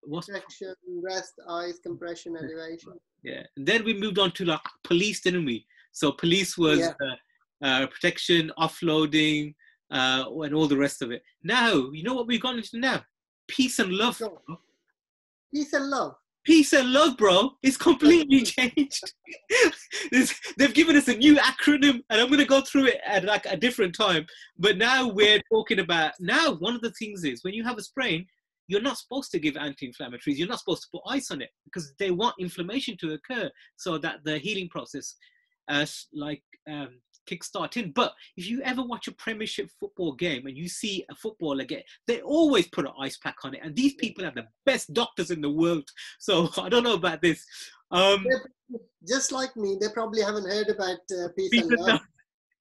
what's 0.03 0.27
protection, 0.27 0.73
rest, 1.03 1.33
eyes, 1.47 1.79
compression, 1.79 2.35
elevation. 2.35 2.93
Yeah, 3.23 3.43
then 3.57 3.83
we 3.83 3.93
moved 3.93 4.19
on 4.19 4.31
to 4.31 4.45
like 4.45 4.61
police, 4.83 5.21
didn't 5.21 5.45
we? 5.45 5.65
So 5.91 6.11
police 6.11 6.57
was 6.57 6.79
yeah. 6.79 6.93
uh, 7.01 7.65
uh, 7.65 7.87
protection, 7.87 8.51
offloading, 8.57 9.53
uh, 9.91 10.25
and 10.27 10.53
all 10.53 10.67
the 10.67 10.77
rest 10.77 11.01
of 11.01 11.11
it. 11.11 11.21
Now, 11.43 11.73
you 11.91 12.03
know 12.03 12.13
what 12.13 12.27
we've 12.27 12.41
gone 12.41 12.57
into 12.57 12.79
now? 12.79 13.03
Peace 13.47 13.79
and 13.79 13.91
love. 13.91 14.21
Peace 15.53 15.73
and 15.73 15.89
love. 15.89 16.15
Peace 16.45 16.73
and 16.73 16.91
love, 16.91 17.17
bro. 17.17 17.51
It's 17.61 17.77
completely 17.77 18.41
changed. 18.43 19.13
they've 20.57 20.73
given 20.73 20.95
us 20.95 21.07
a 21.07 21.15
new 21.15 21.35
acronym, 21.35 22.01
and 22.09 22.21
I'm 22.21 22.27
going 22.27 22.39
to 22.39 22.45
go 22.45 22.61
through 22.61 22.87
it 22.87 22.99
at 23.05 23.25
like 23.25 23.45
a 23.45 23.57
different 23.57 23.95
time. 23.95 24.25
But 24.57 24.77
now 24.77 25.07
we're 25.07 25.41
talking 25.51 25.79
about 25.79 26.13
now. 26.19 26.53
One 26.53 26.75
of 26.75 26.81
the 26.81 26.91
things 26.91 27.23
is 27.23 27.43
when 27.43 27.53
you 27.53 27.63
have 27.63 27.77
a 27.77 27.83
sprain, 27.83 28.25
you're 28.69 28.81
not 28.81 28.97
supposed 28.97 29.31
to 29.31 29.39
give 29.39 29.57
anti-inflammatories. 29.57 30.37
You're 30.37 30.47
not 30.47 30.59
supposed 30.59 30.83
to 30.83 30.89
put 30.93 31.01
ice 31.07 31.31
on 31.31 31.41
it 31.41 31.49
because 31.65 31.91
they 31.97 32.11
want 32.11 32.35
inflammation 32.39 32.95
to 32.97 33.13
occur 33.13 33.49
so 33.75 33.97
that 33.97 34.19
the 34.23 34.37
healing 34.37 34.69
process, 34.69 35.15
uh, 35.67 35.87
like 36.13 36.43
um, 36.69 36.99
kickstarting. 37.27 37.95
But 37.95 38.13
if 38.37 38.47
you 38.47 38.61
ever 38.61 38.83
watch 38.83 39.07
a 39.07 39.11
Premiership 39.13 39.71
football 39.79 40.13
game 40.13 40.45
and 40.45 40.55
you 40.55 40.69
see 40.69 41.03
a 41.09 41.15
footballer 41.15 41.63
get, 41.63 41.83
they 42.05 42.21
always 42.21 42.67
put 42.67 42.85
an 42.85 42.93
ice 42.99 43.17
pack 43.17 43.37
on 43.43 43.55
it, 43.55 43.61
and 43.63 43.75
these 43.75 43.95
people 43.95 44.23
are 44.23 44.31
the 44.31 44.45
best 44.67 44.93
doctors 44.93 45.31
in 45.31 45.41
the 45.41 45.49
world. 45.49 45.89
So 46.19 46.49
I 46.61 46.69
don't 46.69 46.83
know 46.83 46.93
about 46.93 47.23
this. 47.23 47.43
Um, 47.89 48.23
just 49.07 49.31
like 49.31 49.55
me, 49.57 49.77
they 49.81 49.87
probably 49.89 50.21
haven't 50.21 50.47
heard 50.47 50.69
about 50.69 50.99
uh, 51.11 51.29
peace 51.35 51.59
and 51.59 51.71
love. 51.71 52.01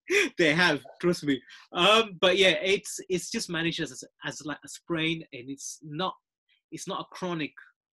they 0.39 0.55
have, 0.55 0.81
trust 1.01 1.25
me. 1.25 1.41
Um, 1.73 2.17
but 2.21 2.39
yeah, 2.39 2.55
it's 2.63 3.01
it's 3.09 3.31
just 3.31 3.51
managed 3.51 3.81
as 3.81 4.05
as 4.25 4.43
like 4.45 4.59
a 4.65 4.69
sprain, 4.69 5.23
and 5.33 5.51
it's 5.51 5.79
not 5.83 6.15
it's 6.71 6.89
not 6.89 7.01
a 7.01 7.15
chronic 7.15 7.53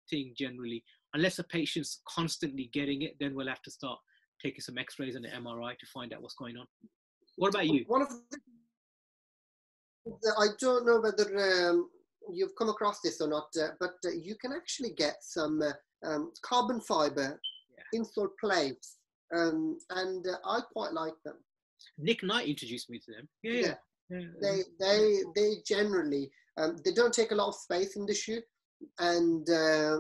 thing 0.10 0.34
generally. 0.38 0.84
Unless 1.14 1.40
a 1.40 1.44
patient's 1.44 2.02
constantly 2.08 2.70
getting 2.74 3.04
it, 3.04 3.16
then 3.20 3.36
we'll 3.36 3.48
have 3.48 3.62
to 3.64 3.72
start 3.72 4.00
taking 4.44 4.62
some 4.62 4.78
X-rays 4.78 5.16
and 5.16 5.26
an 5.26 5.44
MRI 5.44 5.78
to 5.78 5.86
find 5.94 6.14
out 6.14 6.22
what's 6.22 6.36
going 6.36 6.58
on. 6.58 6.66
What 7.38 7.50
about 7.50 7.68
you? 7.68 7.86
One 7.88 8.02
of 8.02 8.10
the, 8.10 8.38
I 10.38 10.48
don't 10.60 10.86
know 10.86 11.00
whether 11.00 11.70
um, 11.70 11.90
you've 12.34 12.56
come 12.58 12.70
across 12.70 13.00
this 13.02 13.22
or 13.22 13.28
not, 13.28 13.48
uh, 13.62 13.70
but 13.80 13.96
uh, 14.06 14.10
you 14.12 14.36
can 14.36 14.52
actually 14.52 14.92
get 14.92 15.16
some 15.22 15.62
uh, 15.62 15.72
um, 16.08 16.32
carbon 16.42 16.82
fiber 16.82 17.40
yeah. 17.94 18.00
insole 18.00 18.30
plates, 18.40 18.98
um, 19.36 19.78
and 19.92 20.28
uh, 20.28 20.38
I 20.46 20.60
quite 20.74 20.94
like 20.94 21.16
them. 21.24 21.36
Nick 21.98 22.24
Knight 22.24 22.48
introduced 22.48 22.90
me 22.90 23.00
to 23.00 23.12
them. 23.12 23.28
Yeah, 23.44 23.52
yeah. 23.52 23.74
yeah. 24.10 24.20
yeah. 24.20 24.28
They 24.42 24.64
they 24.80 25.20
they 25.36 25.56
generally 25.66 26.32
um, 26.58 26.78
they 26.84 26.92
don't 26.92 27.14
take 27.14 27.32
a 27.32 27.36
lot 27.36 27.50
of 27.50 27.56
space 27.56 27.96
in 27.96 28.06
the 28.06 28.14
shoe, 28.14 28.42
and 29.00 29.50
uh, 29.50 29.98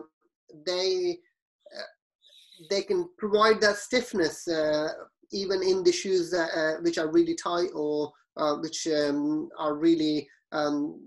they 0.65 1.17
uh, 1.75 2.67
they 2.69 2.81
can 2.81 3.09
provide 3.17 3.61
that 3.61 3.77
stiffness 3.77 4.47
uh, 4.47 4.89
even 5.31 5.61
in 5.63 5.83
the 5.83 5.91
shoes 5.91 6.31
that, 6.31 6.49
uh, 6.55 6.81
which 6.81 6.97
are 6.97 7.11
really 7.11 7.35
tight 7.35 7.69
or 7.73 8.11
uh, 8.37 8.55
which 8.55 8.87
um, 8.87 9.49
are 9.57 9.75
really 9.75 10.27
um, 10.51 11.01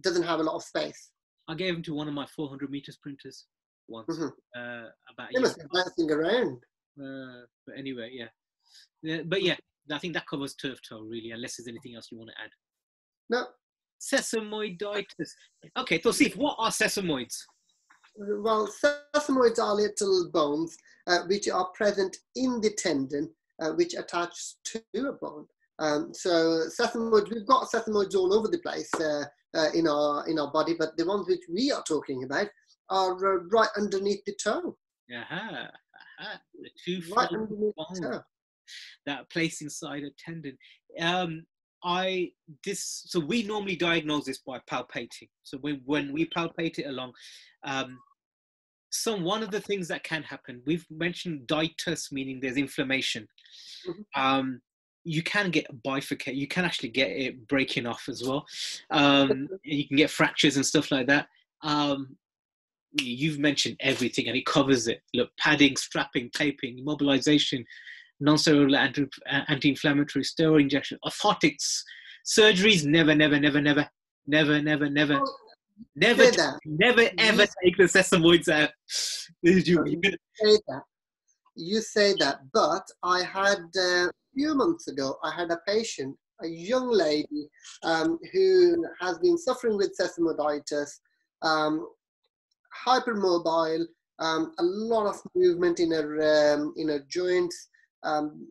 doesn't 0.00 0.22
have 0.22 0.40
a 0.40 0.42
lot 0.42 0.54
of 0.54 0.62
space. 0.62 1.10
I 1.48 1.54
gave 1.54 1.74
them 1.74 1.82
to 1.84 1.94
one 1.94 2.08
of 2.08 2.14
my 2.14 2.26
400 2.26 2.70
meter 2.70 2.92
sprinters 2.92 3.46
once. 3.88 4.08
Mm-hmm. 4.08 4.60
Uh, 4.60 4.88
about 5.12 5.28
they 5.34 5.40
must 5.40 5.58
be 5.58 5.64
bouncing 5.72 6.10
around. 6.10 6.62
but 6.96 7.76
anyway, 7.76 8.10
yeah. 8.12 8.28
yeah. 9.02 9.22
But 9.26 9.42
yeah, 9.42 9.56
I 9.92 9.98
think 9.98 10.14
that 10.14 10.26
covers 10.26 10.54
turf 10.54 10.80
toe 10.86 11.00
really, 11.00 11.30
unless 11.30 11.56
there's 11.56 11.68
anything 11.68 11.94
else 11.94 12.08
you 12.10 12.18
want 12.18 12.30
to 12.30 12.42
add. 12.42 12.50
No. 13.30 13.46
Sesamoiditis. 14.00 15.30
Okay, 15.76 16.00
so 16.00 16.12
Steve, 16.12 16.36
what 16.36 16.56
are 16.58 16.70
sesamoids? 16.70 17.36
Well, 18.16 18.68
sesamoids 18.68 19.58
are 19.58 19.74
little 19.74 20.30
bones 20.32 20.76
uh, 21.06 21.20
which 21.26 21.48
are 21.48 21.68
present 21.74 22.16
in 22.36 22.60
the 22.60 22.70
tendon 22.70 23.30
uh, 23.60 23.72
which 23.72 23.94
attach 23.94 24.32
to 24.64 24.82
a 24.94 25.12
bone. 25.12 25.46
Um, 25.78 26.12
so 26.12 26.64
sesamoids, 26.68 27.30
we've 27.30 27.46
got 27.46 27.68
sesamoids 27.68 28.14
all 28.14 28.34
over 28.34 28.48
the 28.48 28.58
place 28.58 28.92
uh, 28.94 29.24
uh 29.54 29.70
in 29.74 29.88
our 29.88 30.26
in 30.28 30.38
our 30.38 30.50
body, 30.52 30.74
but 30.78 30.96
the 30.96 31.06
ones 31.06 31.26
which 31.28 31.42
we 31.52 31.70
are 31.72 31.82
talking 31.84 32.24
about 32.24 32.48
are 32.90 33.14
uh, 33.14 33.42
right 33.50 33.68
underneath 33.76 34.24
the 34.24 34.34
toe. 34.42 34.76
Aha, 35.12 35.70
aha. 36.20 36.40
The 36.60 36.70
two 36.84 37.02
right 37.14 37.28
underneath 37.30 37.74
the 37.76 38.00
toe 38.00 38.22
that 39.06 39.30
place 39.30 39.60
inside 39.60 40.02
a 40.04 40.10
tendon. 40.18 40.56
Um, 41.00 41.44
I 41.84 42.32
this 42.64 43.04
so 43.06 43.20
we 43.20 43.44
normally 43.44 43.76
diagnose 43.76 44.24
this 44.24 44.38
by 44.38 44.60
palpating. 44.70 45.28
So 45.44 45.58
when 45.58 45.80
when 45.84 46.12
we 46.12 46.26
palpate 46.26 46.78
it 46.78 46.86
along, 46.86 47.12
um, 47.64 47.98
some 48.90 49.22
one 49.22 49.42
of 49.42 49.50
the 49.50 49.60
things 49.60 49.88
that 49.88 50.04
can 50.04 50.22
happen. 50.22 50.62
We've 50.66 50.86
mentioned 50.90 51.46
ditus, 51.46 52.10
meaning 52.10 52.40
there's 52.40 52.56
inflammation. 52.56 53.28
Mm-hmm. 53.88 54.20
Um, 54.20 54.60
you 55.04 55.22
can 55.22 55.50
get 55.50 55.66
bifurcate. 55.86 56.36
You 56.36 56.48
can 56.48 56.64
actually 56.64 56.90
get 56.90 57.10
it 57.10 57.48
breaking 57.48 57.86
off 57.86 58.08
as 58.08 58.22
well. 58.22 58.46
Um, 58.90 59.48
you 59.62 59.86
can 59.86 59.96
get 59.96 60.10
fractures 60.10 60.56
and 60.56 60.66
stuff 60.66 60.90
like 60.90 61.06
that. 61.06 61.28
Um, 61.62 62.16
you've 62.92 63.38
mentioned 63.38 63.76
everything, 63.80 64.28
and 64.28 64.36
it 64.36 64.46
covers 64.46 64.88
it. 64.88 65.02
Look, 65.14 65.30
padding, 65.38 65.76
strapping, 65.76 66.30
taping, 66.30 66.78
immobilization, 66.78 67.64
non-steroidal 68.20 68.76
anti- 68.76 69.68
inflammatory 69.68 70.24
steroid 70.24 70.62
injection, 70.62 70.98
orthotics, 71.04 71.82
surgeries, 72.26 72.84
never, 72.84 73.14
never, 73.14 73.38
never, 73.38 73.60
never, 73.60 73.88
never, 74.26 74.60
never, 74.62 74.90
never. 74.90 75.20
Oh, 75.22 75.36
never, 75.96 76.30
never, 76.64 77.10
ever 77.18 77.46
take 77.62 77.76
the 77.76 77.84
sesamoids 77.84 78.48
out. 78.52 78.70
Oh, 78.70 79.50
you, 79.50 80.00
say 80.34 80.58
that. 80.68 80.82
you 81.54 81.80
say 81.80 82.14
that, 82.18 82.40
but 82.52 82.86
I 83.02 83.22
had 83.22 83.58
uh, 83.76 84.08
a 84.08 84.12
few 84.34 84.54
months 84.54 84.88
ago, 84.88 85.16
I 85.22 85.34
had 85.34 85.50
a 85.50 85.58
patient, 85.66 86.16
a 86.42 86.46
young 86.46 86.90
lady 86.90 87.48
um, 87.82 88.18
who 88.32 88.84
has 89.00 89.18
been 89.18 89.38
suffering 89.38 89.76
with 89.76 89.96
sesamoiditis, 89.98 90.90
um, 91.42 91.86
hypermobile, 92.86 93.84
um, 94.20 94.52
a 94.58 94.62
lot 94.62 95.06
of 95.06 95.20
movement 95.34 95.80
in 95.80 95.92
her 95.92 96.54
um, 96.54 96.74
in 96.76 96.88
her 96.88 97.04
joints, 97.08 97.68
um, 98.02 98.48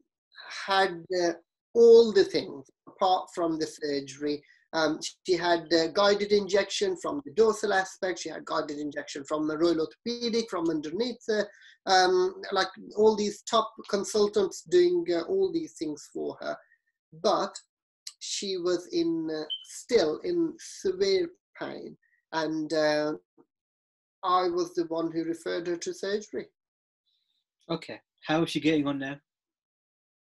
had 0.65 1.03
uh, 1.23 1.31
all 1.73 2.11
the 2.11 2.23
things 2.23 2.69
apart 2.87 3.29
from 3.33 3.59
the 3.59 3.67
surgery. 3.67 4.41
Um, 4.73 4.99
she 5.25 5.35
had 5.35 5.71
uh, 5.73 5.87
guided 5.87 6.31
injection 6.31 6.97
from 7.01 7.21
the 7.25 7.31
dorsal 7.33 7.73
aspect. 7.73 8.19
She 8.19 8.29
had 8.29 8.45
guided 8.45 8.79
injection 8.79 9.23
from 9.23 9.47
the 9.47 9.57
Royal 9.57 9.81
Orthopedic 9.81 10.49
from 10.49 10.69
underneath. 10.69 11.23
Uh, 11.29 11.43
um, 11.87 12.35
like 12.51 12.67
all 12.97 13.15
these 13.15 13.41
top 13.43 13.73
consultants 13.89 14.63
doing 14.63 15.05
uh, 15.13 15.21
all 15.21 15.51
these 15.51 15.73
things 15.73 16.09
for 16.13 16.37
her, 16.41 16.55
but 17.23 17.55
she 18.19 18.57
was 18.57 18.89
in 18.91 19.29
uh, 19.33 19.43
still 19.63 20.19
in 20.25 20.53
severe 20.59 21.29
pain, 21.59 21.95
and 22.33 22.73
uh, 22.73 23.13
I 24.23 24.49
was 24.49 24.73
the 24.73 24.85
one 24.89 25.11
who 25.11 25.23
referred 25.23 25.67
her 25.67 25.77
to 25.77 25.93
surgery. 25.93 26.47
Okay, 27.69 28.01
how 28.25 28.43
is 28.43 28.49
she 28.49 28.59
getting 28.59 28.85
on 28.85 28.99
now? 28.99 29.15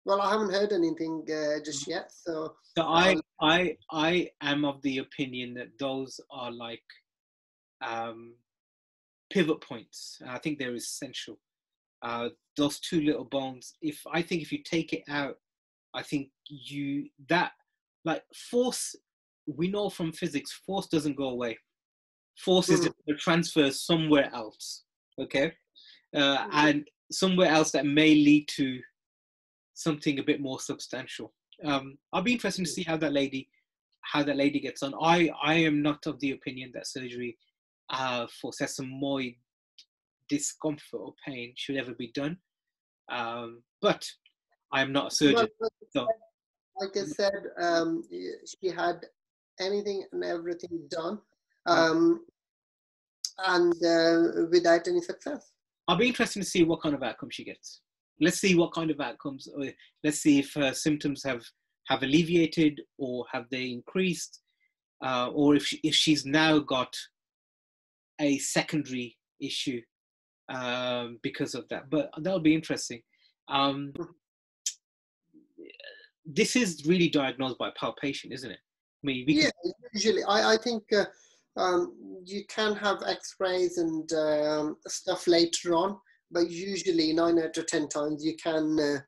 Well, 0.05 0.21
I 0.21 0.31
haven't 0.31 0.51
heard 0.51 0.73
anything 0.73 1.25
uh, 1.29 1.63
just 1.63 1.87
yet. 1.87 2.11
So, 2.11 2.55
so 2.77 2.83
I, 2.83 3.15
I, 3.41 3.77
I 3.91 4.29
am 4.41 4.65
of 4.65 4.81
the 4.81 4.97
opinion 4.97 5.53
that 5.53 5.69
those 5.79 6.19
are 6.29 6.51
like 6.51 6.83
um, 7.81 8.33
pivot 9.31 9.61
points. 9.61 10.21
I 10.27 10.39
think 10.39 10.59
they're 10.59 10.75
essential. 10.75 11.39
Uh, 12.01 12.29
those 12.57 12.79
two 12.79 13.01
little 13.01 13.23
bones. 13.23 13.75
If 13.81 14.01
I 14.11 14.21
think 14.21 14.41
if 14.41 14.51
you 14.51 14.61
take 14.63 14.91
it 14.91 15.03
out, 15.07 15.37
I 15.93 16.03
think 16.03 16.29
you 16.47 17.09
that 17.29 17.51
like 18.03 18.23
force. 18.51 18.95
We 19.45 19.69
know 19.69 19.89
from 19.89 20.11
physics, 20.11 20.51
force 20.65 20.87
doesn't 20.87 21.17
go 21.17 21.29
away. 21.29 21.57
force 22.35 22.69
is 22.69 22.79
Mhm. 22.81 22.93
just 23.07 23.21
transfer 23.21 23.69
somewhere 23.71 24.29
else. 24.33 24.85
Okay, 25.19 25.53
uh, 26.15 26.47
and 26.51 26.89
somewhere 27.11 27.49
else 27.49 27.71
that 27.71 27.85
may 27.85 28.15
lead 28.15 28.47
to 28.47 28.81
something 29.73 30.19
a 30.19 30.23
bit 30.23 30.41
more 30.41 30.59
substantial. 30.59 31.33
Um, 31.65 31.97
I'll 32.11 32.21
be 32.21 32.33
interested 32.33 32.65
to 32.65 32.71
see 32.71 32.83
how 32.83 32.97
that 32.97 33.13
lady, 33.13 33.49
how 34.01 34.23
that 34.23 34.37
lady 34.37 34.59
gets 34.59 34.83
on. 34.83 34.93
I 35.01 35.29
I 35.41 35.55
am 35.55 35.81
not 35.81 36.05
of 36.07 36.19
the 36.19 36.31
opinion 36.31 36.71
that 36.73 36.87
surgery 36.87 37.37
uh, 37.89 38.27
for 38.41 38.51
sesamoid 38.51 39.37
discomfort 40.29 40.99
or 40.99 41.13
pain 41.25 41.53
should 41.55 41.75
ever 41.77 41.93
be 41.93 42.11
done. 42.13 42.37
Um, 43.11 43.61
but 43.81 44.05
I 44.71 44.81
am 44.81 44.91
not 44.91 45.11
a 45.11 45.15
surgeon. 45.15 45.47
Well, 45.59 45.69
so- 45.95 46.07
like 46.81 46.97
I 46.97 47.03
said, 47.05 47.33
um, 47.61 48.03
she 48.09 48.69
had 48.69 49.05
anything 49.59 50.03
and 50.11 50.23
everything 50.23 50.87
done, 50.89 51.19
um, 51.67 52.25
and 53.45 53.73
uh, 53.85 54.47
without 54.49 54.87
any 54.87 54.99
success. 55.01 55.51
I'll 55.87 55.97
be 55.97 56.07
interested 56.07 56.39
to 56.41 56.49
see 56.49 56.63
what 56.63 56.81
kind 56.81 56.95
of 56.95 57.03
outcome 57.03 57.29
she 57.29 57.43
gets. 57.43 57.81
Let's 58.21 58.39
see 58.39 58.55
what 58.55 58.73
kind 58.73 58.91
of 58.91 58.99
outcomes. 58.99 59.47
uh, 59.47 59.71
Let's 60.03 60.19
see 60.19 60.39
if 60.39 60.53
her 60.53 60.73
symptoms 60.73 61.23
have 61.23 61.43
have 61.87 62.03
alleviated 62.03 62.79
or 62.97 63.25
have 63.31 63.45
they 63.51 63.65
increased, 63.65 64.39
uh, 65.03 65.29
or 65.33 65.55
if 65.55 65.65
she, 65.65 65.79
if 65.83 65.93
she's 65.93 66.25
now 66.25 66.59
got 66.59 66.95
a 68.21 68.37
secondary 68.37 69.17
issue 69.41 69.81
um, 70.49 71.19
because 71.21 71.55
of 71.55 71.67
that. 71.69 71.89
But 71.89 72.09
that'll 72.19 72.39
be 72.39 72.55
interesting. 72.55 73.01
Um, 73.49 73.93
this 76.25 76.55
is 76.55 76.85
really 76.85 77.09
diagnosed 77.09 77.57
by 77.57 77.71
palpation, 77.77 78.31
isn't 78.31 78.51
it? 78.51 78.59
I 79.03 79.05
mean, 79.05 79.25
Yeah, 79.27 79.49
can, 79.63 79.73
usually 79.93 80.23
I, 80.23 80.53
I 80.53 80.57
think 80.57 80.83
uh, 80.93 81.05
um, 81.57 81.93
you 82.25 82.45
can 82.47 82.75
have 82.75 83.03
X-rays 83.05 83.77
and 83.77 84.11
um, 84.13 84.77
stuff 84.87 85.27
later 85.27 85.73
on, 85.73 85.97
but 86.33 86.49
usually 86.49 87.13
nine 87.13 87.39
out 87.39 87.57
of 87.57 87.67
ten 87.67 87.87
times 87.87 88.23
you 88.23 88.35
can 88.41 88.77
uh, 88.79 88.99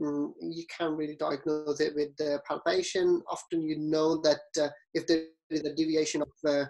mm, 0.00 0.30
you 0.40 0.64
can 0.76 0.96
really 0.96 1.16
diagnose 1.16 1.80
it 1.80 1.94
with 1.94 2.10
uh, 2.20 2.38
palpation. 2.46 3.22
Often 3.30 3.62
you 3.62 3.78
know 3.78 4.20
that 4.22 4.40
uh, 4.60 4.68
if 4.94 5.06
there 5.06 5.24
is 5.50 5.60
a 5.60 5.74
deviation 5.74 6.22
of 6.22 6.28
uh, 6.46 6.64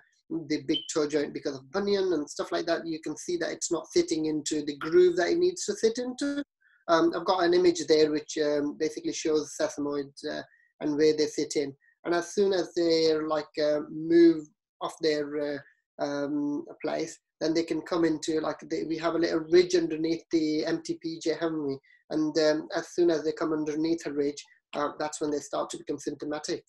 the 0.49 0.63
big 0.67 0.79
toe 0.93 1.09
joint 1.09 1.35
because 1.35 1.57
of 1.57 1.71
bunion 1.73 2.13
and 2.13 2.29
stuff 2.29 2.53
like 2.53 2.67
that, 2.67 2.87
you 2.87 3.01
can 3.01 3.17
see 3.17 3.37
that 3.39 3.51
it's 3.51 3.73
not 3.73 3.87
fitting 3.93 4.27
into 4.27 4.65
the 4.65 4.77
groove 4.77 5.17
that 5.17 5.31
it 5.31 5.39
needs 5.39 5.65
to 5.65 5.75
fit 5.75 5.99
into. 5.99 6.43
Um, 6.89 7.13
I've 7.17 7.25
got 7.25 7.43
an 7.43 7.55
image 7.55 7.85
there 7.87 8.13
which 8.13 8.39
um, 8.39 8.77
basically 8.79 9.13
shows 9.13 9.57
sesamoids 9.61 10.25
uh, 10.31 10.43
and 10.81 10.97
where 10.97 11.17
they 11.17 11.27
fit 11.27 11.57
in 11.57 11.75
and 12.05 12.15
as 12.15 12.33
soon 12.33 12.53
as 12.53 12.73
they're 12.75 13.27
like 13.27 13.49
uh, 13.61 13.81
move 13.91 14.47
off 14.81 14.95
their 15.01 15.65
um, 15.99 16.65
place, 16.83 17.19
then 17.41 17.55
they 17.55 17.63
can 17.63 17.83
come 17.83 18.05
into 18.05 18.41
like 18.41 18.59
the, 18.61 18.85
we 18.85 18.97
have 18.99 19.15
a 19.15 19.19
little 19.19 19.41
ridge 19.51 19.75
underneath 19.75 20.23
the 20.31 20.65
MTPJ, 20.67 21.39
haven't 21.39 21.67
we? 21.67 21.79
And 22.11 22.37
um, 22.39 22.69
as 22.75 22.95
soon 22.95 23.11
as 23.11 23.25
they 23.25 23.33
come 23.33 23.53
underneath 23.53 24.07
a 24.07 24.13
ridge, 24.13 24.43
uh, 24.75 24.91
that's 24.99 25.21
when 25.21 25.31
they 25.31 25.39
start 25.39 25.71
to 25.71 25.79
become 25.79 25.99
symptomatic. 25.99 26.65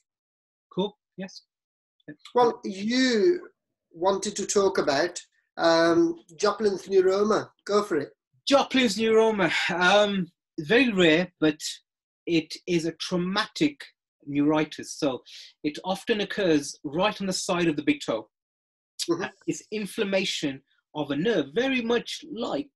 cool. 0.74 0.97
Yes. 1.18 1.43
Well, 2.36 2.59
you 2.63 3.49
wanted 3.91 4.36
to 4.38 4.45
talk 4.45 4.78
about 4.78 5.20
um, 5.57 6.15
Joplin's 6.39 6.88
neuroma. 6.88 7.49
Go 7.65 7.84
for 7.84 7.97
it. 7.97 8.09
Joplin's 8.47 8.97
neuroma, 8.97 9.51
um, 9.72 10.28
very 10.59 10.91
rare, 10.93 11.32
but 11.41 11.59
it 12.26 12.53
is 12.65 12.86
a 12.86 12.93
traumatic 12.93 13.82
neuritis. 14.26 14.93
So 14.93 15.22
it 15.63 15.78
often 15.84 16.22
occurs 16.22 16.78
right 16.84 17.20
on 17.20 17.28
the 17.28 17.34
side 17.34 17.68
of 17.68 17.76
the 17.76 17.84
big 17.84 17.99
toe. 18.05 18.30
Mhm. 19.09 19.31
It's 19.47 19.63
inflammation 19.71 20.61
of 20.93 21.11
a 21.11 21.15
nerve, 21.15 21.47
very 21.53 21.81
much 21.81 22.23
like 22.31 22.69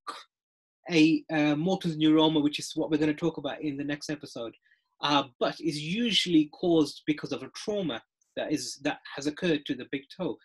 a 0.89 1.23
uh, 1.31 1.55
Morton's 1.55 1.97
neuroma, 1.97 2.41
which 2.41 2.59
is 2.59 2.71
what 2.75 2.89
we're 2.89 2.97
going 2.97 3.13
to 3.13 3.19
talk 3.19 3.37
about 3.37 3.61
in 3.61 3.77
the 3.77 3.83
next 3.83 4.09
episode. 4.09 4.53
Uh, 5.01 5.23
but 5.39 5.59
is 5.59 5.81
usually 5.81 6.45
caused 6.53 7.01
because 7.07 7.31
of 7.31 7.41
a 7.41 7.49
trauma 7.55 8.01
that 8.35 8.51
is 8.51 8.77
that 8.83 8.99
has 9.15 9.25
occurred 9.27 9.65
to 9.65 9.75
the 9.75 9.87
big 9.91 10.03
toe, 10.15 10.37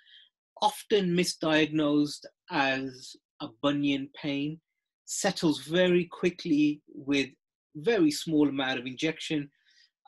often 0.62 1.14
misdiagnosed 1.14 2.24
as 2.51 3.14
a 3.41 3.49
bunion 3.62 4.09
pain, 4.20 4.59
settles 5.05 5.61
very 5.61 6.07
quickly 6.07 6.80
with 6.95 7.28
very 7.76 8.11
small 8.11 8.49
amount 8.49 8.78
of 8.78 8.87
injection. 8.87 9.51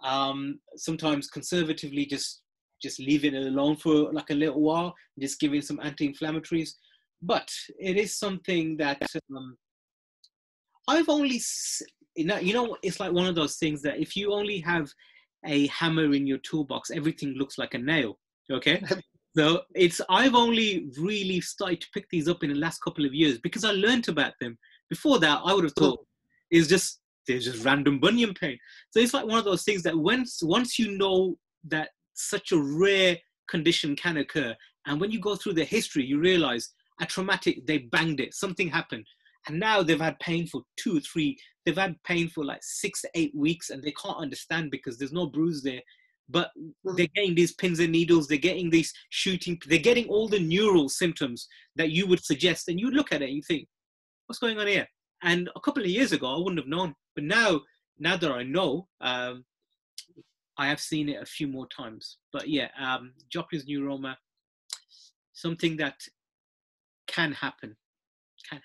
Um, 0.03 0.61
sometimes 0.77 1.29
conservatively, 1.29 2.07
just 2.07 2.41
just 2.81 2.99
leaving 3.01 3.35
it 3.35 3.47
alone 3.47 3.77
for 3.77 4.13
like 4.13 4.31
a 4.31 4.35
little 4.35 4.61
while, 4.61 4.95
just 5.19 5.41
giving 5.41 5.61
some 5.61 5.81
anti-inflammatories. 5.83 6.71
But 7.23 7.51
it 7.79 7.97
is 7.97 8.17
something 8.17 8.77
that 8.77 9.03
um, 9.37 9.57
I've 10.87 11.09
only, 11.09 11.41
you 12.17 12.25
know, 12.25 12.39
you 12.39 12.55
know, 12.55 12.77
it's 12.83 13.01
like 13.01 13.13
one 13.13 13.27
of 13.27 13.35
those 13.35 13.57
things 13.57 13.83
that 13.83 13.99
if 13.99 14.17
you 14.17 14.33
only 14.33 14.61
have 14.61 14.89
a 15.45 15.67
hammer 15.69 16.13
in 16.15 16.27
your 16.27 16.39
toolbox, 16.39 16.91
everything 16.91 17.35
looks 17.35 17.59
like 17.59 17.75
a 17.75 17.79
nail. 17.79 18.19
Okay, 18.51 18.83
so 19.37 19.63
it's 19.75 20.01
I've 20.09 20.35
only 20.35 20.89
really 20.99 21.41
started 21.41 21.81
to 21.83 21.89
pick 21.93 22.09
these 22.11 22.29
up 22.29 22.43
in 22.43 22.51
the 22.51 22.59
last 22.59 22.81
couple 22.83 23.05
of 23.05 23.15
years 23.15 23.39
because 23.39 23.65
I 23.65 23.73
learned 23.73 24.09
about 24.09 24.33
them. 24.41 24.59
Before 24.89 25.19
that, 25.19 25.41
I 25.45 25.53
would 25.53 25.65
have 25.65 25.75
thought 25.75 26.05
it's 26.51 26.69
just 26.69 27.01
there's 27.27 27.45
just 27.45 27.65
random 27.65 28.01
bunion 28.01 28.35
pain. 28.35 28.59
So 28.91 29.01
it's 29.01 29.15
like 29.15 29.27
one 29.27 29.39
of 29.39 29.45
those 29.45 29.65
things 29.65 29.83
that 29.83 29.97
once 29.97 30.41
once 30.43 30.79
you 30.79 30.97
know 30.97 31.37
that 31.69 31.91
such 32.19 32.53
a 32.53 32.59
rare 32.59 33.17
condition 33.49 33.97
can 33.97 34.19
occur, 34.19 34.55
and 34.87 35.01
when 35.01 35.11
you 35.11 35.21
go 35.21 35.37
through 35.37 35.55
the 35.55 35.65
history, 35.65 36.05
you 36.05 36.19
realize 36.19 36.71
a 37.01 37.07
traumatic 37.07 37.67
they 37.67 37.79
banged 37.79 38.21
it, 38.21 38.35
something 38.35 38.69
happened, 38.69 39.07
and 39.47 39.59
now 39.59 39.83
they've 39.83 40.01
had 40.01 40.19
pain 40.19 40.47
for 40.47 40.63
two 40.77 40.97
or 40.97 41.01
three. 41.01 41.39
They've 41.65 41.77
had 41.77 42.03
pain 42.05 42.29
for 42.29 42.45
like 42.45 42.61
six 42.63 43.03
to 43.03 43.11
eight 43.15 43.35
weeks, 43.35 43.71
and 43.71 43.83
they 43.83 43.93
can't 43.93 44.19
understand 44.19 44.71
because 44.71 44.99
there's 44.99 45.13
no 45.13 45.27
bruise 45.27 45.63
there. 45.63 45.81
But 46.31 46.51
they're 46.85 47.07
getting 47.15 47.35
these 47.35 47.55
pins 47.55 47.81
and 47.81 47.93
needles, 47.93 48.29
they're 48.29 48.37
getting 48.37 48.69
these 48.69 48.93
shooting, 49.09 49.59
they're 49.67 49.79
getting 49.79 50.07
all 50.09 50.29
the 50.29 50.41
neural 50.41 50.89
symptoms 50.91 51.49
that 51.77 51.91
you 51.91 52.07
would 52.07 52.23
suggest, 52.23 52.69
and 52.69 52.79
you 52.79 52.91
look 52.91 53.13
at 53.13 53.23
it 53.23 53.27
and 53.27 53.37
you 53.37 53.43
think, 53.43 53.67
what's 54.27 54.39
going 54.39 54.59
on 54.59 54.67
here? 54.67 54.87
And 55.23 55.49
a 55.57 55.61
couple 55.61 55.83
of 55.83 55.89
years 55.89 56.13
ago, 56.13 56.35
I 56.35 56.39
wouldn't 56.39 56.59
have 56.59 56.69
known, 56.69 56.95
but 57.15 57.25
now, 57.25 57.63
now 57.99 58.17
that 58.19 58.31
I 58.31 58.43
know, 58.43 58.89
um, 59.01 59.45
I 60.59 60.67
have 60.67 60.81
seen 60.81 61.09
it 61.09 61.23
a 61.23 61.27
few 61.27 61.47
more 61.47 61.69
times. 61.69 62.19
But 62.33 62.49
yeah, 62.49 62.69
um, 62.79 63.13
Joplin's 63.33 63.67
neuroma, 63.67 64.17
something 65.33 65.77
that 65.77 66.01
can 67.07 67.33
happen, 67.33 67.77
can 68.49 68.57
happen. 68.59 68.65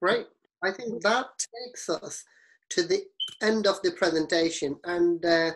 Right. 0.00 0.26
I 0.64 0.72
think 0.72 1.02
that 1.02 1.26
takes 1.66 1.88
us 1.88 2.24
to 2.70 2.82
the 2.82 3.02
end 3.42 3.66
of 3.66 3.80
the 3.82 3.92
presentation, 3.92 4.76
and 4.84 5.24
uh, 5.24 5.50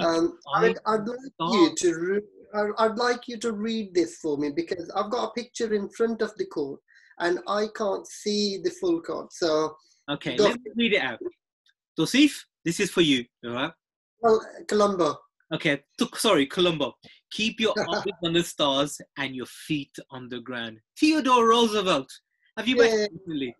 um, 0.00 0.38
I'd, 0.54 0.78
I'd 0.86 1.06
like 1.06 1.52
you 1.52 1.74
to 1.76 1.94
re- 1.94 2.72
I'd 2.78 2.96
like 2.96 3.28
you 3.28 3.38
to 3.38 3.52
read 3.52 3.94
this 3.94 4.16
for 4.16 4.38
me 4.38 4.50
because 4.50 4.90
I've 4.96 5.10
got 5.10 5.28
a 5.28 5.32
picture 5.32 5.74
in 5.74 5.88
front 5.90 6.22
of 6.22 6.34
the 6.36 6.46
court 6.46 6.80
and 7.18 7.40
I 7.46 7.66
can't 7.76 8.06
see 8.06 8.58
the 8.62 8.70
full 8.70 9.02
court. 9.02 9.32
So, 9.32 9.76
Okay, 10.10 10.36
Go- 10.36 10.44
let 10.44 10.60
me 10.60 10.70
read 10.76 10.94
it 10.94 11.02
out. 11.02 11.18
Tosif, 11.98 12.32
this 12.64 12.80
is 12.80 12.90
for 12.90 13.00
you. 13.00 13.24
All 13.44 13.52
right. 13.52 13.72
well, 14.20 14.40
Columbo. 14.68 15.16
Okay. 15.52 15.82
Sorry, 16.14 16.46
Columbo. 16.46 16.94
Keep 17.30 17.60
your 17.60 17.74
eyes 17.94 18.04
on 18.24 18.32
the 18.32 18.42
stars 18.42 19.00
and 19.16 19.34
your 19.34 19.46
feet 19.46 19.94
on 20.10 20.28
the 20.28 20.40
ground. 20.40 20.78
Theodore 20.98 21.48
Roosevelt. 21.48 22.10
Have 22.56 22.68
you 22.68 22.76
met 22.76 22.90
him 22.90 23.08
recently? 23.12 23.54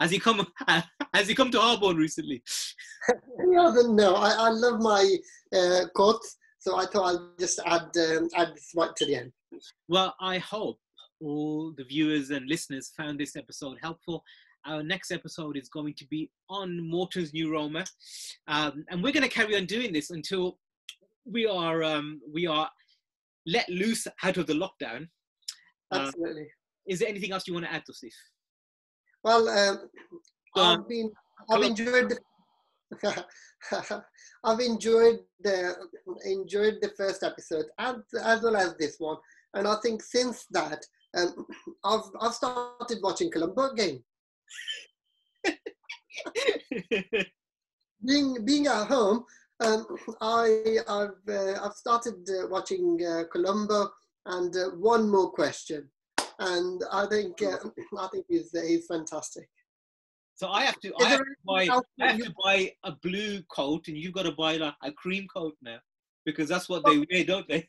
Has 0.00 0.10
he 0.10 0.18
come? 0.18 0.46
Has 1.14 1.28
he 1.28 1.34
come 1.34 1.50
to 1.50 1.60
Harborne 1.60 1.96
recently? 1.96 2.42
Yeah, 3.52 3.72
no, 3.88 4.14
I, 4.14 4.30
I 4.30 4.48
love 4.50 4.80
my 4.80 5.16
uh, 5.56 5.86
quotes, 5.94 6.36
so 6.58 6.76
I 6.76 6.84
thought 6.84 7.14
I'd 7.14 7.40
just 7.40 7.58
add 7.64 7.88
um, 7.96 8.28
add 8.36 8.54
this 8.54 8.72
right 8.76 8.94
to 8.94 9.06
the 9.06 9.16
end. 9.16 9.32
Well, 9.88 10.14
I 10.20 10.38
hope 10.38 10.78
all 11.20 11.72
the 11.76 11.84
viewers 11.84 12.30
and 12.30 12.48
listeners 12.48 12.92
found 12.96 13.18
this 13.18 13.36
episode 13.36 13.78
helpful. 13.82 14.22
Our 14.66 14.82
next 14.82 15.10
episode 15.10 15.56
is 15.56 15.68
going 15.68 15.94
to 15.94 16.06
be 16.06 16.30
on 16.48 16.88
Morton's 16.88 17.32
neuroma, 17.32 17.86
um, 18.48 18.84
and 18.90 19.02
we're 19.02 19.12
going 19.12 19.22
to 19.22 19.28
carry 19.28 19.56
on 19.56 19.66
doing 19.66 19.92
this 19.92 20.10
until 20.10 20.58
we 21.24 21.46
are 21.46 21.82
um, 21.82 22.20
we 22.32 22.46
are 22.46 22.68
let 23.46 23.68
loose 23.68 24.06
out 24.22 24.36
of 24.36 24.46
the 24.46 24.52
lockdown. 24.52 25.08
Uh, 25.92 26.06
Absolutely. 26.06 26.46
is 26.86 26.98
there 27.00 27.08
anything 27.08 27.32
else 27.32 27.46
you 27.46 27.54
want 27.54 27.66
to 27.66 27.72
add, 27.72 27.82
Tosif? 27.88 28.12
Well, 29.24 29.48
um. 29.48 29.88
I've 30.56 30.88
been 30.88 31.10
I've 31.50 31.62
enjoyed 31.62 32.10
the 32.10 32.18
I've 34.44 34.60
enjoyed 34.60 35.20
the 35.40 35.74
enjoyed 36.24 36.78
the 36.80 36.90
first 36.96 37.22
episode 37.22 37.66
as, 37.78 37.96
as 38.24 38.42
well 38.42 38.56
as 38.56 38.74
this 38.78 38.96
one, 38.98 39.16
and 39.54 39.66
I 39.66 39.76
think 39.82 40.02
since 40.02 40.46
that 40.50 40.84
um, 41.16 41.46
I've 41.84 42.02
I've 42.20 42.34
started 42.34 42.98
watching 43.02 43.30
Columbo 43.30 43.70
again. 43.70 44.02
Being 48.06 48.44
being 48.46 48.66
at 48.66 48.86
home, 48.86 49.26
um, 49.60 49.86
I 50.22 50.78
I've 50.88 51.28
uh, 51.28 51.62
I've 51.62 51.74
started 51.74 52.26
uh, 52.30 52.48
watching 52.48 52.98
uh, 53.04 53.24
Columbo 53.30 53.90
and 54.24 54.56
uh, 54.56 54.70
one 54.70 55.10
more 55.10 55.30
question. 55.30 55.86
And 56.38 56.82
I 56.90 57.04
think 57.06 57.42
uh, 57.42 57.58
I 57.98 58.08
think 58.08 58.24
he's 58.26 58.50
he's 58.52 58.86
fantastic. 58.86 59.50
So 60.40 60.48
I 60.48 60.64
have 60.64 60.80
to, 60.80 60.94
I 60.98 61.04
have 61.04 61.18
to 61.18 61.24
buy, 61.46 61.68
I 62.00 62.06
have 62.06 62.18
to 62.24 62.34
buy 62.42 62.72
a 62.84 62.92
blue 62.92 63.42
coat, 63.54 63.88
and 63.88 63.96
you've 63.98 64.14
got 64.14 64.22
to 64.22 64.32
buy 64.32 64.56
like 64.56 64.72
a 64.82 64.90
cream 64.90 65.26
coat 65.28 65.54
now, 65.60 65.76
because 66.24 66.48
that's 66.48 66.66
what 66.66 66.82
they 66.86 66.96
wear, 66.96 67.24
don't 67.24 67.46
they? 67.46 67.68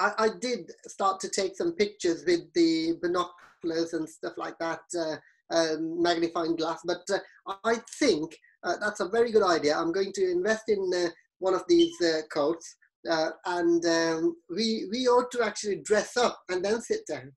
I, 0.00 0.12
I 0.16 0.28
did 0.40 0.72
start 0.86 1.20
to 1.20 1.28
take 1.28 1.56
some 1.56 1.72
pictures 1.72 2.24
with 2.26 2.50
the 2.54 2.94
binoculars 3.02 3.92
and 3.92 4.08
stuff 4.08 4.38
like 4.38 4.58
that, 4.60 4.80
uh, 4.98 5.16
um, 5.50 6.02
magnifying 6.02 6.56
glass. 6.56 6.80
But 6.84 7.02
uh, 7.12 7.18
I 7.64 7.76
think 7.98 8.36
uh, 8.64 8.74
that's 8.80 9.00
a 9.00 9.08
very 9.08 9.30
good 9.32 9.42
idea. 9.44 9.76
I'm 9.76 9.92
going 9.92 10.12
to 10.14 10.30
invest 10.30 10.64
in 10.68 10.90
uh, 10.94 11.08
one 11.38 11.54
of 11.54 11.62
these 11.68 11.94
uh, 12.02 12.22
coats, 12.32 12.76
uh, 13.08 13.30
and 13.46 13.84
um, 13.86 14.36
we 14.50 14.88
we 14.90 15.06
ought 15.06 15.30
to 15.32 15.44
actually 15.44 15.82
dress 15.84 16.16
up 16.16 16.40
and 16.48 16.64
then 16.64 16.80
sit 16.80 17.00
down. 17.08 17.32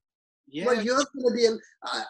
Yeah. 0.48 0.66
Well, 0.66 0.82
you're 0.82 0.96
going 0.96 1.28
to 1.28 1.34
be. 1.34 1.46
In, 1.46 1.58
I, 1.84 2.04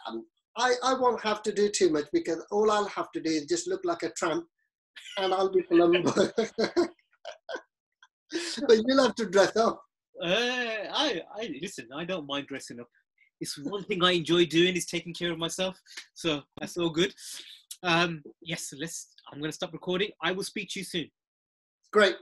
I 0.57 0.75
I 0.85 0.95
won't 0.95 1.23
have 1.23 1.43
to 1.45 1.53
do 1.53 1.69
too 1.69 1.91
much 1.91 2.07
because 2.13 2.45
all 2.51 2.71
I'll 2.71 2.87
have 2.87 3.11
to 3.13 3.21
do 3.21 3.31
is 3.31 3.47
just 3.47 3.69
look 3.69 3.83
like 3.85 4.03
a 4.03 4.11
tramp, 4.13 4.47
and 5.19 5.33
I'll 5.33 5.53
be 5.53 5.63
Columbo. 5.63 6.13
but 8.67 8.79
you'll 8.87 9.03
have 9.03 9.15
to 9.17 9.29
dress 9.29 9.57
up. 9.57 9.83
Uh, 10.23 10.27
I, 10.93 11.23
I 11.37 11.51
listen. 11.61 11.89
I 11.95 12.05
don't 12.05 12.27
mind 12.27 12.47
dressing 12.47 12.81
up. 12.81 12.89
It's 13.43 13.59
one 13.59 13.83
thing 13.83 14.05
I 14.05 14.13
enjoy 14.13 14.47
doing 14.47 14.77
is 14.77 14.87
taking 14.87 15.13
care 15.13 15.33
of 15.33 15.39
myself. 15.39 15.77
So 16.15 16.43
that's 16.61 16.77
all 16.77 16.91
good. 16.91 17.13
Um, 17.83 18.23
yes, 18.41 18.73
let's. 18.79 19.09
I'm 19.31 19.41
going 19.41 19.51
to 19.51 19.55
stop 19.55 19.73
recording. 19.73 20.11
I 20.23 20.31
will 20.31 20.45
speak 20.45 20.69
to 20.71 20.79
you 20.79 20.85
soon. 20.85 21.11
Great. 21.93 22.15